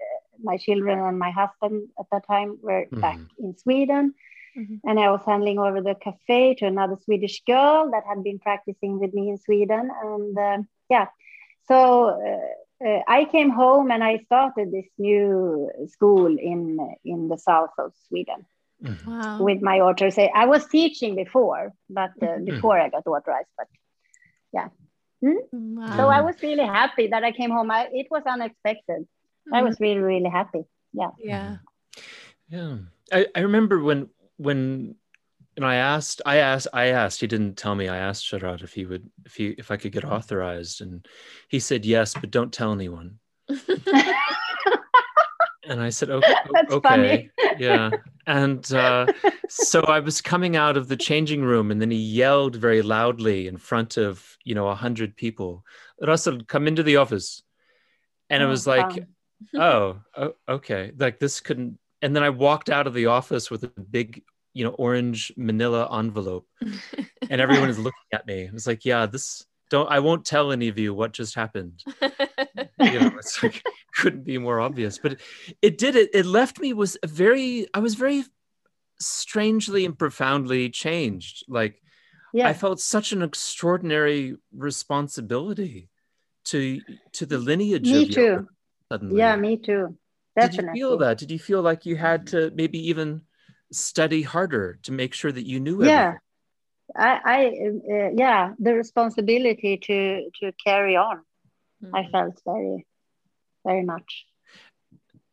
my 0.44 0.58
children 0.58 1.00
and 1.00 1.18
my 1.18 1.32
husband 1.32 1.90
at 2.00 2.06
that 2.12 2.28
time 2.28 2.60
were 2.62 2.86
mm-hmm. 2.86 3.02
back 3.02 3.20
in 3.40 3.58
Sweden, 3.58 4.14
mm-hmm. 4.56 4.88
and 4.88 5.00
I 5.00 5.10
was 5.10 5.22
handling 5.26 5.58
over 5.58 5.82
the 5.82 5.96
cafe 5.96 6.54
to 6.60 6.68
another 6.68 6.98
Swedish 7.06 7.42
girl 7.48 7.90
that 7.90 8.04
had 8.08 8.24
been 8.24 8.38
practicing 8.38 9.00
with 9.00 9.16
me 9.16 9.30
in 9.32 9.40
Sweden, 9.40 9.90
and 10.04 10.38
uh, 10.38 10.60
yeah, 10.92 11.08
so. 11.68 11.80
Uh, 12.86 13.00
I 13.08 13.26
came 13.26 13.50
home 13.50 13.92
and 13.92 14.04
I 14.04 14.18
started 14.26 14.72
this 14.72 14.90
new 14.98 15.70
school 15.88 16.38
in 16.38 16.78
in 17.06 17.30
the 17.30 17.38
south 17.38 17.72
of 17.78 17.94
Sweden 18.08 18.46
mm-hmm. 18.84 19.10
wow. 19.10 19.42
with 19.42 19.62
my 19.62 19.80
authors. 19.80 20.18
I 20.18 20.46
was 20.46 20.66
teaching 20.68 21.16
before, 21.16 21.74
but 21.90 22.12
uh, 22.22 22.26
mm-hmm. 22.26 22.46
before 22.46 22.80
I 22.80 22.90
got 22.90 23.08
authorized. 23.08 23.50
But 23.58 23.68
yeah, 24.52 24.68
hmm? 25.22 25.38
wow. 25.52 25.96
so 25.96 26.08
I 26.08 26.22
was 26.22 26.36
really 26.42 26.66
happy 26.66 27.08
that 27.08 27.24
I 27.24 27.32
came 27.32 27.52
home. 27.52 27.72
I, 27.72 27.88
it 27.92 28.08
was 28.12 28.24
unexpected. 28.26 29.02
Mm-hmm. 29.02 29.56
I 29.56 29.62
was 29.64 29.80
really 29.80 30.02
really 30.02 30.30
happy. 30.30 30.64
Yeah. 30.94 31.12
Yeah. 31.20 31.58
Yeah. 32.50 32.78
I, 33.12 33.28
I 33.36 33.40
remember 33.42 33.82
when 33.82 34.10
when 34.38 34.96
and 35.56 35.66
I 35.66 35.76
asked, 35.76 36.22
I 36.26 36.38
asked, 36.38 36.68
I 36.74 36.86
asked. 36.88 37.22
He 37.22 37.28
didn't 37.28 37.58
tell 37.58 37.76
me. 37.76 37.88
I 37.88 37.98
asked 37.98 38.26
Sharath 38.26 38.64
if 38.64 38.74
he 38.74 38.86
would, 38.86 39.10
if 39.26 39.36
he, 39.36 39.50
if 39.50 39.70
I 39.70 39.78
could 39.78 39.92
get 39.92 40.06
authorized, 40.06 40.82
and 40.82 41.08
he 41.48 41.60
said 41.60 41.86
yes, 41.86 42.14
but 42.14 42.32
don't 42.32 42.52
tell 42.52 42.72
anyone. 42.72 43.20
and 45.68 45.82
I 45.82 45.90
said, 45.90 46.10
okay, 46.10 46.36
okay, 46.72 47.30
yeah. 47.60 47.92
And 48.26 48.72
uh, 48.74 49.08
so 49.50 49.82
I 49.82 50.00
was 50.00 50.22
coming 50.22 50.56
out 50.56 50.78
of 50.78 50.88
the 50.88 50.98
changing 50.98 51.44
room, 51.44 51.72
and 51.72 51.80
then 51.80 51.92
he 51.92 51.98
yelled 51.98 52.56
very 52.56 52.82
loudly 52.82 53.48
in 53.48 53.58
front 53.58 53.98
of 53.98 54.38
you 54.44 54.56
know 54.56 54.68
a 54.68 54.76
hundred 54.76 55.16
people, 55.16 55.64
Russell, 56.02 56.44
come 56.48 56.68
into 56.68 56.84
the 56.84 56.98
office, 56.98 57.44
and 58.30 58.42
it 58.42 58.48
oh, 58.48 58.50
was 58.50 58.66
like, 58.66 59.06
oh, 59.56 60.00
oh, 60.18 60.34
okay, 60.50 60.92
like 60.98 61.20
this 61.20 61.42
couldn't. 61.42 61.78
And 62.02 62.16
then 62.16 62.24
I 62.24 62.32
walked 62.32 62.70
out 62.70 62.88
of 62.88 62.94
the 62.94 63.06
office 63.06 63.50
with 63.50 63.64
a 63.64 63.68
big 63.68 64.24
you 64.54 64.64
know 64.64 64.72
orange 64.72 65.32
manila 65.36 65.90
envelope 65.98 66.48
and 67.30 67.42
everyone 67.42 67.70
is 67.70 67.80
looking 67.80 68.10
at 68.12 68.26
me. 68.28 68.50
It's 68.54 68.68
like 68.68 68.86
yeah 68.86 69.06
this 69.06 69.46
don't 69.70 69.90
i 69.90 70.00
won't 70.00 70.26
tell 70.26 70.52
any 70.52 70.68
of 70.68 70.78
you 70.78 70.94
what 70.94 71.14
just 71.14 71.36
happened. 71.36 71.84
You 72.80 73.00
know 73.00 73.12
it's 73.18 73.42
like 73.42 73.64
couldn't 73.96 74.26
be 74.26 74.38
more 74.38 74.60
obvious. 74.60 74.98
But 74.98 75.14
it, 75.14 75.22
it 75.62 75.78
did 75.78 75.96
it 75.96 76.10
it 76.14 76.26
left 76.26 76.60
me 76.60 76.74
was 76.74 76.98
very 77.06 77.68
i 77.74 77.80
was 77.80 77.96
very 77.96 78.26
strangely 79.00 79.86
and 79.86 79.98
profoundly 79.98 80.70
changed. 80.70 81.46
Like 81.48 81.82
yeah. 82.34 82.48
i 82.48 82.54
felt 82.54 82.82
such 82.82 83.14
an 83.14 83.22
extraordinary 83.22 84.36
responsibility 84.56 85.90
to 86.46 86.82
to 87.14 87.26
the 87.26 87.38
lineage 87.38 87.90
me 87.90 88.10
too. 88.10 88.48
suddenly. 88.92 89.18
yeah 89.18 89.36
me 89.36 89.58
too. 89.58 89.98
Definitely. 90.36 90.58
did 90.58 90.78
you 90.78 90.90
feel 90.90 90.98
that? 90.98 91.18
Did 91.20 91.32
you 91.32 91.40
feel 91.40 91.62
like 91.62 91.86
you 91.86 91.96
had 91.96 92.26
mm-hmm. 92.26 92.50
to 92.50 92.56
maybe 92.56 92.90
even 92.90 93.22
study 93.74 94.22
harder 94.22 94.80
to 94.84 94.92
make 94.92 95.14
sure 95.14 95.32
that 95.32 95.46
you 95.46 95.60
knew 95.60 95.84
yeah. 95.86 96.16
i, 96.96 97.20
I 97.26 97.46
uh, 97.94 98.10
yeah 98.16 98.54
the 98.60 98.74
responsibility 98.74 99.78
to 99.78 100.30
to 100.40 100.52
carry 100.64 100.96
on 100.96 101.18
mm-hmm. 101.84 101.96
i 101.96 102.08
felt 102.12 102.40
very 102.46 102.86
very 103.64 103.84
much. 103.84 104.26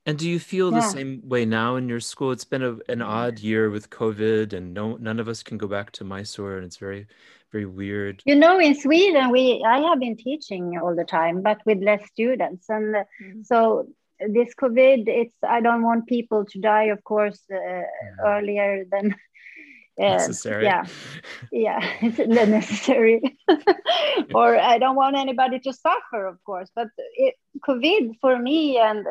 And 0.06 0.18
do 0.18 0.28
you 0.28 0.38
feel 0.40 0.72
yeah. 0.72 0.80
the 0.80 0.86
same 0.86 1.22
way 1.24 1.44
now 1.44 1.76
in 1.76 1.88
your 1.88 2.00
school? 2.00 2.32
It's 2.32 2.44
been 2.44 2.62
a, 2.62 2.78
an 2.88 3.02
odd 3.02 3.38
year 3.38 3.70
with 3.70 3.90
covid 3.90 4.52
and 4.52 4.72
no 4.72 4.96
none 4.96 5.20
of 5.20 5.28
us 5.28 5.42
can 5.42 5.58
go 5.58 5.66
back 5.66 5.92
to 5.92 6.04
mysore 6.04 6.56
and 6.56 6.64
it's 6.64 6.78
very 6.78 7.06
very 7.52 7.66
weird. 7.66 8.22
You 8.24 8.36
know 8.36 8.58
in 8.58 8.74
sweden 8.74 9.30
we 9.30 9.62
i 9.66 9.78
have 9.80 10.00
been 10.00 10.16
teaching 10.16 10.78
all 10.82 10.96
the 10.96 11.04
time 11.04 11.42
but 11.42 11.58
with 11.66 11.78
less 11.82 12.04
students. 12.06 12.68
And 12.68 12.94
mm-hmm. 12.94 13.42
so 13.42 13.88
this 14.28 14.54
COVID, 14.54 15.04
it's 15.06 15.34
I 15.46 15.60
don't 15.60 15.82
want 15.82 16.06
people 16.06 16.44
to 16.44 16.58
die, 16.60 16.84
of 16.84 17.02
course, 17.04 17.40
uh, 17.52 17.56
yeah. 17.56 17.84
earlier 18.24 18.84
than 18.90 19.12
uh, 20.00 20.16
necessary. 20.16 20.64
Yeah, 20.64 20.86
yeah, 21.52 21.80
it's 22.02 22.18
necessary. 22.18 23.20
or 24.34 24.58
I 24.58 24.78
don't 24.78 24.96
want 24.96 25.16
anybody 25.16 25.58
to 25.60 25.72
suffer, 25.72 26.26
of 26.26 26.42
course. 26.44 26.70
But 26.74 26.88
it, 27.14 27.34
COVID 27.66 28.16
for 28.20 28.38
me 28.38 28.78
and 28.78 29.06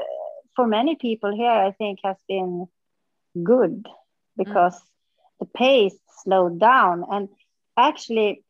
for 0.56 0.68
many 0.68 0.96
people 0.96 1.36
here, 1.36 1.52
I 1.52 1.72
think 1.72 2.00
has 2.04 2.18
been 2.28 2.68
good 3.44 3.86
because 4.38 4.76
mm. 4.76 4.82
the 5.40 5.46
pace 5.46 5.98
slowed 6.24 6.60
down 6.60 7.06
and 7.10 7.30
actually 7.78 8.44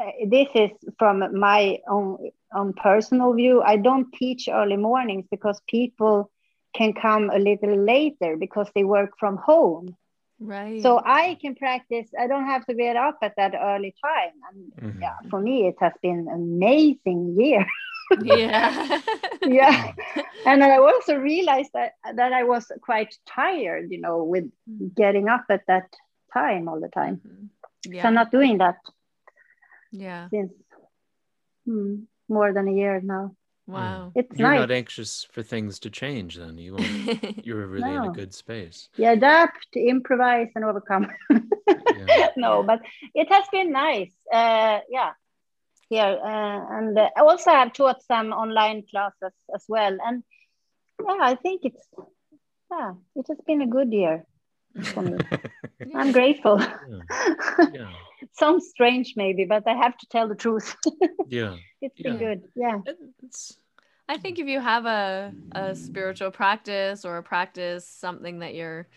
uh, 0.00 0.10
this 0.26 0.48
is 0.54 0.70
from 0.98 1.38
my 1.38 1.78
own, 1.88 2.30
own 2.54 2.72
personal 2.74 3.32
view. 3.32 3.62
I 3.62 3.76
don't 3.76 4.12
teach 4.12 4.48
early 4.48 4.76
mornings 4.76 5.26
because 5.30 5.60
people 5.68 6.30
can 6.74 6.92
come 6.92 7.30
a 7.30 7.38
little 7.38 7.76
later 7.76 8.36
because 8.36 8.68
they 8.74 8.84
work 8.84 9.10
from 9.18 9.36
home. 9.36 9.96
Right. 10.40 10.82
So 10.82 11.00
I 11.04 11.38
can 11.40 11.54
practice. 11.54 12.08
I 12.18 12.26
don't 12.26 12.46
have 12.46 12.66
to 12.66 12.74
get 12.74 12.96
up 12.96 13.18
at 13.22 13.34
that 13.36 13.54
early 13.54 13.94
time. 14.04 14.32
And 14.50 14.92
mm-hmm. 14.92 15.02
yeah, 15.02 15.16
for 15.30 15.40
me, 15.40 15.66
it 15.66 15.76
has 15.80 15.92
been 16.02 16.26
an 16.28 16.28
amazing 16.28 17.36
year. 17.38 17.66
yeah. 18.22 19.00
yeah. 19.42 19.92
And 20.46 20.64
I 20.64 20.78
also 20.78 21.16
realized 21.16 21.70
that 21.74 21.92
that 22.14 22.32
I 22.32 22.44
was 22.44 22.70
quite 22.82 23.14
tired, 23.26 23.90
you 23.90 24.00
know, 24.00 24.24
with 24.24 24.44
mm-hmm. 24.44 24.88
getting 24.96 25.28
up 25.28 25.44
at 25.50 25.62
that 25.68 25.86
time 26.32 26.68
all 26.68 26.80
the 26.80 26.88
time. 26.88 27.20
Mm-hmm. 27.26 27.92
Yeah. 27.92 28.02
So 28.02 28.08
I'm 28.08 28.14
not 28.14 28.30
doing 28.30 28.58
that 28.58 28.76
yeah. 29.94 30.28
Since 30.28 30.52
hmm, 31.64 32.00
more 32.28 32.52
than 32.52 32.68
a 32.68 32.72
year 32.72 33.00
now. 33.02 33.34
Wow. 33.66 34.12
It's 34.14 34.38
You're 34.38 34.48
nice. 34.48 34.60
not 34.60 34.70
anxious 34.70 35.26
for 35.32 35.42
things 35.42 35.78
to 35.80 35.90
change 35.90 36.36
then. 36.36 36.58
You 36.58 36.76
you're 37.42 37.66
really 37.66 37.90
no. 37.90 38.04
in 38.04 38.10
a 38.10 38.12
good 38.12 38.34
space. 38.34 38.88
You 38.96 39.08
adapt, 39.08 39.74
improvise 39.74 40.48
and 40.54 40.64
overcome. 40.64 41.10
yeah. 41.30 42.28
No, 42.36 42.62
but 42.62 42.80
it 43.14 43.32
has 43.32 43.44
been 43.50 43.72
nice. 43.72 44.12
Uh, 44.32 44.80
yeah. 44.90 45.12
Here 45.88 46.18
uh, 46.22 46.78
and 46.78 46.98
uh, 46.98 47.10
I 47.16 47.20
also 47.20 47.50
have 47.50 47.72
taught 47.72 48.02
some 48.02 48.32
online 48.32 48.84
classes 48.90 49.32
as 49.54 49.64
well 49.68 49.96
and 50.04 50.22
yeah, 51.02 51.18
I 51.20 51.34
think 51.34 51.62
it's 51.64 51.86
yeah, 52.70 52.92
it 53.14 53.26
has 53.28 53.38
been 53.46 53.60
a 53.60 53.66
good 53.66 53.92
year 53.92 54.24
for 54.82 55.02
me. 55.02 55.18
I'm 55.94 56.12
grateful. 56.12 56.58
Yeah. 57.72 57.92
Yeah. 58.34 58.46
Sounds 58.46 58.68
strange, 58.68 59.14
maybe, 59.16 59.44
but 59.44 59.66
I 59.66 59.74
have 59.74 59.96
to 59.98 60.06
tell 60.06 60.28
the 60.28 60.34
truth. 60.34 60.76
yeah. 61.28 61.56
It's 61.80 62.00
been 62.00 62.14
yeah. 62.14 62.18
good. 62.18 62.42
Yeah. 62.54 62.78
It's, 63.22 63.56
I 64.08 64.18
think 64.18 64.38
if 64.38 64.46
you 64.46 64.60
have 64.60 64.86
a, 64.86 65.32
a 65.52 65.74
spiritual 65.74 66.30
practice 66.30 67.04
or 67.04 67.16
a 67.16 67.22
practice, 67.22 67.88
something 67.88 68.40
that 68.40 68.54
you're 68.54 68.88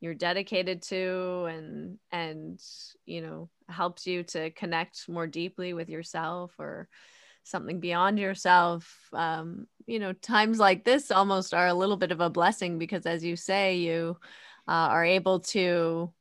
you're 0.00 0.14
dedicated 0.14 0.82
to 0.82 1.46
and 1.46 1.98
and 2.12 2.60
you 3.06 3.22
know 3.22 3.48
helps 3.68 4.06
you 4.06 4.22
to 4.22 4.50
connect 4.50 5.08
more 5.08 5.26
deeply 5.26 5.72
with 5.72 5.88
yourself 5.88 6.52
or 6.58 6.88
something 7.44 7.80
beyond 7.80 8.18
yourself 8.18 9.08
um, 9.12 9.66
you 9.86 9.98
know 9.98 10.12
times 10.12 10.58
like 10.58 10.84
this 10.84 11.10
almost 11.10 11.54
are 11.54 11.68
a 11.68 11.74
little 11.74 11.96
bit 11.96 12.12
of 12.12 12.20
a 12.20 12.30
blessing 12.30 12.78
because 12.78 13.06
as 13.06 13.24
you 13.24 13.36
say 13.36 13.78
you 13.78 14.16
uh, 14.68 14.88
are 14.90 15.04
able 15.04 15.40
to 15.40 16.12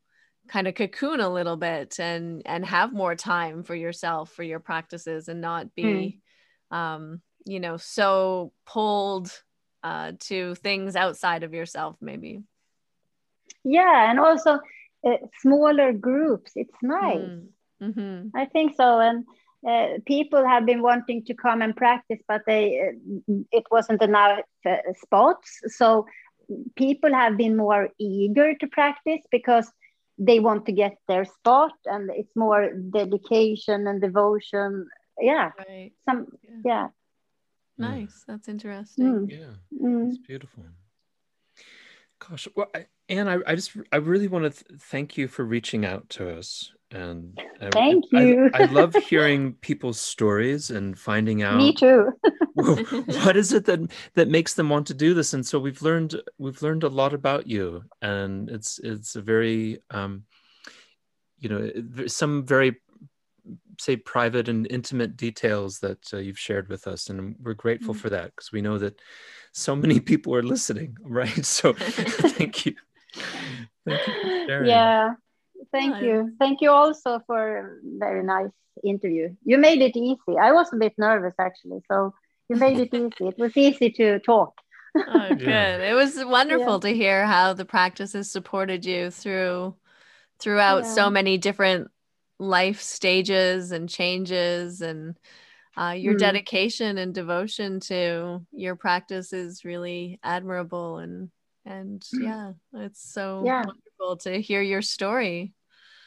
kind 0.48 0.68
of 0.68 0.76
cocoon 0.76 1.20
a 1.20 1.30
little 1.30 1.58
bit 1.58 2.00
and 2.00 2.42
and 2.46 2.66
have 2.66 2.94
more 2.94 3.16
time 3.16 3.64
for 3.64 3.76
yourself 3.76 4.32
for 4.32 4.44
your 4.44 4.60
practices 4.60 5.28
and 5.28 5.42
not 5.42 5.74
be 5.76 6.22
mm. 6.72 6.76
um 6.76 7.22
you 7.46 7.60
know 7.60 7.78
so 7.78 8.52
pulled 8.66 9.32
uh 9.84 10.12
to 10.20 10.56
things 10.56 10.96
outside 10.96 11.44
of 11.44 11.54
yourself 11.54 11.96
maybe 12.02 12.44
yeah 13.64 14.10
and 14.10 14.20
also 14.20 14.60
uh, 15.06 15.18
smaller 15.42 15.92
groups 15.94 16.52
it's 16.56 16.78
nice 16.82 17.20
Mm. 17.20 17.48
Mhm. 17.82 18.32
i 18.34 18.46
think 18.46 18.76
so 18.76 19.00
and 19.00 19.26
uh, 19.68 19.98
people 20.06 20.46
have 20.46 20.66
been 20.66 20.82
wanting 20.82 21.26
to 21.26 21.34
come 21.34 21.62
and 21.62 21.76
practice 21.76 22.22
but 22.28 22.42
they 22.48 22.80
uh, 22.80 23.34
it 23.52 23.66
wasn't 23.70 24.02
enough 24.02 24.40
uh, 24.66 24.78
spots 25.04 25.60
so 25.68 26.06
people 26.76 27.14
have 27.14 27.36
been 27.38 27.58
more 27.58 27.90
eager 27.98 28.56
to 28.56 28.68
practice 28.68 29.22
because 29.32 29.70
they 30.18 30.40
want 30.40 30.66
to 30.66 30.72
get 30.72 30.96
their 31.08 31.26
spot 31.26 31.74
and 31.86 32.10
it's 32.14 32.36
more 32.36 32.72
dedication 32.74 33.88
and 33.88 34.02
devotion 34.02 34.88
yeah 35.20 35.52
Right. 35.58 35.92
some 36.08 36.28
Yeah. 36.44 36.62
yeah 36.66 36.88
Nice. 37.78 38.24
That's 38.26 38.48
interesting. 38.48 39.28
Mm. 39.28 39.32
Yeah. 39.32 39.56
Mm. 39.86 40.08
It's 40.08 40.18
beautiful. 40.20 40.64
Gosh, 42.20 42.48
well, 42.56 42.70
I, 42.74 42.86
Anne, 43.10 43.28
I, 43.28 43.40
I 43.46 43.56
just, 43.56 43.72
I 43.92 43.98
really 43.98 44.30
want 44.30 44.46
to 44.46 44.52
th- 44.64 44.80
thank 44.82 45.18
you 45.18 45.28
for 45.28 45.44
reaching 45.44 45.86
out 45.86 46.10
to 46.12 46.30
us. 46.38 46.72
And 46.96 47.38
I- 47.62 47.70
Thank 47.72 48.06
I- 48.14 48.22
you. 48.24 48.50
I, 48.54 48.66
love 48.66 48.96
hearing 49.10 49.54
people's 49.60 50.00
stories 50.00 50.72
and 50.72 50.98
finding 50.98 51.44
out 51.44 51.58
me 51.58 51.74
too 51.74 52.12
what 52.56 53.36
is 53.36 53.52
it 53.52 53.66
that 53.66 53.82
that 54.14 54.30
makes 54.30 54.54
them 54.54 54.70
want 54.70 54.88
to 54.88 54.94
do 54.94 55.14
this. 55.14 55.34
And 55.34 55.46
so 55.46 55.60
we've 55.60 55.82
learned, 55.82 56.16
we've 56.38 56.62
learned 56.62 56.84
a 56.84 56.90
lot 57.02 57.14
about 57.14 57.48
you, 57.48 57.84
and 58.02 58.50
it's, 58.50 58.80
it's 58.80 59.16
a 59.18 59.22
very, 59.22 59.80
um, 59.92 60.24
you 61.38 61.50
know, 61.50 62.08
some 62.08 62.46
very 62.46 62.78
say 63.78 63.98
private 63.98 64.48
and 64.48 64.66
intimate 64.72 65.18
details 65.18 65.80
that 65.80 66.00
uh, 66.14 66.18
you've 66.18 66.40
shared 66.40 66.70
with 66.70 66.88
us 66.88 67.10
and 67.10 67.36
we're 67.44 67.54
grateful 67.54 67.94
Mm. 67.94 67.98
for 68.00 68.10
that 68.10 68.28
because 68.32 68.52
we 68.54 68.62
know 68.62 68.78
that 68.80 68.98
so 69.52 69.76
many 69.76 70.00
people 70.00 70.34
are 70.34 70.42
listening 70.42 70.96
right 71.04 71.46
so 71.46 71.74
thank 71.74 72.66
you 72.66 72.74
thank 73.86 74.08
you 74.08 74.14
for 74.14 74.46
sharing. 74.48 74.70
yeah 74.70 75.14
thank 75.76 76.02
Yeah. 76.02 76.08
you 76.08 76.32
thank 76.40 76.62
you 76.62 76.72
also 76.72 77.20
for 77.28 77.42
a 77.58 77.64
very 78.00 78.24
nice 78.24 78.52
interview 78.84 79.28
you 79.44 79.58
made 79.58 79.82
it 79.82 79.96
easy 79.98 80.38
i 80.42 80.52
was 80.52 80.68
a 80.74 80.78
bit 80.78 80.94
nervous 80.98 81.34
actually 81.40 81.80
so 81.92 82.14
you 82.50 82.56
made 82.56 82.80
it 82.80 82.94
easy 82.94 83.28
it 83.32 83.38
was 83.38 83.56
easy 83.58 83.90
to 83.90 84.20
talk 84.20 84.54
Oh, 85.08 85.36
good. 85.38 85.48
Yeah. 85.50 85.78
It 85.92 85.94
was 85.94 86.24
wonderful 86.24 86.80
to 86.82 86.90
hear 86.90 87.26
how 87.26 87.54
the 87.54 87.66
practices 87.66 88.32
supported 88.32 88.86
you 88.86 89.12
through 89.12 89.76
throughout 90.40 90.86
so 90.86 91.10
many 91.10 91.38
different 91.38 91.90
life 92.40 92.82
stages 92.82 93.72
and 93.72 93.88
changes 93.90 94.82
and 94.82 95.16
uh, 95.78 95.96
your 95.98 96.16
Mm. 96.16 96.20
dedication 96.20 96.98
and 96.98 97.14
devotion 97.14 97.80
to 97.82 98.46
your 98.52 98.76
practice 98.76 99.34
is 99.34 99.66
really 99.66 100.20
admirable 100.24 100.98
and 101.00 101.30
and 101.66 102.06
yeah 102.20 102.54
it's 102.74 103.02
so 103.02 103.42
Yeah. 103.46 103.64
wonderful 103.66 104.18
to 104.18 104.42
hear 104.42 104.62
your 104.62 104.82
story 104.82 105.54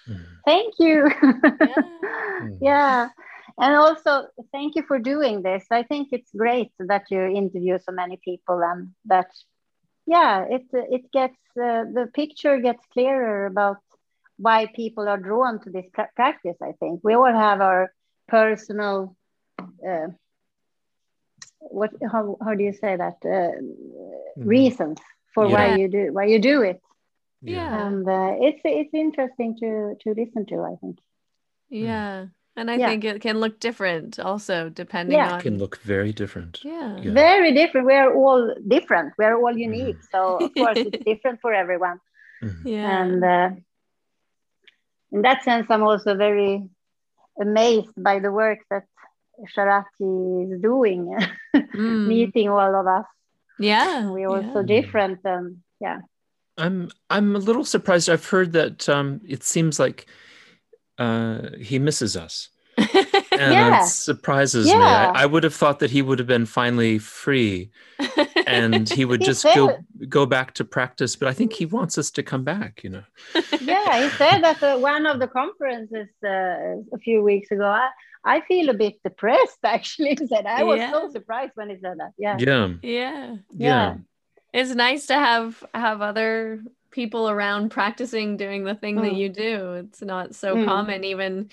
Mm. 0.08 0.42
thank 0.46 0.74
you. 0.78 1.08
Mm. 2.40 2.60
yeah. 2.60 3.08
And 3.58 3.74
also 3.76 4.24
thank 4.52 4.74
you 4.76 4.82
for 4.86 4.98
doing 4.98 5.42
this. 5.42 5.66
I 5.70 5.82
think 5.82 6.08
it's 6.12 6.30
great 6.36 6.72
that 6.78 7.04
you 7.10 7.20
interview 7.24 7.78
so 7.78 7.92
many 7.92 8.18
people 8.24 8.60
and 8.62 8.88
that 9.06 9.26
yeah 10.06 10.44
it 10.48 10.62
it 10.72 11.10
gets 11.12 11.40
uh, 11.56 11.84
the 11.94 12.08
picture 12.14 12.58
gets 12.60 12.84
clearer 12.92 13.46
about 13.46 13.76
why 14.38 14.66
people 14.74 15.08
are 15.08 15.18
drawn 15.18 15.60
to 15.62 15.70
this 15.70 15.86
pra- 15.92 16.10
practice 16.16 16.56
i 16.62 16.72
think. 16.80 17.00
We 17.04 17.14
all 17.14 17.32
have 17.32 17.60
our 17.60 17.92
personal 18.28 19.16
uh, 19.88 20.08
what 21.60 21.90
how, 22.12 22.36
how 22.44 22.54
do 22.54 22.62
you 22.64 22.72
say 22.72 22.96
that? 22.96 23.16
Uh, 23.24 23.50
reasons 24.44 24.98
for 25.34 25.48
Yeah. 25.48 25.48
why 25.48 25.66
you 25.66 25.88
do 25.88 26.08
why 26.12 26.24
you 26.24 26.40
do 26.40 26.62
it 26.62 26.80
Yeah. 27.42 27.86
and 27.86 28.08
uh, 28.08 28.34
it's 28.46 28.60
it's 28.64 28.94
interesting 28.94 29.56
to 29.60 29.94
to 30.02 30.08
listen 30.20 30.44
to 30.46 30.56
i 30.62 30.74
think. 30.80 30.98
Yeah. 31.70 32.26
And 32.56 32.70
i 32.70 32.74
Yeah. 32.76 32.88
think 32.88 33.04
it 33.04 33.20
can 33.22 33.38
look 33.40 33.60
different 33.60 34.18
also 34.18 34.68
depending 34.68 35.16
Yeah. 35.18 35.32
on 35.34 35.38
It 35.40 35.42
can 35.42 35.58
look 35.58 35.78
very 35.94 36.12
different. 36.12 36.60
Yeah. 36.64 36.96
Yeah. 37.02 37.12
very 37.12 37.52
different. 37.54 37.86
We 37.86 37.94
are 37.94 38.12
all 38.12 38.54
different. 38.66 39.14
We 39.18 39.24
are 39.24 39.36
all 39.42 39.56
unique. 39.56 40.00
So 40.12 40.18
of 40.44 40.50
course 40.60 40.78
it's 40.78 41.04
different 41.04 41.40
for 41.40 41.52
everyone. 41.52 41.98
Mhm. 42.42 42.62
yeah. 42.64 43.02
And 43.02 43.24
uh, 43.24 43.50
in 45.12 45.22
that 45.22 45.42
sense 45.44 45.66
i'm 45.70 45.82
also 45.90 46.14
very 46.16 46.52
amazed 47.40 47.94
by 48.08 48.18
the 48.24 48.32
work 48.32 48.58
that 48.70 48.84
sharati 49.54 50.12
is 50.44 50.60
doing 50.60 51.02
Mm. 51.74 52.06
meeting 52.08 52.48
all 52.48 52.74
of 52.80 52.86
us. 52.98 53.06
Yeah. 53.58 54.10
We're 54.10 54.28
all 54.28 54.42
so 54.52 54.60
yeah. 54.60 54.66
different 54.76 55.20
and 55.24 55.46
yeah 55.80 56.00
i'm 56.58 56.90
i'm 57.10 57.34
a 57.36 57.38
little 57.38 57.64
surprised. 57.64 58.10
I've 58.10 58.26
heard 58.26 58.52
that 58.52 58.88
um 58.88 59.20
it 59.26 59.42
seems 59.42 59.78
like 59.78 60.06
uh 60.98 61.50
he 61.60 61.78
misses 61.78 62.16
us. 62.16 62.48
And 63.38 63.52
Yeah. 63.52 63.70
that 63.70 63.84
surprises 63.84 64.66
me. 64.66 64.80
I, 64.80 65.22
I 65.22 65.26
would 65.26 65.44
have 65.44 65.54
thought 65.54 65.78
that 65.78 65.92
he 65.92 66.02
would 66.02 66.18
have 66.18 66.26
been 66.26 66.46
finally 66.46 66.98
free 66.98 67.70
and 68.46 68.88
he 68.98 69.04
would 69.04 69.20
He 69.20 69.26
just 69.26 69.42
said 69.42 69.54
go 69.54 69.68
go 70.08 70.26
back 70.26 70.54
to 70.54 70.64
practice 70.64 71.14
but 71.16 71.28
i 71.28 71.32
think 71.32 71.52
he 71.52 71.66
wants 71.66 71.98
us 71.98 72.10
to 72.12 72.22
come 72.22 72.44
back 72.44 72.82
you 72.84 72.90
know. 72.90 73.04
Yeah 73.60 74.02
he 74.02 74.08
said 74.10 74.40
that 74.42 74.62
uh, 74.62 74.78
one 74.78 75.06
of 75.06 75.20
the 75.20 75.28
conferences 75.28 76.08
uh, 76.24 76.82
a 76.96 76.98
few 76.98 77.22
weeks 77.22 77.50
ago. 77.50 77.64
I, 77.64 77.88
I 78.24 78.40
feel 78.48 78.68
a 78.68 78.74
bit 78.74 78.94
depressed 79.04 79.58
actually 79.64 80.16
he 80.20 80.26
said. 80.26 80.46
I 80.46 80.64
was 80.64 80.80
so 80.90 81.10
surprised 81.10 81.52
when 81.54 81.70
he 81.70 81.76
said 81.80 81.98
that. 81.98 82.12
Yeah. 82.18 82.38
Yeah. 82.38 82.68
Yeah. 82.82 83.36
Yeah, 83.56 83.94
it's 84.52 84.74
nice 84.74 85.06
to 85.06 85.14
have 85.14 85.62
have 85.74 86.00
other 86.00 86.62
people 86.90 87.28
around 87.28 87.70
practicing 87.70 88.36
doing 88.36 88.64
the 88.64 88.74
thing 88.74 88.96
that 88.96 89.12
Mm. 89.12 89.18
you 89.18 89.28
do 89.28 89.72
it's 89.74 90.02
not 90.02 90.34
so 90.34 90.56
Mm. 90.56 90.66
common 90.66 91.04
even 91.04 91.50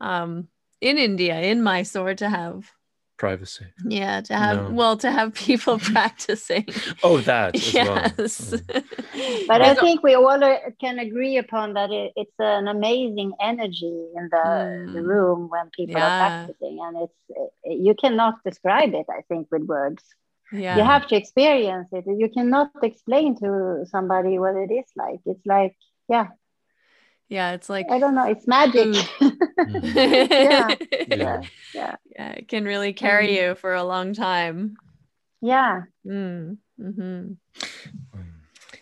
um 0.00 0.48
in 0.80 0.98
india 0.98 1.40
in 1.40 1.62
mysore 1.62 2.14
to 2.14 2.28
have 2.28 2.70
privacy 3.16 3.66
yeah 3.84 4.20
to 4.20 4.36
have 4.36 4.68
No. 4.68 4.70
well 4.70 4.96
to 4.96 5.10
have 5.10 5.34
people 5.34 5.78
practicing 5.94 6.66
oh 7.02 7.20
that 7.20 7.56
as 7.56 7.74
yes 7.74 7.86
well 7.86 8.60
but 9.48 9.62
I 9.62 9.74
think 9.74 10.02
we 10.02 10.14
all 10.14 10.42
uh, 10.44 10.56
can 10.80 10.98
agree 10.98 11.38
upon 11.38 11.74
that 11.74 11.90
it, 11.90 12.12
it's 12.16 12.34
an 12.38 12.68
amazing 12.68 13.32
energy 13.40 14.06
in 14.14 14.28
the, 14.30 14.46
the 14.92 15.00
Mm. 15.00 15.08
room 15.08 15.48
when 15.48 15.70
people 15.70 16.00
Yeah. 16.00 16.06
are 16.06 16.16
practicing, 16.16 16.78
and 16.80 16.96
it's 17.04 17.20
uh, 17.36 17.70
you 17.70 17.94
cannot 17.94 18.34
describe 18.44 18.94
it. 18.94 19.06
I 19.10 19.22
think 19.28 19.48
with 19.50 19.62
words, 19.62 20.02
yeah 20.52 20.76
you 20.76 20.84
have 20.84 21.06
to 21.08 21.16
experience 21.16 21.88
it. 21.92 22.04
You 22.06 22.28
cannot 22.28 22.70
explain 22.82 23.36
to 23.40 23.84
somebody 23.90 24.38
what 24.38 24.56
it 24.56 24.70
is 24.72 24.86
like. 24.96 25.20
It's 25.26 25.44
like 25.46 25.76
yeah, 26.08 26.28
yeah 27.28 27.52
it's 27.52 27.68
like 27.68 27.86
I 27.90 27.98
don't 27.98 28.14
know. 28.14 28.26
It's 28.28 28.46
magic. 28.46 28.94
Yeah. 29.66 30.74
Yeah. 31.08 31.42
yeah, 31.74 31.96
yeah 32.16 32.30
it 32.32 32.48
can 32.48 32.64
really 32.64 32.92
carry 32.92 33.28
Mm. 33.28 33.34
you 33.36 33.54
for 33.54 33.74
a 33.74 33.84
long 33.84 34.14
time 34.14 34.76
yeah. 35.40 35.82
mm. 36.06 36.56
hmm 36.78 37.32
Mm. 38.14 38.32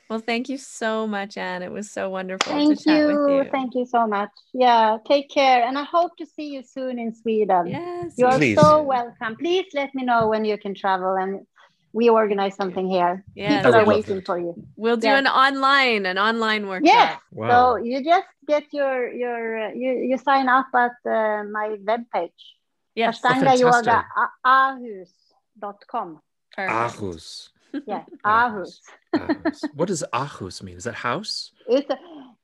well 0.09 0.19
thank 0.19 0.49
you 0.49 0.59
so 0.59 1.07
much 1.07 1.37
anne 1.37 1.63
it 1.63 1.73
was 1.73 1.91
so 1.91 2.09
wonderful 2.11 2.53
Thank 2.53 2.79
to 2.79 2.85
chat 2.85 2.99
you. 2.99 3.07
with 3.07 3.29
you 3.29 3.51
Thank 3.51 3.75
you 3.75 3.87
so 3.87 4.07
much. 4.07 4.31
Yeah, 4.55 4.99
take 5.07 5.29
care, 5.31 5.65
and 5.67 5.77
I 5.79 5.85
hope 5.85 6.17
to 6.19 6.27
see 6.27 6.49
you 6.55 6.63
soon 6.63 6.99
in 6.99 7.15
Sweden. 7.15 7.67
yes 7.67 8.15
You 8.17 8.27
are 8.27 8.39
Please. 8.39 8.57
so 8.57 8.83
welcome. 8.83 9.37
Please 9.37 9.67
let 9.75 9.95
me 9.95 10.05
know 10.05 10.29
when 10.29 10.45
you 10.45 10.57
can 10.59 10.75
travel 10.75 11.17
and 11.17 11.47
we 11.99 12.05
organize 12.21 12.55
something 12.61 12.87
here. 12.97 13.15
Yes. 13.35 13.49
People 13.65 13.73
are 13.81 13.87
waiting 13.95 14.21
for 14.29 14.37
you. 14.45 14.53
We'll 14.83 15.01
do 15.01 15.09
Yeah. 15.09 15.23
an 15.25 15.29
online, 15.45 16.03
an 16.13 16.19
online 16.29 16.63
workshop. 16.71 16.93
Yes. 17.01 17.11
wow 17.33 17.49
So 17.51 17.59
you 17.89 17.97
just 18.13 18.29
get 18.53 18.65
your 18.79 18.97
your 19.23 19.41
uh, 19.65 19.73
you 19.81 19.91
you 20.11 20.17
sign 20.29 20.47
up 20.59 20.69
at 20.85 20.97
uh, 21.09 21.43
my 21.57 21.67
webpage. 21.89 22.41
Yes. 23.01 23.09
Ashtanga 23.21 23.53
yoga 23.65 23.99
fantastic. 24.45 24.45
ahus.com. 24.45 26.09
Ahus 26.59 27.27
Yeah, 27.93 28.05
Ahus. 28.25 28.81
ahus. 29.13 29.29
ahus 29.29 29.59
what 29.79 29.89
does 29.93 30.03
ahus 30.13 30.63
mean 30.67 30.77
is 30.81 30.85
that 30.89 30.95
house 31.09 31.53
It's 31.69 31.91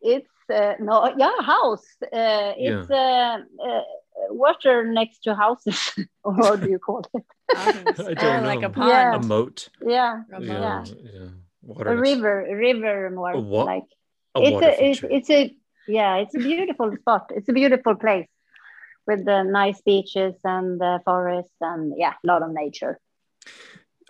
it's 0.02 0.36
uh, 0.52 0.74
no 0.80 0.94
yeah 1.22 1.36
house. 1.54 1.86
Uh, 2.02 2.52
it's 2.68 2.90
uh, 2.90 3.38
uh, 3.68 3.84
water 4.30 4.84
next 4.84 5.18
to 5.24 5.34
houses. 5.34 5.78
or 6.24 6.32
what 6.34 6.60
do 6.60 6.68
you 6.70 6.78
call 6.78 7.04
it? 7.14 7.24
I 7.54 8.14
don't 8.14 8.44
Oh, 8.44 8.46
like 8.46 8.62
a 8.62 8.70
pond. 8.70 8.88
Yeah. 8.88 9.14
a 9.16 9.22
moat 9.22 9.68
Yeah, 9.86 10.22
Remote. 10.28 10.46
yeah, 10.46 10.84
Yeah. 10.86 11.10
yeah. 11.20 11.28
Water 11.62 11.90
a 11.92 11.96
river, 11.96 12.34
a 12.46 12.56
river 12.56 13.10
more 13.10 13.32
A 13.32 13.40
what? 13.40 13.66
like. 13.66 13.88
a 14.34 14.40
it's 14.42 14.62
a 14.62 14.70
it's, 14.70 15.00
feature. 15.00 15.08
it's 15.16 15.30
a 15.30 15.40
yeah 15.88 16.16
it's 16.22 16.34
a 16.34 16.38
beautiful 16.38 16.88
spot 17.00 17.24
it's 17.36 17.48
a 17.48 17.52
beautiful 17.52 17.94
place 18.04 18.28
with 19.06 19.24
the 19.24 19.42
nice 19.42 19.80
beaches 19.82 20.34
and 20.44 20.80
the 20.80 21.00
forest 21.04 21.54
and 21.60 21.92
yeah 22.02 22.14
a 22.22 22.26
lot 22.26 22.42
of 22.42 22.50
nature 22.52 22.94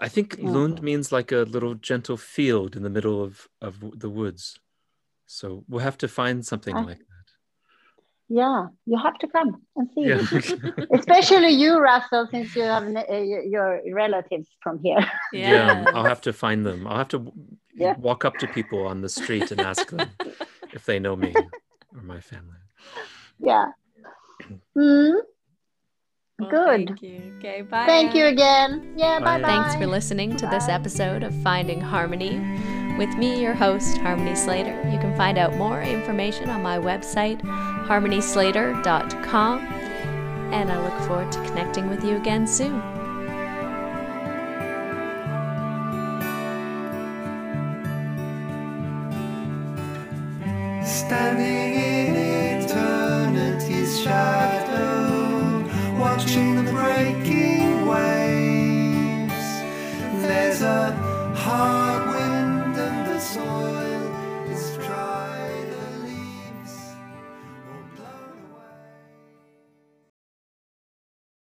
I 0.00 0.08
think 0.08 0.28
Yeah. 0.38 0.50
Lund 0.56 0.76
means 0.82 1.12
like 1.12 1.30
a 1.32 1.42
little 1.54 1.74
gentle 1.90 2.16
field 2.16 2.76
in 2.76 2.82
the 2.82 2.90
middle 2.96 3.22
of, 3.22 3.46
of 3.60 3.72
the 4.02 4.10
woods. 4.10 4.58
So 5.26 5.64
we'll 5.68 5.84
have 5.88 5.98
to 5.98 6.08
find 6.08 6.44
something 6.44 6.74
Ah. 6.76 6.80
like 6.90 6.98
that. 6.98 7.11
Yeah 8.40 8.60
you 8.86 8.96
have 9.06 9.16
to 9.22 9.26
come 9.36 9.50
and 9.76 9.88
see 9.94 10.04
Yeah. 10.10 10.22
especially 10.98 11.50
you 11.62 11.78
russell 11.78 12.24
since 12.30 12.56
you 12.56 12.62
have 12.62 12.84
uh, 12.96 13.16
your 13.54 13.80
relatives 13.92 14.48
from 14.62 14.80
here 14.82 15.04
yeah. 15.32 15.84
I'll 15.94 16.08
have 16.14 16.22
to 16.22 16.32
find 16.32 16.64
them. 16.68 16.86
I'll 16.86 16.98
have 17.04 17.12
to 17.16 17.20
Yeah. 17.84 17.94
walk 18.08 18.24
up 18.28 18.38
to 18.42 18.46
people 18.58 18.80
on 18.92 19.00
the 19.04 19.08
street 19.08 19.50
and 19.52 19.60
ask 19.60 19.84
them 19.90 20.08
if 20.72 20.82
they 20.88 20.98
know 21.04 21.16
me 21.16 21.32
or 21.94 22.02
my 22.14 22.20
family. 22.20 22.60
Yeah. 23.38 23.66
Mm, 24.76 25.14
Well, 26.38 26.50
Good. 26.50 26.86
Thank 26.88 27.02
you. 27.02 27.18
Okay, 27.38 27.62
bye. 27.62 27.86
thank 27.86 28.14
you 28.14 28.24
again. 28.26 28.94
Yeah, 28.96 29.20
Bye. 29.20 29.38
bye 29.38 29.42
bye. 29.42 29.48
Thanks 29.52 29.74
for 29.76 29.86
listening 29.86 30.36
to 30.36 30.46
this 30.48 30.66
episode 30.68 31.22
of 31.22 31.32
Finding 31.42 31.80
Harmony 31.80 32.34
with 32.98 33.16
me, 33.16 33.40
your 33.40 33.54
host, 33.54 33.98
Harmony 33.98 34.34
Slater. 34.34 34.74
You 34.90 34.98
can 34.98 35.16
find 35.16 35.38
out 35.38 35.54
more 35.56 35.80
information 35.82 36.50
on 36.50 36.60
my 36.62 36.78
website, 36.78 37.40
harmonyslater.com, 37.40 39.58
and 40.52 40.70
I 40.70 40.82
look 40.82 40.98
forward 41.08 41.32
to 41.32 41.42
connecting 41.44 41.88
with 41.88 42.04
you 42.04 42.16
again 42.16 42.46
soon. 42.46 42.82
Standing 50.84 51.81